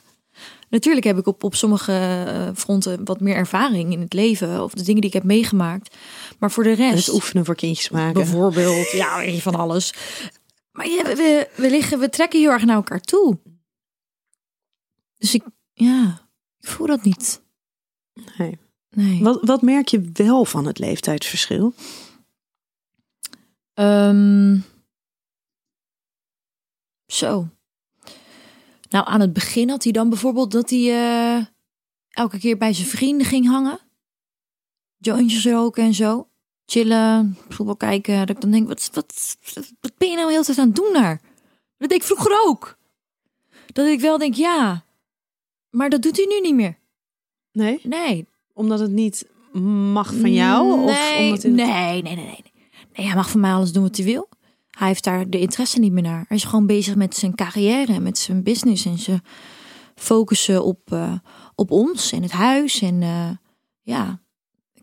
Natuurlijk 0.72 1.06
heb 1.06 1.18
ik 1.18 1.28
op, 1.28 1.44
op 1.44 1.56
sommige 1.56 1.92
eh, 1.92 2.50
fronten 2.56 3.06
wat 3.06 3.20
meer 3.20 3.36
ervaring 3.36 3.92
in 3.92 4.00
het 4.02 4.14
leven. 4.14 4.64
Of 4.64 4.74
de 4.74 4.84
dingen 4.84 5.02
die 5.02 5.10
ik 5.10 5.16
heb 5.16 5.24
meegemaakt. 5.24 5.96
Maar 6.40 6.52
voor 6.52 6.64
de 6.64 6.72
rest... 6.72 7.06
Het 7.06 7.16
oefenen 7.16 7.46
voor 7.46 7.56
kindjes 7.56 7.90
maken. 7.90 8.14
Bijvoorbeeld, 8.14 8.92
ja, 8.92 9.24
van 9.40 9.56
alles. 9.56 9.94
Maar 10.72 10.88
ja, 10.88 11.04
we, 11.04 11.50
we, 11.56 11.70
liggen, 11.70 12.00
we 12.00 12.10
trekken 12.10 12.40
heel 12.40 12.50
erg 12.50 12.66
naar 12.66 12.76
elkaar 12.76 13.02
toe. 13.02 13.40
Dus 15.18 15.34
ik, 15.34 15.44
ja, 15.74 16.28
ik 16.60 16.68
voel 16.68 16.88
dat 16.88 17.04
niet. 17.04 17.42
Nee. 18.38 18.60
Nee. 18.90 19.24
Wat, 19.24 19.40
wat 19.42 19.62
merk 19.62 19.88
je 19.88 20.10
wel 20.14 20.46
van 20.46 20.66
het 20.66 20.80
leeftijdsverschil? 20.80 21.74
Ehm, 23.74 24.60
zo. 27.06 27.50
Nou, 28.92 29.08
aan 29.08 29.20
het 29.20 29.34
begin 29.34 29.70
had 29.70 29.84
hij 29.84 29.92
dan 29.92 30.10
bijvoorbeeld 30.10 30.52
dat 30.52 30.70
hij 30.70 30.80
eh, 30.80 31.46
elke 32.10 32.40
keer 32.40 32.58
bij 32.58 32.74
zijn 32.74 32.88
vrienden 32.88 33.28
ging 33.28 33.48
hangen. 33.48 33.80
Jointjes 34.98 35.46
roken 35.46 35.84
en 35.84 35.94
zo. 35.94 36.28
Chillen, 36.66 37.38
voetbal 37.50 37.76
kijken. 37.76 38.20
Dat 38.20 38.30
ik 38.30 38.42
dan 38.42 38.52
denk, 38.52 38.68
wat, 38.68 38.90
wat, 38.94 39.38
wat 39.80 39.98
ben 39.98 40.10
je 40.10 40.16
nou 40.16 40.32
heel 40.32 40.44
tijd 40.44 40.58
aan 40.58 40.68
het 40.68 40.76
doen 40.76 40.94
daar? 40.94 41.22
Dat 41.78 41.90
deed 41.90 42.00
ik 42.00 42.04
vroeger 42.04 42.42
ook. 42.46 42.78
Dat 43.74 43.88
ik 43.88 44.00
wel 44.00 44.18
denk, 44.18 44.34
ja, 44.34 44.86
maar 45.70 45.90
dat 45.90 46.02
doet 46.02 46.18
hij 46.18 46.26
nu 46.26 46.40
niet 46.40 46.56
meer. 46.56 46.78
Nee? 47.52 47.80
Nee, 47.84 48.28
Omdat 48.54 48.80
het 48.80 48.92
niet 48.92 49.26
mag 49.94 50.14
van 50.14 50.34
jou? 50.34 50.66
Nee, 50.68 50.76
of 50.76 51.24
omdat 51.24 51.44
het... 51.44 51.54
nee, 51.54 52.02
nee, 52.02 52.16
nee, 52.16 52.26
nee. 52.26 52.44
Nee, 52.96 53.06
hij 53.06 53.16
mag 53.16 53.30
van 53.30 53.40
mij 53.40 53.54
alles 53.54 53.72
doen 53.72 53.84
wat 53.84 53.96
hij 53.96 54.06
wil. 54.06 54.30
Hij 54.72 54.88
heeft 54.88 55.04
daar 55.04 55.30
de 55.30 55.40
interesse 55.40 55.80
niet 55.80 55.92
meer 55.92 56.04
naar. 56.04 56.26
Hij 56.28 56.38
is 56.38 56.44
gewoon 56.44 56.66
bezig 56.66 56.96
met 56.96 57.16
zijn 57.16 57.36
carrière, 57.36 58.00
met 58.00 58.18
zijn 58.18 58.44
business 58.44 58.86
en 58.86 58.98
zijn 58.98 59.22
focussen 59.96 60.64
op, 60.64 60.92
eh, 60.92 61.14
op 61.56 61.72
ons 61.72 62.12
en 62.12 62.22
het 62.22 62.32
huis 62.32 62.82
en 62.82 63.02
eh, 63.02 63.30
ja, 63.82 64.22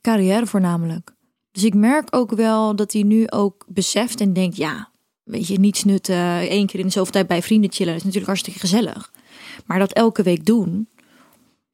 carrière 0.00 0.46
voornamelijk. 0.46 1.16
Dus 1.50 1.64
ik 1.64 1.74
merk 1.74 2.16
ook 2.16 2.30
wel 2.30 2.76
dat 2.76 2.92
hij 2.92 3.02
nu 3.02 3.28
ook 3.28 3.66
beseft 3.68 4.20
en 4.20 4.32
denkt, 4.32 4.56
ja, 4.56 4.92
weet 5.22 5.46
je, 5.46 5.58
niets 5.58 5.84
nut 5.84 6.08
eh, 6.08 6.38
één 6.38 6.66
keer 6.66 6.80
in 6.80 6.86
de 6.86 6.92
zoveel 6.92 7.12
tijd 7.12 7.26
bij 7.26 7.42
vrienden 7.42 7.72
chillen 7.72 7.94
is 7.94 8.00
natuurlijk 8.00 8.26
hartstikke 8.26 8.58
gezellig. 8.58 9.12
Maar 9.66 9.78
dat 9.78 9.92
elke 9.92 10.22
week 10.22 10.44
doen, 10.44 10.88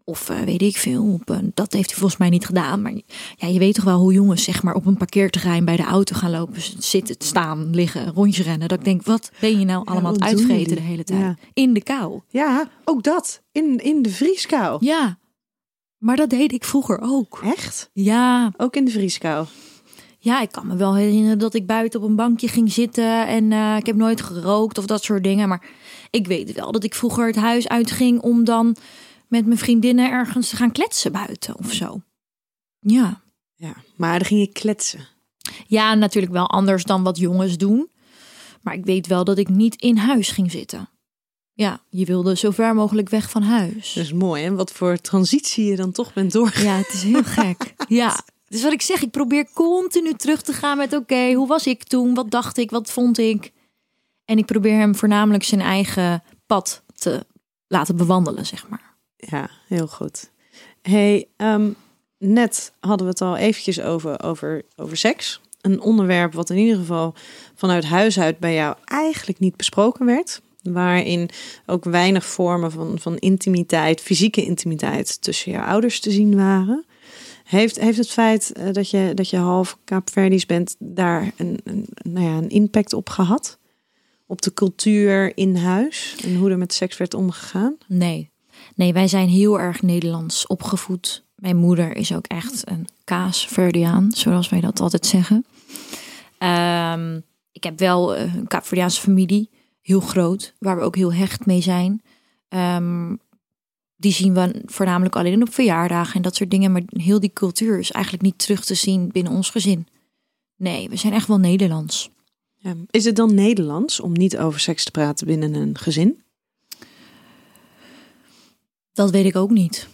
of 0.05 0.29
eh, 0.31 0.41
weet 0.41 0.63
ik 0.63 0.77
veel, 0.77 1.05
op, 1.13 1.29
een- 1.29 1.51
dat 1.55 1.73
heeft 1.73 1.89
hij 1.91 1.99
volgens 1.99 2.19
mij 2.21 2.29
niet 2.29 2.47
gedaan. 2.47 2.83
Maar 2.83 2.93
ja, 3.37 3.49
je 3.49 3.59
weet 3.59 3.75
toch 3.75 3.85
wel 3.85 3.99
hoe 3.99 4.13
jongens 4.13 4.43
zeg 4.45 4.63
maar 4.63 4.75
op 4.75 4.87
een 4.87 4.97
parkeerterrein 4.97 5.65
bij 5.65 5.77
de 5.77 5.83
auto 5.85 6.17
gaan 6.17 6.31
lopen, 6.31 6.63
zitten, 6.79 7.17
staan, 7.19 7.71
liggen, 7.75 8.13
rondje 8.13 8.43
rennen. 8.43 8.69
Dat 8.69 8.79
ik 8.79 8.85
denk, 8.85 9.03
wat 9.03 9.31
ben 9.41 9.59
je 9.59 9.65
nou 9.65 9.87
allemaal 9.87 10.21
uitvreten 10.21 10.59
jullie? 10.59 10.75
de 10.75 10.81
hele 10.81 11.05
tijd? 11.05 11.21
Ja. 11.21 11.37
In 11.53 11.73
de 11.73 11.83
kou. 11.83 12.21
Ja, 12.29 12.69
ook 12.85 13.03
dat. 13.03 13.43
In, 13.53 13.79
in 13.79 14.03
de 14.03 14.11
vrieskou. 14.11 14.77
Ja, 14.87 15.19
maar 15.99 16.17
dat 16.17 16.31
deed 16.31 16.53
ik 16.53 16.65
vroeger 16.65 16.99
ook. 17.03 17.41
Echt? 17.45 17.91
Ja, 17.93 18.53
Ook 18.57 18.77
in 18.77 18.85
de 18.85 18.91
vrieskou. 18.91 19.47
ja, 20.19 20.41
ik 20.41 20.51
kan 20.53 20.67
me 20.67 20.77
wel 20.77 20.95
herinneren 20.97 21.39
dat 21.39 21.55
ik 21.55 21.67
buiten 21.67 22.01
op 22.03 22.09
een 22.09 22.17
bankje 22.17 22.49
ging 22.49 22.73
zitten 22.73 23.27
en 23.27 23.53
eh, 23.53 23.77
ik 23.77 23.87
heb 23.87 23.97
nooit 23.97 24.21
gerookt 24.23 24.79
of 24.79 24.87
dat 24.87 25.05
soort 25.05 25.25
dingen. 25.25 25.49
Maar 25.49 25.67
ik 26.11 26.27
weet 26.27 26.53
wel 26.53 26.73
dat 26.73 26.85
ik 26.85 26.95
vroeger 26.95 27.27
het 27.27 27.37
huis 27.37 27.69
uitging 27.69 28.21
om 28.21 28.45
dan 28.45 28.77
met 29.35 29.47
mijn 29.47 29.59
vriendinnen 29.59 30.11
ergens 30.11 30.49
te 30.49 30.57
gaan 30.57 30.73
kletsen 30.73 31.13
buiten 31.13 31.59
of 31.59 31.73
zo. 31.73 32.01
Ja. 32.79 33.23
Ja, 33.55 33.75
maar 33.97 34.19
dan 34.19 34.29
ging 34.29 34.41
je 34.41 34.53
kletsen. 34.53 35.09
Ja, 35.67 35.95
natuurlijk 35.95 36.33
wel 36.33 36.51
anders 36.51 36.85
dan 36.85 37.03
wat 37.03 37.19
jongens 37.19 37.57
doen. 37.57 37.91
Maar 38.63 38.75
ik 38.75 38.85
weet 38.85 39.07
wel 39.07 39.25
dat 39.25 39.39
ik 39.39 39.49
niet 39.49 39.75
in 39.75 39.97
huis 39.97 40.31
ging 40.31 40.51
zitten. 40.51 40.89
Ja, 41.53 41.81
je 41.89 42.05
wilde 42.05 42.37
zo 42.37 42.51
ver 42.51 42.75
mogelijk 42.75 43.09
weg 43.09 43.31
van 43.31 43.43
huis. 43.43 43.93
Dat 43.93 44.05
is 44.05 44.13
mooi, 44.13 44.43
hè? 44.43 44.55
Wat 44.55 44.73
voor 44.73 44.97
transitie 44.97 45.65
je 45.65 45.77
dan 45.77 45.93
toch 45.93 46.13
bent 46.13 46.33
doorgegaan. 46.33 46.65
Ja, 46.65 46.77
het 46.77 46.93
is 46.93 47.03
heel 47.03 47.25
gek. 47.25 47.75
Ja, 47.89 48.25
dus 48.49 48.63
wat 48.63 48.73
ik 48.73 48.83
zeg, 48.83 49.03
ik 49.03 49.11
probeer 49.11 49.49
continu 49.53 50.13
terug 50.13 50.43
te 50.43 50.53
gaan 50.53 50.77
met: 50.77 50.93
oké, 50.93 51.33
hoe 51.33 51.47
was 51.47 51.67
ik 51.67 51.85
toen? 51.85 52.15
Wat 52.15 52.31
dacht 52.31 52.57
ik? 52.57 52.71
Wat 52.71 52.91
vond 52.91 53.19
ik? 53.19 53.53
En 54.25 54.39
ik 54.39 54.47
probeer 54.47 54.79
hem 54.79 54.95
voornamelijk 54.95 55.45
zijn 55.45 55.61
eigen 55.61 56.23
pad 56.47 56.83
te 56.95 57.27
laten 57.67 57.97
bewandelen, 57.97 58.47
zeg 58.47 58.69
maar. 58.69 58.94
Ja, 59.31 59.51
heel 59.69 59.87
goed. 59.87 60.31
Hey, 60.83 61.29
ehm, 61.37 61.71
net 62.19 62.73
hadden 62.81 63.07
we 63.07 63.13
het 63.13 63.21
al 63.21 63.37
eventjes 63.37 63.81
over, 63.81 64.23
over, 64.23 64.63
over 64.77 64.97
seks. 64.97 65.41
Een 65.61 65.81
onderwerp 65.81 66.33
wat 66.33 66.51
in 66.51 66.57
ieder 66.57 66.77
geval 66.77 67.15
vanuit 67.55 67.85
huis 67.85 68.21
uit 68.21 68.39
bij 68.39 68.55
jou 68.55 68.77
eigenlijk 68.85 69.39
niet 69.39 69.57
besproken 69.57 70.07
werd. 70.07 70.43
Waarin 70.63 71.31
ook 71.67 71.85
weinig 71.85 72.25
vormen 72.25 72.71
van, 72.71 72.99
van 72.99 73.17
intimiteit, 73.17 74.01
fysieke 74.01 74.45
intimiteit 74.45 75.23
tussen 75.23 75.53
je 75.53 75.63
ouders 75.63 76.01
te 76.01 76.11
zien 76.11 76.37
waren. 76.37 76.85
Heeft, 77.45 77.81
heeft 77.81 77.99
het 77.99 78.11
feit 78.11 78.53
eh, 78.53 78.73
dat 78.73 78.91
je, 78.91 79.13
dat 79.15 79.31
je 79.31 79.37
half 79.37 79.79
Kaapverdisch 79.85 80.47
bent 80.47 80.77
daar 80.79 81.33
een, 81.37 81.61
een, 81.65 81.87
nou 82.03 82.27
ja, 82.27 82.37
een 82.37 82.49
impact 82.49 82.93
op 82.93 83.09
gehad? 83.09 83.59
Op 84.27 84.43
de 84.43 84.55
cultuur 84.55 85.37
in 85.37 85.57
huis 85.57 86.17
en 86.25 86.37
hoe 86.37 86.51
er 86.51 86.59
met 86.59 86.73
seks 86.73 86.97
werd 86.97 87.15
omgegaan? 87.15 87.77
Nee. 87.87 88.31
Nee, 88.75 88.93
wij 88.93 89.09
zijn 89.09 89.29
heel 89.29 89.61
erg 89.61 89.83
Nederlands 89.83 90.47
opgevoed. 90.47 91.25
Mijn 91.35 91.57
moeder 91.57 91.97
is 91.97 92.15
ook 92.15 92.27
echt 92.27 92.71
een 92.71 92.87
kaasverdiaan, 93.05 94.13
zoals 94.13 94.49
wij 94.49 94.61
dat 94.61 94.81
altijd 94.81 95.07
zeggen. 95.07 95.45
Ehm, 96.39 97.21
ik 97.53 97.65
heb 97.65 97.79
wel 97.79 98.15
eh, 98.15 98.35
een 98.35 98.47
Kaapverdiaanse 98.47 99.01
familie, 99.01 99.51
heel 99.81 100.01
groot, 100.01 100.55
waar 100.59 100.77
we 100.77 100.83
ook 100.83 100.97
heel 100.97 101.13
hecht 101.13 101.47
mee 101.47 101.61
zijn. 101.61 102.03
Ehm, 102.49 103.15
die 103.97 104.13
zien 104.13 104.35
we 104.35 104.63
voornamelijk 104.67 105.17
alleen 105.17 105.43
op 105.43 105.55
verjaardagen 105.55 106.15
en 106.15 106.23
dat 106.23 106.37
soort 106.37 106.51
dingen. 106.51 106.73
Maar 106.73 106.83
heel 106.87 107.21
die 107.21 107.33
cultuur 107.33 107.79
is 107.79 107.91
eigenlijk 107.91 108.25
niet 108.25 108.39
terug 108.39 108.65
te 108.65 108.75
zien 108.75 109.09
binnen 109.09 109.33
ons 109.33 109.51
gezin. 109.51 109.87
Nee, 110.57 110.89
we 110.89 110.97
zijn 110.97 111.13
echt 111.13 111.29
wel 111.29 111.39
Nederlands. 111.39 112.11
Is 112.91 113.05
het 113.05 113.17
dan 113.17 113.35
Nederlands 113.35 114.01
om 114.01 114.13
niet 114.13 114.39
over 114.39 114.61
seks 114.61 114.85
te 114.85 114.91
praten 114.91 115.27
binnen 115.27 115.55
een 115.55 115.79
gezin? 115.79 116.24
Dat 118.95 119.11
weet 119.11 119.25
ik 119.25 119.37
ook 119.37 119.51
niet. 119.51 119.89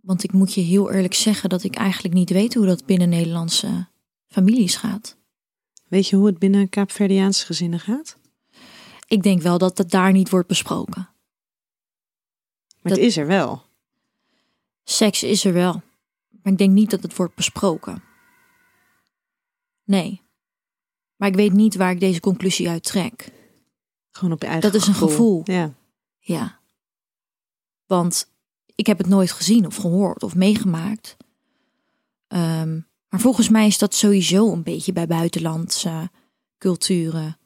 Want 0.00 0.22
ik 0.22 0.32
moet 0.32 0.54
je 0.54 0.60
heel 0.60 0.92
eerlijk 0.92 1.14
zeggen 1.14 1.48
dat 1.48 1.62
ik 1.62 1.74
eigenlijk 1.74 2.14
niet 2.14 2.30
weet 2.30 2.54
hoe 2.54 2.66
dat 2.66 2.86
binnen 2.86 3.08
Nederlandse 3.08 3.88
families 4.26 4.76
gaat. 4.76 5.16
Weet 5.88 6.08
je 6.08 6.16
hoe 6.16 6.26
het 6.26 6.38
binnen 6.38 6.68
Kaapverdiaanse 6.68 7.46
gezinnen 7.46 7.80
gaat? 7.80 8.18
Ik 9.06 9.22
denk 9.22 9.42
wel 9.42 9.58
dat 9.58 9.78
het 9.78 9.90
daar 9.90 10.12
niet 10.12 10.30
wordt 10.30 10.48
besproken. 10.48 11.08
Maar 12.80 12.92
het 12.92 13.00
is 13.00 13.16
er 13.16 13.26
wel. 13.26 13.62
Seks 14.84 15.22
is 15.22 15.44
er 15.44 15.52
wel, 15.52 15.82
maar 16.42 16.52
ik 16.52 16.58
denk 16.58 16.72
niet 16.72 16.90
dat 16.90 17.02
het 17.02 17.16
wordt 17.16 17.34
besproken. 17.34 18.02
Nee. 19.84 20.22
Maar 21.16 21.28
ik 21.28 21.34
weet 21.34 21.52
niet 21.52 21.76
waar 21.76 21.90
ik 21.90 22.00
deze 22.00 22.20
conclusie 22.20 22.68
uit 22.68 22.84
trek. 22.84 23.32
Gewoon 24.10 24.32
op 24.32 24.40
je 24.40 24.46
eigen 24.46 24.72
Dat 24.72 24.80
is 24.80 24.86
een 24.86 24.94
gevoel. 24.94 25.40
Ja. 25.44 25.74
Ja. 26.18 26.60
Want 27.86 28.34
ik 28.76 28.86
heb 28.86 28.98
het 28.98 29.06
nooit 29.06 29.32
gezien 29.32 29.66
of 29.66 29.76
gehoord 29.76 30.22
of 30.22 30.34
meegemaakt. 30.34 31.16
Ehm, 32.28 32.80
maar 33.08 33.20
volgens 33.20 33.48
mij 33.48 33.66
is 33.66 33.78
dat 33.78 33.94
sowieso 33.94 34.52
een 34.52 34.62
beetje 34.62 34.92
bij 34.92 35.06
buitenlandse 35.06 36.10
culturen 36.58 37.38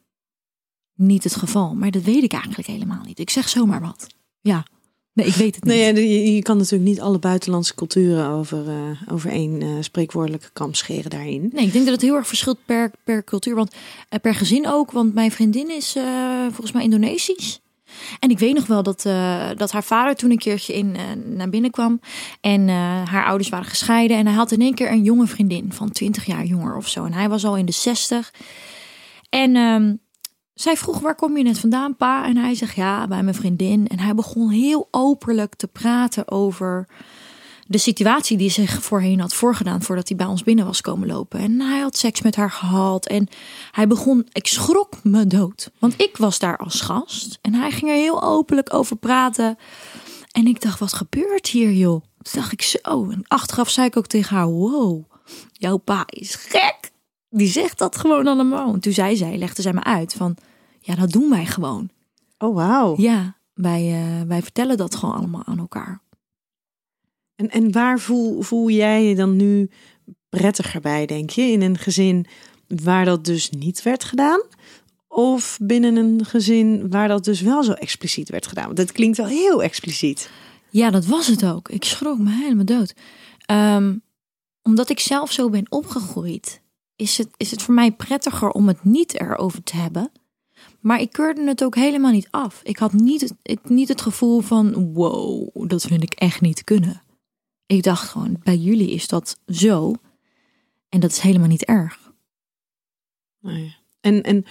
niet 0.95 1.24
het 1.24 1.37
geval. 1.37 1.74
Maar 1.74 1.91
dat 1.91 2.03
weet 2.03 2.22
ik 2.22 2.33
eigenlijk 2.33 2.68
helemaal 2.68 3.05
niet. 3.05 3.18
Ik 3.18 3.31
zeg 3.31 3.49
zomaar 3.49 3.81
wat. 3.81 4.07
Ja. 4.41 4.66
Nee, 5.12 5.26
ik 5.26 5.35
weet 5.35 5.55
het 5.55 5.64
niet. 5.64 5.74
Nee, 5.74 6.09
je, 6.09 6.35
je 6.35 6.43
kan 6.43 6.57
natuurlijk 6.57 6.91
niet 6.91 7.01
alle 7.01 7.18
buitenlandse 7.18 7.74
culturen 7.74 8.28
over, 8.28 8.68
eh, 8.68 9.12
over 9.12 9.31
één 9.31 9.62
eh, 9.62 9.68
spreekwoordelijke 9.81 10.51
kam 10.53 10.74
scheren 10.74 11.11
daarin. 11.11 11.51
Nee, 11.53 11.66
ik 11.66 11.72
denk 11.72 11.85
dat 11.85 11.95
het 11.95 12.03
heel 12.03 12.14
erg 12.14 12.26
verschilt 12.26 12.59
per, 12.64 12.91
per 13.05 13.24
cultuur. 13.24 13.55
Want 13.55 13.74
eh, 14.09 14.20
per 14.20 14.35
gezin 14.35 14.68
ook. 14.68 14.91
Want 14.91 15.14
mijn 15.14 15.31
vriendin 15.31 15.70
is 15.70 15.97
volgens 16.49 16.72
mij 16.72 16.83
Indonesisch. 16.83 17.61
En 18.18 18.30
ik 18.30 18.38
weet 18.38 18.55
nog 18.55 18.66
wel 18.66 18.82
dat, 18.82 19.05
eh, 19.05 19.49
dat 19.57 19.72
haar 19.72 19.84
vader 19.84 20.14
toen 20.14 20.30
een 20.30 20.38
keertje 20.38 20.74
in, 20.74 20.97
eh, 20.97 21.03
naar 21.36 21.49
binnen 21.49 21.70
kwam. 21.70 22.01
En 22.41 22.68
eh, 22.68 22.74
haar 23.05 23.24
ouders 23.24 23.49
waren 23.49 23.66
gescheiden. 23.66 24.16
En 24.16 24.26
hij 24.26 24.34
had 24.34 24.53
in 24.53 24.61
één 24.61 24.74
keer 24.74 24.91
een 24.91 25.03
jonge 25.03 25.26
vriendin 25.26 25.72
van 25.72 25.91
20 25.91 26.24
jaar 26.24 26.45
jonger 26.45 26.76
of 26.76 26.88
zo. 26.88 27.05
En 27.05 27.12
hij 27.12 27.28
was 27.28 27.45
al 27.45 27.57
in 27.57 27.66
de 27.66 27.72
60. 27.72 28.32
En 29.28 29.57
ehm, 29.57 29.95
zij 30.55 30.76
vroeg, 30.76 30.99
waar 30.99 31.14
kom 31.14 31.36
je 31.36 31.43
net 31.43 31.59
vandaan, 31.59 31.97
pa? 31.97 32.26
En 32.26 32.36
hij 32.36 32.55
zegt, 32.55 32.74
ja, 32.74 33.07
bij 33.07 33.22
mijn 33.22 33.34
vriendin. 33.34 33.86
En 33.86 33.99
hij 33.99 34.14
begon 34.14 34.51
heel 34.51 34.88
openlijk 34.91 35.55
te 35.55 35.66
praten 35.66 36.30
over 36.30 36.88
de 37.71 37.79
situatie 37.79 38.37
die 38.37 38.51
zich 38.51 38.83
voorheen 38.83 39.21
had 39.21 39.35
voorgedaan 39.35 39.83
voordat 39.83 40.09
hij 40.09 40.16
bij 40.16 40.27
ons 40.27 40.43
binnen 40.43 40.64
was 40.64 40.81
komen 40.81 41.09
lopen. 41.09 41.41
En 41.41 41.61
hij 41.61 41.81
had 41.81 41.97
seks 41.97 42.23
met 42.23 42.37
haar 42.37 42.51
gehad 42.51 43.07
en 43.07 43.29
hij 43.71 43.87
begon, 43.87 44.27
ik 44.33 44.47
schrok 44.47 45.05
me 45.05 45.27
dood. 45.27 45.71
Want 45.79 46.01
ik 46.01 46.16
was 46.16 46.39
daar 46.39 46.57
als 46.57 46.81
gast 46.81 47.39
en 47.41 47.55
hij 47.55 47.71
ging 47.71 47.91
er 47.91 47.97
heel 47.97 48.23
openlijk 48.23 48.75
over 48.75 48.97
praten. 48.97 49.59
En 50.31 50.47
ik 50.47 50.61
dacht, 50.61 50.79
wat 50.79 50.93
gebeurt 50.93 51.47
hier 51.47 51.73
joh? 51.73 52.01
Toen 52.23 52.41
dacht 52.41 52.53
ik 52.53 52.62
zo. 52.62 53.11
En 53.11 53.23
achteraf 53.27 53.71
zei 53.71 53.87
ik 53.87 53.97
ook 53.97 54.07
tegen 54.07 54.37
haar, 54.37 54.49
wow, 54.49 55.05
jouw 55.53 55.77
pa 55.77 56.03
is 56.07 56.35
gek. 56.35 56.91
Die 57.29 57.49
zegt 57.49 57.79
dat 57.79 57.97
gewoon 57.97 58.27
allemaal. 58.27 58.73
En 58.73 58.81
toen 58.81 58.93
zei 58.93 59.16
zij, 59.16 59.39
legde 59.39 59.62
zij 59.62 59.73
me 59.73 59.85
uit 59.85 60.12
van, 60.12 60.37
ja 60.81 60.95
dat 60.95 61.11
doen 61.11 61.31
wij 61.31 61.47
gewoon. 61.47 61.91
Oh, 62.39 62.55
wauw. 62.55 62.95
Ja, 62.97 63.37
wij, 63.55 64.03
eh, 64.03 64.27
wij 64.29 64.43
vertellen 64.43 64.77
dat 64.77 64.95
gewoon 64.95 65.14
allemaal 65.14 65.43
aan 65.45 65.59
elkaar. 65.59 66.01
En, 67.41 67.51
en 67.51 67.72
waar 67.72 68.01
voel, 68.01 68.43
voel 68.43 68.70
jij 68.70 69.05
je 69.05 69.14
dan 69.14 69.36
nu 69.36 69.70
prettiger 70.28 70.80
bij, 70.80 71.07
denk 71.07 71.30
je? 71.30 71.43
In 71.43 71.62
een 71.62 71.78
gezin 71.78 72.26
waar 72.66 73.05
dat 73.05 73.24
dus 73.24 73.51
niet 73.51 73.82
werd 73.82 74.05
gedaan? 74.05 74.43
Of 75.09 75.59
binnen 75.62 75.97
een 75.97 76.24
gezin 76.24 76.91
waar 76.91 77.09
dat 77.09 77.24
dus 77.24 77.41
wel 77.41 77.62
zo 77.62 77.72
expliciet 77.72 78.28
werd 78.28 78.47
gedaan? 78.47 78.64
Want 78.64 78.76
dat 78.76 78.93
klinkt 78.93 79.16
wel 79.16 79.26
heel 79.26 79.62
expliciet. 79.62 80.30
Ja, 80.70 80.91
dat 80.91 81.07
was 81.07 81.26
het 81.26 81.45
ook. 81.45 81.68
Ik 81.68 81.84
schrok 81.84 82.18
me 82.18 82.30
helemaal 82.30 82.64
dood. 82.64 82.95
Ehm, 83.47 83.97
omdat 84.62 84.91
ik 84.91 85.01
zelf 85.01 85.32
zo 85.32 85.51
ben 85.51 85.66
opgegroeid, 85.68 86.61
is 86.97 87.18
het, 87.18 87.28
is 87.36 87.51
het 87.51 87.62
voor 87.62 87.74
mij 87.74 87.93
prettiger 87.93 88.51
om 88.51 88.68
het 88.68 88.84
niet 88.84 89.20
erover 89.20 89.62
te 89.62 89.76
hebben. 89.76 90.12
Maar 90.80 91.01
ik 91.01 91.12
keurde 91.12 91.47
het 91.47 91.64
ook 91.64 91.74
helemaal 91.74 92.12
niet 92.12 92.28
af. 92.30 92.61
Ik 92.62 92.78
had 92.78 92.93
niet 92.93 93.34
niet 93.62 93.88
het 93.88 94.01
gevoel 94.01 94.41
van, 94.41 94.93
wow, 94.93 95.68
dat 95.68 95.82
vind 95.82 96.03
ik 96.03 96.12
echt 96.12 96.41
niet 96.41 96.64
kunnen. 96.64 97.03
Ik 97.71 97.83
dacht 97.83 98.09
gewoon, 98.09 98.41
bij 98.43 98.57
jullie 98.57 98.91
is 98.91 99.09
dat 99.09 99.39
zo. 99.47 99.95
En 100.89 101.01
dat 101.01 101.11
is 101.11 101.18
helemaal 101.18 101.49
niet 101.49 101.64
erg. 101.64 102.12
En, 104.01 104.23
en 104.23 104.45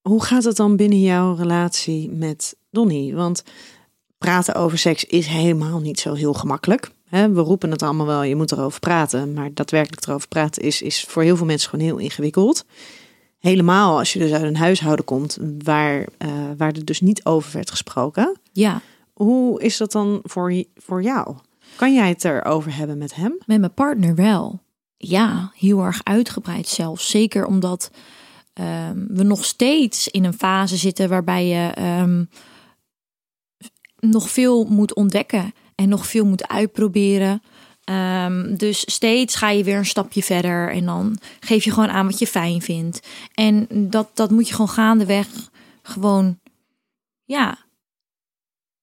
hoe 0.00 0.24
gaat 0.24 0.44
het 0.44 0.56
dan 0.56 0.76
binnen 0.76 1.00
jouw 1.00 1.34
relatie 1.34 2.10
met 2.10 2.56
Donnie? 2.70 3.14
Want 3.14 3.42
praten 4.18 4.54
over 4.54 4.78
seks 4.78 5.04
is 5.04 5.26
helemaal 5.26 5.80
niet 5.80 6.00
zo 6.00 6.14
heel 6.14 6.34
gemakkelijk. 6.34 6.90
We 7.10 7.32
roepen 7.32 7.70
het 7.70 7.82
allemaal 7.82 8.06
wel, 8.06 8.22
je 8.22 8.36
moet 8.36 8.52
erover 8.52 8.80
praten. 8.80 9.32
Maar 9.32 9.54
daadwerkelijk 9.54 10.06
erover 10.06 10.28
praten 10.28 10.62
is, 10.62 10.82
is 10.82 11.04
voor 11.04 11.22
heel 11.22 11.36
veel 11.36 11.46
mensen 11.46 11.70
gewoon 11.70 11.84
heel 11.84 11.98
ingewikkeld. 11.98 12.64
Helemaal 13.38 13.98
als 13.98 14.12
je 14.12 14.18
dus 14.18 14.32
uit 14.32 14.42
een 14.42 14.56
huishouden 14.56 15.04
komt 15.04 15.38
waar, 15.58 16.06
eh, 16.18 16.50
waar 16.56 16.72
er 16.72 16.84
dus 16.84 17.00
niet 17.00 17.24
over 17.24 17.52
werd 17.52 17.70
gesproken. 17.70 18.36
Ja, 18.52 18.80
Hoe 19.12 19.62
is 19.62 19.76
dat 19.76 19.92
dan 19.92 20.20
voor, 20.22 20.64
voor 20.74 21.02
jou? 21.02 21.36
Kan 21.76 21.94
jij 21.94 22.08
het 22.08 22.24
erover 22.24 22.76
hebben 22.76 22.98
met 22.98 23.14
hem? 23.14 23.38
Met 23.46 23.60
mijn 23.60 23.74
partner 23.74 24.14
wel. 24.14 24.62
Ja, 24.96 25.52
heel 25.54 25.80
erg 25.84 26.00
uitgebreid 26.04 26.68
zelfs. 26.68 27.10
Zeker 27.10 27.46
omdat 27.46 27.90
ehm, 28.52 29.06
we 29.08 29.22
nog 29.22 29.44
steeds 29.44 30.08
in 30.08 30.24
een 30.24 30.34
fase 30.38 30.76
zitten 30.76 31.08
waarbij 31.08 31.46
je 31.46 31.70
ehm, 31.74 32.24
nog 34.00 34.30
veel 34.30 34.64
moet 34.64 34.94
ontdekken 34.94 35.54
en 35.74 35.88
nog 35.88 36.06
veel 36.06 36.26
moet 36.26 36.48
uitproberen. 36.48 37.42
Ehm, 37.84 38.56
dus 38.56 38.80
steeds 38.92 39.34
ga 39.34 39.50
je 39.50 39.64
weer 39.64 39.76
een 39.76 39.86
stapje 39.86 40.22
verder 40.22 40.70
en 40.70 40.84
dan 40.84 41.18
geef 41.40 41.64
je 41.64 41.70
gewoon 41.72 41.90
aan 41.90 42.06
wat 42.06 42.18
je 42.18 42.26
fijn 42.26 42.62
vindt. 42.62 43.08
En 43.34 43.66
dat, 43.70 44.10
dat 44.14 44.30
moet 44.30 44.48
je 44.48 44.54
gewoon 44.54 44.68
gaandeweg 44.68 45.28
gewoon, 45.82 46.38
ja, 47.24 47.58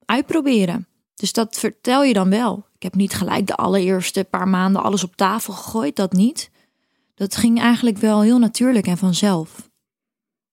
uitproberen. 0.06 0.88
Dus 1.16 1.34
dat 1.34 1.58
vertel 1.58 2.04
je 2.04 2.14
dan 2.14 2.30
wel. 2.30 2.66
Ik 2.82 2.88
heb 2.88 2.96
niet 2.96 3.14
gelijk 3.14 3.48
de 3.48 3.56
allereerste 3.56 4.24
paar 4.30 4.48
maanden 4.48 4.84
alles 4.84 5.04
op 5.04 5.16
tafel 5.16 5.54
gegooid, 5.54 5.96
dat 5.96 6.12
niet. 6.14 6.50
Dat 7.16 7.36
ging 7.36 7.60
eigenlijk 7.60 7.98
wel 7.98 8.22
heel 8.22 8.40
natuurlijk 8.40 8.88
en 8.88 8.98
vanzelf. 8.98 9.70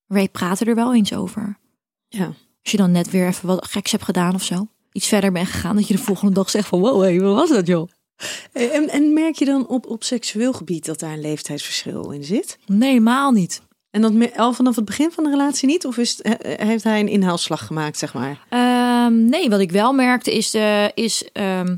Ray 0.06 0.28
praatte 0.28 0.64
er 0.64 0.74
wel 0.74 0.94
eens 0.94 1.12
over. 1.14 1.58
Ja. 2.08 2.26
Als 2.62 2.72
je 2.72 2.76
dan 2.76 2.90
net 2.90 3.10
weer 3.10 3.26
even 3.26 3.46
wat 3.46 3.66
geks 3.66 3.90
hebt 3.90 4.04
gedaan 4.04 4.34
of 4.34 4.42
zo. 4.42 4.68
Iets 4.92 5.06
verder 5.06 5.32
bent 5.32 5.48
gegaan, 5.48 5.76
dat 5.76 5.88
je 5.88 5.94
de 5.94 6.02
volgende 6.02 6.34
dag 6.34 6.50
zegt 6.50 6.68
van... 6.68 6.80
wow, 6.80 7.02
hé, 7.02 7.18
wat 7.20 7.34
was 7.34 7.48
dat 7.48 7.66
joh? 7.66 7.88
En, 8.52 8.88
en 8.88 9.12
merk 9.12 9.34
je 9.34 9.44
dan 9.44 9.66
op, 9.66 9.86
op 9.86 10.04
seksueel 10.04 10.52
gebied 10.52 10.84
dat 10.86 10.98
daar 11.00 11.12
een 11.12 11.20
leeftijdsverschil 11.20 12.10
in 12.10 12.24
zit? 12.24 12.58
Nee, 12.66 12.88
helemaal 12.88 13.30
niet. 13.30 13.62
En 13.90 14.00
dat 14.00 14.36
al 14.36 14.52
vanaf 14.52 14.76
het 14.76 14.84
begin 14.84 15.10
van 15.10 15.24
de 15.24 15.30
relatie 15.30 15.68
niet? 15.68 15.86
Of 15.86 15.96
is, 15.96 16.16
het- 16.22 16.42
he- 16.42 16.64
heeft 16.66 16.84
hij 16.84 17.00
een 17.00 17.08
inhaalslag 17.08 17.66
gemaakt, 17.66 17.98
zeg 17.98 18.14
maar? 18.14 18.46
Ehm, 18.48 19.28
nee, 19.28 19.50
wat 19.50 19.60
ik 19.60 19.70
wel 19.70 19.92
merkte 19.92 20.36
is, 20.36 20.54
eh, 20.54 20.84
is 20.94 21.28
ehm, 21.32 21.76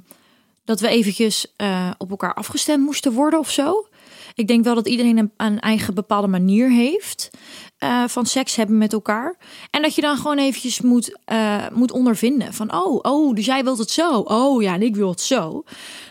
dat 0.71 0.81
we 0.81 0.89
eventjes 0.89 1.53
eh, 1.57 1.91
op 1.99 2.11
elkaar 2.11 2.35
afgestemd 2.35 2.85
moesten 2.85 3.13
worden 3.13 3.39
of 3.39 3.51
zo. 3.51 3.87
Ik 4.35 4.49
denk 4.49 4.65
wel 4.65 4.75
dat 4.75 4.89
iedereen 4.89 5.33
een, 5.37 5.61
eigen 5.61 5.95
bepaalde 5.95 6.27
manier 6.27 6.71
heeft 6.71 7.31
eh, 7.79 8.05
van 8.07 8.27
seks 8.27 8.57
hebben 8.57 8.79
met 8.79 8.93
elkaar. 8.93 9.37
En 9.71 9.83
dat 9.83 9.95
je 9.95 10.01
dan 10.01 10.17
gewoon 10.17 10.39
eventjes 10.39 10.81
moet, 10.81 11.19
eh, 11.25 11.67
moet 11.73 11.93
ondervinden 11.93 12.55
van, 12.55 12.75
oh, 12.75 12.99
oh, 13.03 13.35
dus 13.35 13.47
jij 13.47 13.65
wilt 13.65 13.79
het 13.79 13.91
zo. 13.91 14.19
Oh 14.19 14.63
ja, 14.63 14.75
en 14.75 14.83
ik 14.83 14.97
wil 14.97 15.11
het 15.11 15.21
zo. 15.21 15.65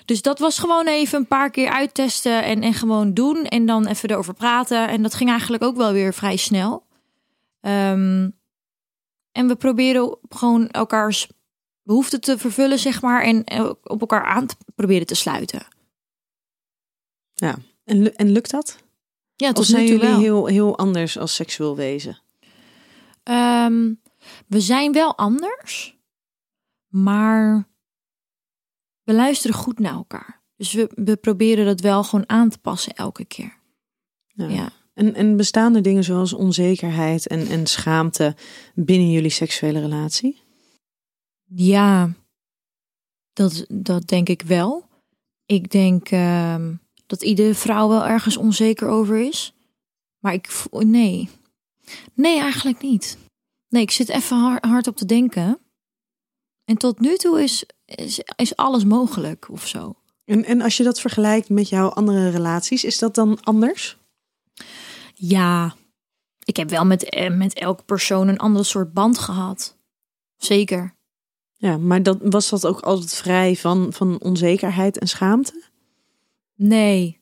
Dus 0.05 0.21
dat 0.21 0.39
was 0.39 0.59
gewoon 0.59 0.87
even 0.87 1.19
een 1.19 1.27
paar 1.27 1.49
keer 1.49 1.69
uittesten 1.69 2.43
en, 2.43 2.61
en 2.61 2.73
gewoon 2.73 3.13
doen. 3.13 3.43
En 3.45 3.65
dan 3.65 3.87
even 3.87 4.09
erover 4.09 4.33
praten. 4.33 4.87
En 4.87 5.01
dat 5.01 5.13
ging 5.13 5.29
eigenlijk 5.29 5.63
ook 5.63 5.77
wel 5.77 5.91
weer 5.91 6.13
vrij 6.13 6.37
snel. 6.37 6.85
Ehm, 7.61 8.29
en 9.31 9.47
we 9.47 9.55
proberen 9.55 10.17
gewoon 10.29 10.67
elkaars 10.67 11.27
behoeften 11.89 12.21
te 12.21 12.37
vervullen, 12.37 12.79
zeg 12.79 13.01
maar. 13.01 13.23
En 13.23 13.43
eh, 13.43 13.69
op 13.83 13.99
elkaar 14.01 14.25
aan 14.25 14.45
te 14.45 14.55
proberen 14.75 15.07
te 15.07 15.15
sluiten. 15.15 15.67
Ja. 17.33 17.57
En, 17.83 18.15
en 18.15 18.31
lukt 18.31 18.51
dat? 18.51 18.77
Ja, 19.35 19.49
Of 19.49 19.53
tot 19.53 19.65
zijn 19.65 19.83
nu 19.83 19.89
toe 19.89 19.97
jullie 19.97 20.11
wel. 20.11 20.19
heel, 20.19 20.45
heel 20.45 20.77
anders 20.77 21.17
als 21.17 21.35
seksueel 21.35 21.75
wezen? 21.75 22.21
Ehm, 23.23 23.93
we 24.47 24.59
zijn 24.59 24.91
wel 24.91 25.17
anders, 25.17 25.97
maar 26.87 27.67
we 29.03 29.13
luisteren 29.13 29.55
goed 29.55 29.79
naar 29.79 29.93
elkaar. 29.93 30.41
Dus 30.55 30.73
we, 30.73 30.89
we 30.95 31.15
proberen 31.15 31.65
dat 31.65 31.79
wel 31.79 32.03
gewoon 32.03 32.29
aan 32.29 32.49
te 32.49 32.57
passen 32.57 32.93
elke 32.93 33.25
keer. 33.25 33.57
Ja. 34.33 34.69
En, 34.93 35.15
en 35.15 35.37
bestaan 35.37 35.75
er 35.75 35.81
dingen 35.81 36.03
zoals 36.03 36.33
onzekerheid 36.33 37.27
en, 37.27 37.47
en 37.47 37.67
schaamte 37.67 38.35
binnen 38.73 39.11
jullie 39.11 39.29
seksuele 39.29 39.79
relatie? 39.79 40.47
Ja, 41.55 42.13
dat, 43.33 43.65
dat 43.69 44.07
denk 44.07 44.29
ik 44.29 44.41
wel. 44.41 44.87
Ik 45.45 45.71
denk 45.71 46.09
ehm, 46.09 46.75
dat 47.05 47.23
iedere 47.23 47.55
vrouw 47.55 47.89
wel 47.89 48.05
ergens 48.05 48.37
onzeker 48.37 48.87
over 48.87 49.17
is. 49.17 49.53
Maar 50.19 50.33
ik 50.33 50.51
voel, 50.51 50.81
nee. 50.81 51.29
Nee, 52.13 52.39
eigenlijk 52.39 52.81
niet. 52.81 53.17
Nee, 53.69 53.81
ik 53.81 53.91
zit 53.91 54.09
even 54.09 54.37
hard, 54.37 54.65
hard 54.65 54.87
op 54.87 54.95
te 54.95 55.05
denken. 55.05 55.59
En 56.65 56.77
tot 56.77 56.99
nu 56.99 57.17
toe 57.17 57.43
is, 57.43 57.65
is, 57.85 58.21
is 58.35 58.55
alles 58.55 58.83
mogelijk 58.83 59.49
of 59.49 59.67
zo. 59.67 59.95
En, 60.25 60.45
en 60.45 60.61
als 60.61 60.77
je 60.77 60.83
dat 60.83 60.99
vergelijkt 60.99 61.49
met 61.49 61.69
jouw 61.69 61.89
andere 61.89 62.29
relaties, 62.29 62.83
is 62.83 62.99
dat 62.99 63.15
dan 63.15 63.41
anders? 63.41 63.97
Ja, 65.13 65.75
ik 66.43 66.55
heb 66.55 66.69
wel 66.69 66.85
met, 66.85 67.03
eh, 67.03 67.37
met 67.37 67.53
elke 67.53 67.83
persoon 67.83 68.27
een 68.27 68.39
ander 68.39 68.65
soort 68.65 68.93
band 68.93 69.17
gehad. 69.17 69.77
Zeker. 70.37 70.97
Ja, 71.59 71.77
maar 71.77 72.03
dat, 72.03 72.17
was 72.21 72.49
dat 72.49 72.65
ook 72.65 72.79
altijd 72.79 73.13
vrij 73.13 73.55
van, 73.55 73.93
van 73.93 74.21
onzekerheid 74.21 74.97
en 74.97 75.07
schaamte? 75.07 75.63
Nee. 76.55 77.21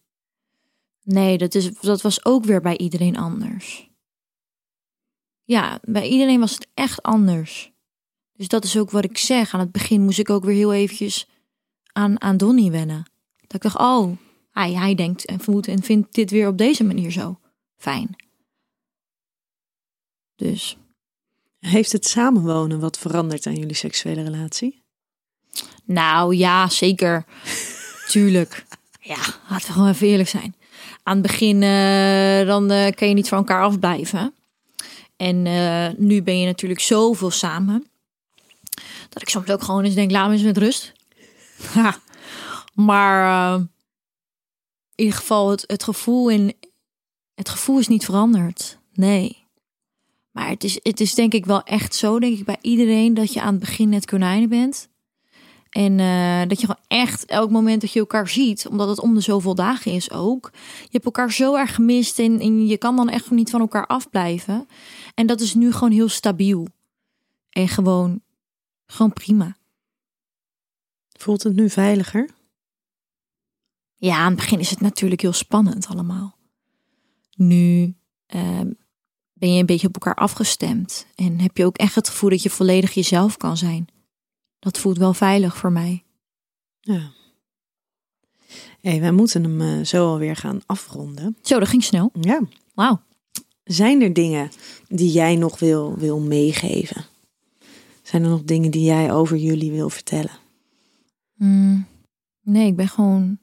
Nee, 1.03 1.38
dat, 1.38 1.55
is, 1.55 1.79
dat 1.79 2.01
was 2.01 2.25
ook 2.25 2.43
weer 2.45 2.61
bij 2.61 2.77
iedereen 2.77 3.17
anders. 3.17 3.89
Ja, 5.43 5.79
bij 5.83 6.07
iedereen 6.07 6.39
was 6.39 6.53
het 6.53 6.67
echt 6.73 7.03
anders. 7.03 7.71
Dus 8.33 8.47
dat 8.47 8.63
is 8.63 8.77
ook 8.77 8.91
wat 8.91 9.03
ik 9.03 9.17
zeg. 9.17 9.53
Aan 9.53 9.59
het 9.59 9.71
begin 9.71 10.01
moest 10.01 10.19
ik 10.19 10.29
ook 10.29 10.43
weer 10.43 10.55
heel 10.55 10.73
eventjes 10.73 11.27
aan, 11.91 12.21
aan 12.21 12.38
Donnie 12.38 12.71
wennen. 12.71 13.03
Dat 13.38 13.53
ik 13.53 13.61
dacht, 13.61 13.77
oh, 13.77 14.17
hij, 14.51 14.73
hij 14.73 14.95
denkt 14.95 15.25
en 15.25 15.39
voelt 15.39 15.67
en 15.67 15.83
vindt 15.83 16.13
dit 16.13 16.31
weer 16.31 16.47
op 16.47 16.57
deze 16.57 16.83
manier 16.83 17.11
zo 17.11 17.39
fijn. 17.75 18.15
Dus 20.35 20.77
Heeft 21.60 21.91
het 21.91 22.08
samenwonen 22.08 22.80
wat 22.80 22.97
veranderd 22.97 23.45
aan 23.45 23.55
jullie 23.55 23.76
seksuele 23.76 24.24
relatie? 24.24 24.84
Nou 25.86 26.36
ja, 26.36 26.70
zeker. 26.70 27.26
Tuurlijk. 28.12 28.66
Ja, 28.99 29.20
laten 29.49 29.68
we 29.68 29.74
gewoon 29.74 29.89
even 29.89 30.08
eerlijk 30.08 30.30
zijn. 30.30 30.55
Aan 31.03 31.18
het 31.18 31.22
begin 31.22 31.64
eh, 31.64 32.47
dan 32.47 32.72
eh, 32.72 32.91
kan 32.91 33.08
je 33.08 33.14
niet 33.14 33.28
van 33.28 33.38
elkaar 33.38 33.64
afblijven. 33.64 34.34
En 35.18 35.45
eh, 35.45 35.88
nu 35.97 36.22
ben 36.22 36.39
je 36.39 36.45
natuurlijk 36.45 36.80
zoveel 36.80 37.32
samen. 37.32 37.88
Dat 39.10 39.22
ik 39.22 39.30
soms 39.30 39.49
ook 39.49 39.64
gewoon 39.64 39.84
eens 39.84 39.95
denk, 39.95 40.12
laat 40.12 40.28
me 40.28 40.34
eens 40.34 40.43
met 40.43 40.58
rust. 40.58 40.93
Maar 42.74 43.55
in 44.95 45.03
ieder 45.03 45.16
geval, 45.16 45.49
het, 45.49 45.64
het, 45.68 45.84
gevoel 45.84 46.30
in, 46.30 46.53
het 47.36 47.49
gevoel 47.49 47.80
is 47.80 47.88
niet 47.88 48.05
veranderd. 48.05 48.78
Nee. 48.93 49.36
Maar 50.38 50.49
het 50.49 50.63
is, 50.63 50.79
het 50.83 50.99
is 50.99 51.13
denk 51.13 51.33
ik 51.33 51.45
wel 51.45 51.63
echt 51.63 51.95
zo, 51.95 52.19
denk 52.19 52.38
ik, 52.38 52.45
bij 52.45 52.57
iedereen... 52.61 53.13
dat 53.13 53.33
je 53.33 53.41
aan 53.41 53.53
het 53.53 53.59
begin 53.59 53.89
net 53.89 54.05
konijnen 54.05 54.49
bent. 54.49 54.89
En 55.69 55.99
eh, 55.99 56.47
dat 56.47 56.61
je 56.61 56.67
gewoon 56.67 56.83
echt 56.88 57.25
elk 57.25 57.49
moment 57.49 57.81
dat 57.81 57.91
je 57.91 57.99
elkaar 57.99 58.27
ziet, 58.27 58.67
omdat 58.67 58.88
het 58.88 58.99
om 58.99 59.13
de 59.13 59.19
zoveel 59.19 59.55
dagen 59.55 59.91
is 59.91 60.11
ook. 60.11 60.49
Je 60.81 60.89
hebt 60.91 61.05
elkaar 61.05 61.31
zo 61.31 61.55
erg 61.55 61.75
gemist 61.75 62.19
en, 62.19 62.39
en 62.39 62.67
je 62.67 62.77
kan 62.77 62.95
dan 62.95 63.09
echt 63.09 63.31
niet 63.31 63.49
van 63.49 63.59
elkaar 63.59 63.88
afblijven. 63.88 64.67
En 65.13 65.27
dat 65.27 65.41
is 65.41 65.53
nu 65.53 65.71
gewoon 65.71 65.91
heel 65.91 66.09
stabiel. 66.09 66.67
En 67.49 67.67
gewoon, 67.67 68.21
gewoon 68.85 69.13
prima. 69.13 69.57
Voelt 71.09 71.43
het 71.43 71.55
nu 71.55 71.69
veiliger? 71.69 72.29
Ja, 73.95 74.17
aan 74.17 74.31
het 74.31 74.35
begin 74.35 74.59
is 74.59 74.69
het 74.69 74.81
natuurlijk 74.81 75.21
heel 75.21 75.33
spannend 75.33 75.88
allemaal. 75.88 76.38
Nu 77.35 77.95
ehm, 78.25 78.71
ben 79.39 79.53
je 79.53 79.59
een 79.59 79.65
beetje 79.65 79.88
op 79.88 79.93
elkaar 79.93 80.15
afgestemd. 80.15 81.07
En 81.15 81.39
heb 81.39 81.57
je 81.57 81.65
ook 81.65 81.77
echt 81.77 81.95
het 81.95 82.09
gevoel 82.09 82.29
dat 82.29 82.43
je 82.43 82.49
volledig 82.49 82.93
jezelf 82.93 83.38
kan 83.38 83.57
zijn. 83.57 83.88
Dat 84.59 84.77
voelt 84.77 84.97
wel 84.97 85.13
veilig 85.13 85.57
voor 85.57 85.71
mij. 85.71 86.03
Ja. 86.79 87.11
hey, 88.81 88.99
wij 88.99 89.11
moeten 89.11 89.43
hem 89.43 89.61
eh, 89.61 89.85
zo 89.85 90.07
alweer 90.07 90.35
gaan 90.35 90.61
afronden. 90.65 91.38
Zo, 91.41 91.59
dat 91.59 91.67
ging 91.67 91.83
snel. 91.83 92.11
Ja. 92.21 92.41
Wauw. 92.73 93.01
Zijn 93.63 94.01
er 94.01 94.13
dingen 94.13 94.51
die 94.88 95.11
jij 95.11 95.35
nog 95.35 95.59
wil, 95.59 95.95
wil 95.97 96.19
meegeven? 96.19 97.05
Zijn 98.01 98.23
er 98.23 98.29
nog 98.29 98.43
dingen 98.43 98.71
die 98.71 98.83
jij 98.83 99.13
over 99.13 99.38
jullie 99.38 99.71
wil 99.71 99.89
vertellen? 99.89 100.39
Mm, 101.33 101.88
nee, 102.41 102.67
ik 102.67 102.75
ben 102.75 102.88
gewoon 102.88 103.39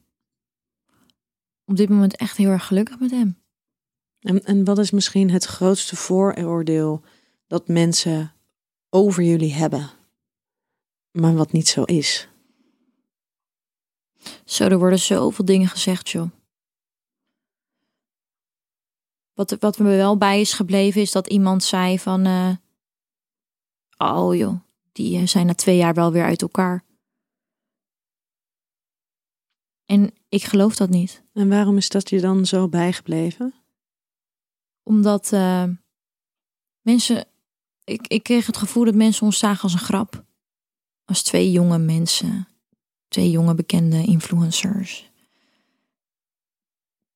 op 1.65 1.77
dit 1.77 1.89
moment 1.89 2.17
echt 2.17 2.37
heel 2.37 2.51
erg 2.51 2.67
gelukkig 2.67 2.99
met 2.99 3.11
hem. 3.11 3.37
En, 4.25 4.45
en 4.45 4.65
wat 4.65 4.79
is 4.79 4.91
misschien 4.91 5.31
het 5.31 5.45
grootste 5.45 5.97
vooroordeel 5.97 7.03
dat 7.47 7.69
mensen 7.69 8.33
over 8.91 9.23
jullie 9.23 9.53
hebben, 9.53 9.91
maar 11.11 11.35
wat 11.35 11.53
niet 11.53 11.69
zo 11.69 11.83
is? 11.83 12.29
Zo, 14.45 14.65
er 14.65 14.79
worden 14.79 14.99
zoveel 14.99 15.45
dingen 15.45 15.69
gezegd, 15.69 16.09
joh. 16.09 16.31
Wat, 19.33 19.57
wat 19.59 19.79
me 19.79 19.97
wel 19.97 20.17
bij 20.17 20.41
is 20.41 20.53
gebleven 20.53 21.01
is 21.01 21.13
dat 21.13 21.27
iemand 21.27 21.65
zei 21.65 21.99
van... 21.99 22.25
eh, 22.25 22.57
oh 23.97 24.35
joh, 24.35 24.61
die 24.93 25.19
eh, 25.19 25.27
zijn 25.27 25.47
na 25.47 25.55
twee 25.55 25.77
jaar 25.77 25.95
wel 25.95 26.13
weer 26.13 26.25
uit 26.25 26.43
elkaar. 26.43 26.85
En 29.85 30.15
ik 30.29 30.45
geloof 30.45 30.77
dat 30.77 30.89
niet. 30.89 31.25
En 31.33 31.49
waarom 31.49 31.77
is 31.77 31.89
dat 31.89 32.11
je 32.11 32.21
dan 32.21 32.47
zo 32.47 32.69
bijgebleven? 32.69 33.64
Omdat 34.85 35.33
eh, 35.33 35.65
mensen... 36.81 37.27
Ik, 37.85 38.07
ik 38.07 38.23
kreeg 38.23 38.47
het 38.47 38.57
gevoel 38.57 38.85
dat 38.85 38.95
mensen 38.95 39.27
ons 39.27 39.39
zagen 39.39 39.63
als 39.63 39.73
een 39.73 39.79
grap. 39.79 40.25
Als 41.05 41.23
twee 41.23 41.51
jonge 41.51 41.79
mensen. 41.79 42.49
Twee 43.09 43.31
jonge 43.31 43.55
bekende 43.55 44.05
influencers. 44.05 45.11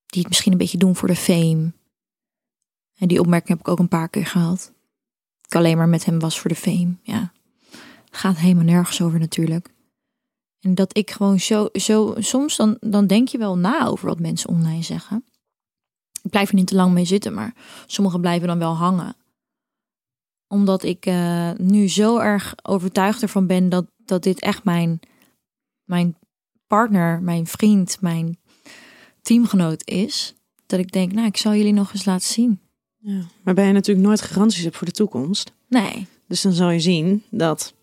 Die 0.07 0.21
het 0.21 0.29
misschien 0.29 0.53
een 0.53 0.59
beetje 0.59 0.79
doen 0.79 0.97
voor 0.97 1.09
de 1.09 1.17
fame. 1.17 1.73
En 2.99 3.09
die 3.09 3.21
opmerking 3.21 3.49
heb 3.49 3.59
ik 3.59 3.69
ook 3.69 3.79
een 3.79 3.89
paar 3.89 4.09
keer 4.09 4.27
gehad. 4.27 4.73
Ik 5.47 5.55
alleen 5.55 5.77
maar 5.77 5.89
met 5.89 6.05
hem 6.05 6.19
was 6.19 6.41
voor 6.41 6.51
de 6.51 6.57
fame. 6.57 6.97
Ja. 7.03 7.33
Gaat 8.11 8.37
helemaal 8.37 8.65
nergens 8.65 9.03
over 9.03 9.19
natuurlijk. 9.19 9.75
En 10.61 10.75
dat 10.75 10.97
ik 10.97 11.11
gewoon 11.11 11.41
zo, 11.41 11.69
zo 11.73 12.15
soms 12.19 12.57
dan, 12.57 12.77
dan 12.81 13.07
denk 13.07 13.29
je 13.29 13.39
wel 13.39 13.59
na 13.59 13.87
over 13.87 14.07
wat 14.09 14.21
mensen 14.21 14.49
online 14.49 14.83
zeggen. 14.83 15.25
Ik 16.29 16.35
blijf 16.35 16.49
er 16.49 16.55
niet 16.55 16.67
te 16.67 16.75
lang 16.75 16.93
mee 16.93 17.05
zitten, 17.05 17.35
maar 17.35 17.55
sommigen 17.87 18.21
blijven 18.21 18.49
dan 18.49 18.59
wel 18.59 18.75
hangen. 18.75 19.17
Omdat 20.49 20.83
ik 20.83 21.07
eh, 21.07 21.51
nu 21.57 21.89
zo 21.89 22.19
erg 22.19 22.55
overtuigd 22.63 23.23
ervan 23.23 23.47
ben 23.47 23.69
dat, 23.69 23.87
dat 24.05 24.23
dit 24.23 24.41
echt 24.41 24.65
mijn, 24.65 25.01
mijn 25.85 26.17
partner, 26.67 27.23
mijn 27.23 27.47
vriend, 27.47 28.01
mijn 28.01 28.39
teamgenoot 29.23 29.83
is. 29.89 30.35
Dat 30.67 30.79
ik 30.79 30.93
denk, 30.93 31.13
nou, 31.13 31.27
ik 31.27 31.37
zal 31.37 31.55
jullie 31.55 31.73
nog 31.73 31.93
eens 31.93 32.05
laten 32.05 32.29
zien. 32.29 32.61
Ja. 32.99 33.21
Waarbij 33.43 33.67
je 33.67 33.73
natuurlijk 33.73 34.07
nooit 34.07 34.21
garanties 34.21 34.65
hebt 34.65 34.77
voor 34.77 34.87
de 34.87 34.93
toekomst. 34.93 35.53
Nee, 35.69 36.07
Dus 36.27 36.43
dan 36.43 36.53
zal 36.53 36.71
je 36.71 36.81
zien 36.81 37.23
dat, 37.31 37.75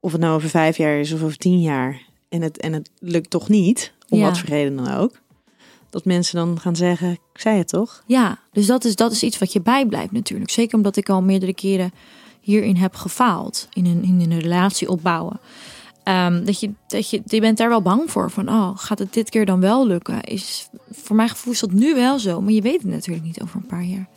of 0.00 0.12
het 0.12 0.20
nou 0.20 0.34
over 0.34 0.48
vijf 0.48 0.76
jaar 0.76 0.98
is 0.98 1.12
of 1.12 1.22
over 1.22 1.36
tien 1.36 1.60
jaar, 1.60 2.02
en 2.28 2.42
het, 2.42 2.58
en 2.60 2.72
het 2.72 2.90
lukt 2.98 3.30
toch 3.30 3.48
niet, 3.48 3.92
om 4.08 4.18
Ja. 4.18 4.24
wat 4.24 4.38
voor 4.38 4.48
reden 4.48 4.76
dan 4.76 4.88
ook, 4.94 5.20
dat 5.90 6.04
mensen 6.04 6.36
dan 6.36 6.60
gaan 6.60 6.76
zeggen, 6.76 7.10
ik 7.10 7.40
zei 7.40 7.58
het 7.58 7.68
toch? 7.68 8.02
Ja, 8.06 8.38
dus 8.52 8.66
dat 8.66 8.84
is, 8.84 8.96
dat 8.96 9.12
is 9.12 9.22
iets 9.22 9.38
wat 9.38 9.52
je 9.52 9.60
bijblijft 9.60 10.12
natuurlijk. 10.12 10.50
Zeker 10.50 10.76
omdat 10.76 10.96
ik 10.96 11.08
al 11.08 11.22
meerdere 11.22 11.54
keren 11.54 11.92
hierin 12.40 12.76
heb 12.76 12.94
gefaald. 12.94 13.68
In 13.72 13.86
een, 13.86 14.02
in 14.02 14.20
een 14.20 14.40
relatie 14.40 14.88
opbouwen. 14.88 15.40
Ehm, 16.02 16.44
dat 16.44 16.60
je, 16.60 16.70
dat 16.86 17.10
je, 17.10 17.22
je 17.24 17.40
bent 17.40 17.58
daar 17.58 17.68
wel 17.68 17.82
bang 17.82 18.10
voor. 18.10 18.30
Van, 18.30 18.48
oh, 18.48 18.70
gaat 18.74 18.98
het 18.98 19.12
dit 19.12 19.30
keer 19.30 19.46
dan 19.46 19.60
wel 19.60 19.86
lukken? 19.86 20.22
Is, 20.22 20.68
voor 20.90 21.16
mijn 21.16 21.28
gevoel 21.28 21.52
is 21.52 21.60
dat 21.60 21.72
nu 21.72 21.94
wel 21.94 22.18
zo. 22.18 22.40
Maar 22.40 22.52
je 22.52 22.62
weet 22.62 22.82
het 22.82 22.90
natuurlijk 22.90 23.26
niet 23.26 23.42
over 23.42 23.56
een 23.56 23.66
paar 23.66 23.84
jaar. 23.84 24.08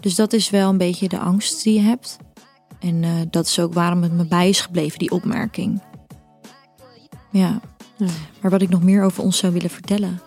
Dus 0.00 0.14
dat 0.14 0.32
is 0.32 0.50
wel 0.50 0.68
een 0.68 0.78
beetje 0.78 1.08
de 1.08 1.18
angst 1.18 1.62
die 1.62 1.74
je 1.74 1.80
hebt. 1.80 2.16
En 2.80 3.04
eh, 3.04 3.10
dat 3.30 3.46
is 3.46 3.60
ook 3.60 3.74
waarom 3.74 4.02
het 4.02 4.12
me 4.12 4.24
bij 4.26 4.48
is 4.48 4.60
gebleven, 4.60 4.98
die 4.98 5.10
opmerking. 5.10 5.82
Ja. 7.30 7.60
Ja. 7.96 8.06
Maar 8.40 8.50
wat 8.50 8.62
ik 8.62 8.68
nog 8.68 8.82
meer 8.82 9.02
over 9.02 9.22
ons 9.22 9.38
zou 9.38 9.52
willen 9.52 9.70
vertellen. 9.70 10.20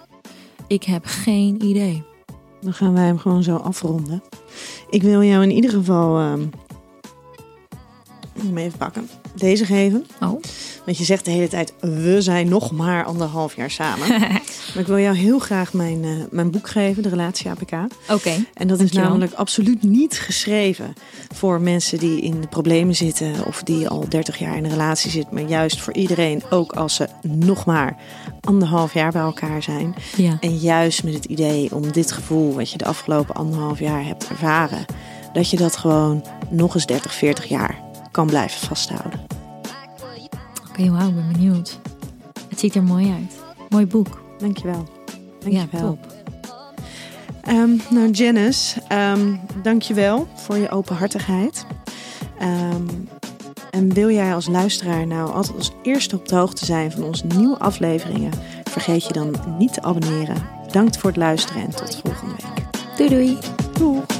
Ik 0.67 0.83
heb 0.83 1.05
geen 1.05 1.63
idee. 1.63 2.03
Dan 2.61 2.73
gaan 2.73 2.93
wij 2.93 3.05
hem 3.05 3.17
gewoon 3.17 3.43
zo 3.43 3.55
afronden. 3.55 4.23
Ik 4.89 5.01
wil 5.01 5.23
jou 5.23 5.43
in 5.43 5.51
ieder 5.51 5.71
geval 5.71 6.37
moet 8.37 8.45
hem 8.45 8.57
even 8.57 8.77
pakken. 8.77 9.09
Deze 9.37 9.65
geven. 9.65 10.05
Oh. 10.21 10.41
Want 10.85 10.97
je 10.97 11.03
zegt 11.03 11.25
de 11.25 11.31
hele 11.31 11.47
tijd, 11.47 11.73
we 11.79 12.21
zijn 12.21 12.49
nog 12.49 12.71
maar 12.71 13.05
anderhalf 13.05 13.55
jaar 13.55 13.71
samen. 13.71 14.07
maar 14.73 14.79
ik 14.79 14.87
wil 14.87 14.99
jou 14.99 15.15
heel 15.15 15.39
graag 15.39 15.73
mijn, 15.73 16.03
eh, 16.03 16.09
mijn 16.29 16.51
boek 16.51 16.69
geven, 16.69 17.03
de 17.03 17.09
Relatie 17.09 17.49
APK. 17.49 17.71
Oké. 18.09 18.45
En 18.53 18.67
dat 18.67 18.79
is 18.79 18.91
namelijk 18.91 19.33
absoluut 19.33 19.83
niet 19.83 20.19
geschreven 20.19 20.93
voor 21.33 21.61
mensen 21.61 21.99
die 21.99 22.21
in 22.21 22.41
de 22.41 22.47
problemen 22.47 22.95
zitten 22.95 23.45
of 23.45 23.63
die 23.63 23.89
al 23.89 24.05
30 24.09 24.37
jaar 24.37 24.57
in 24.57 24.63
een 24.63 24.71
relatie 24.71 25.11
zitten, 25.11 25.33
maar 25.33 25.43
juist 25.43 25.81
voor 25.81 25.93
iedereen, 25.93 26.43
ook 26.49 26.73
als 26.73 26.95
ze 26.95 27.07
nog 27.21 27.65
maar 27.65 27.97
anderhalf 28.41 28.93
jaar 28.93 29.11
bij 29.11 29.21
elkaar 29.21 29.63
zijn. 29.63 29.95
Ja. 30.15 30.37
En 30.39 30.57
juist 30.57 31.03
met 31.03 31.13
het 31.13 31.25
idee 31.25 31.75
om 31.75 31.91
dit 31.91 32.11
gevoel 32.11 32.55
wat 32.55 32.71
je 32.71 32.77
de 32.77 32.85
afgelopen 32.85 33.35
anderhalf 33.35 33.79
jaar 33.79 34.05
hebt 34.05 34.27
ervaren, 34.27 34.85
dat 35.33 35.49
je 35.49 35.57
dat 35.57 35.77
gewoon 35.77 36.23
nog 36.49 36.75
eens 36.75 36.85
30, 36.85 37.13
40 37.13 37.45
jaar 37.45 37.85
kan 38.17 38.27
blijven 38.27 38.67
vasthouden. 38.67 39.19
Oké, 40.69 40.91
wauw, 40.91 41.07
ik 41.07 41.15
ben 41.15 41.31
benieuwd. 41.31 41.79
Het 42.49 42.59
ziet 42.59 42.75
er 42.75 42.83
mooi 42.83 43.11
uit. 43.11 43.35
Mooi 43.69 43.85
boek. 43.85 44.21
Dankjewel. 44.37 44.87
Ja, 45.45 45.57
Dankjewel. 45.57 45.87
top. 45.87 46.13
Ehm, 47.41 47.69
nou, 47.89 48.11
Janice, 48.11 48.81
ehm 48.87 49.35
dankjewel 49.63 50.27
voor 50.35 50.57
je 50.57 50.69
openhartigheid. 50.69 51.65
Ehm, 52.39 52.87
en 53.71 53.93
wil 53.93 54.09
jij 54.11 54.33
als 54.33 54.47
luisteraar 54.47 55.07
nou 55.07 55.31
altijd 55.33 55.57
als 55.57 55.71
eerste 55.83 56.15
op 56.15 56.27
de 56.27 56.35
hoogte 56.35 56.65
zijn 56.65 56.91
van 56.91 57.03
onze 57.03 57.25
nieuwe 57.25 57.57
afleveringen, 57.57 58.31
vergeet 58.63 59.03
je 59.07 59.13
dan 59.13 59.35
niet 59.57 59.73
te 59.73 59.81
abonneren. 59.81 60.45
Bedankt 60.65 60.97
voor 60.97 61.09
het 61.09 61.19
luisteren 61.19 61.61
en 61.61 61.75
tot 61.75 62.01
volgende 62.03 62.35
week. 62.35 62.97
Doei 62.97 63.09
doei. 63.09 63.37
Doeg! 63.73 64.16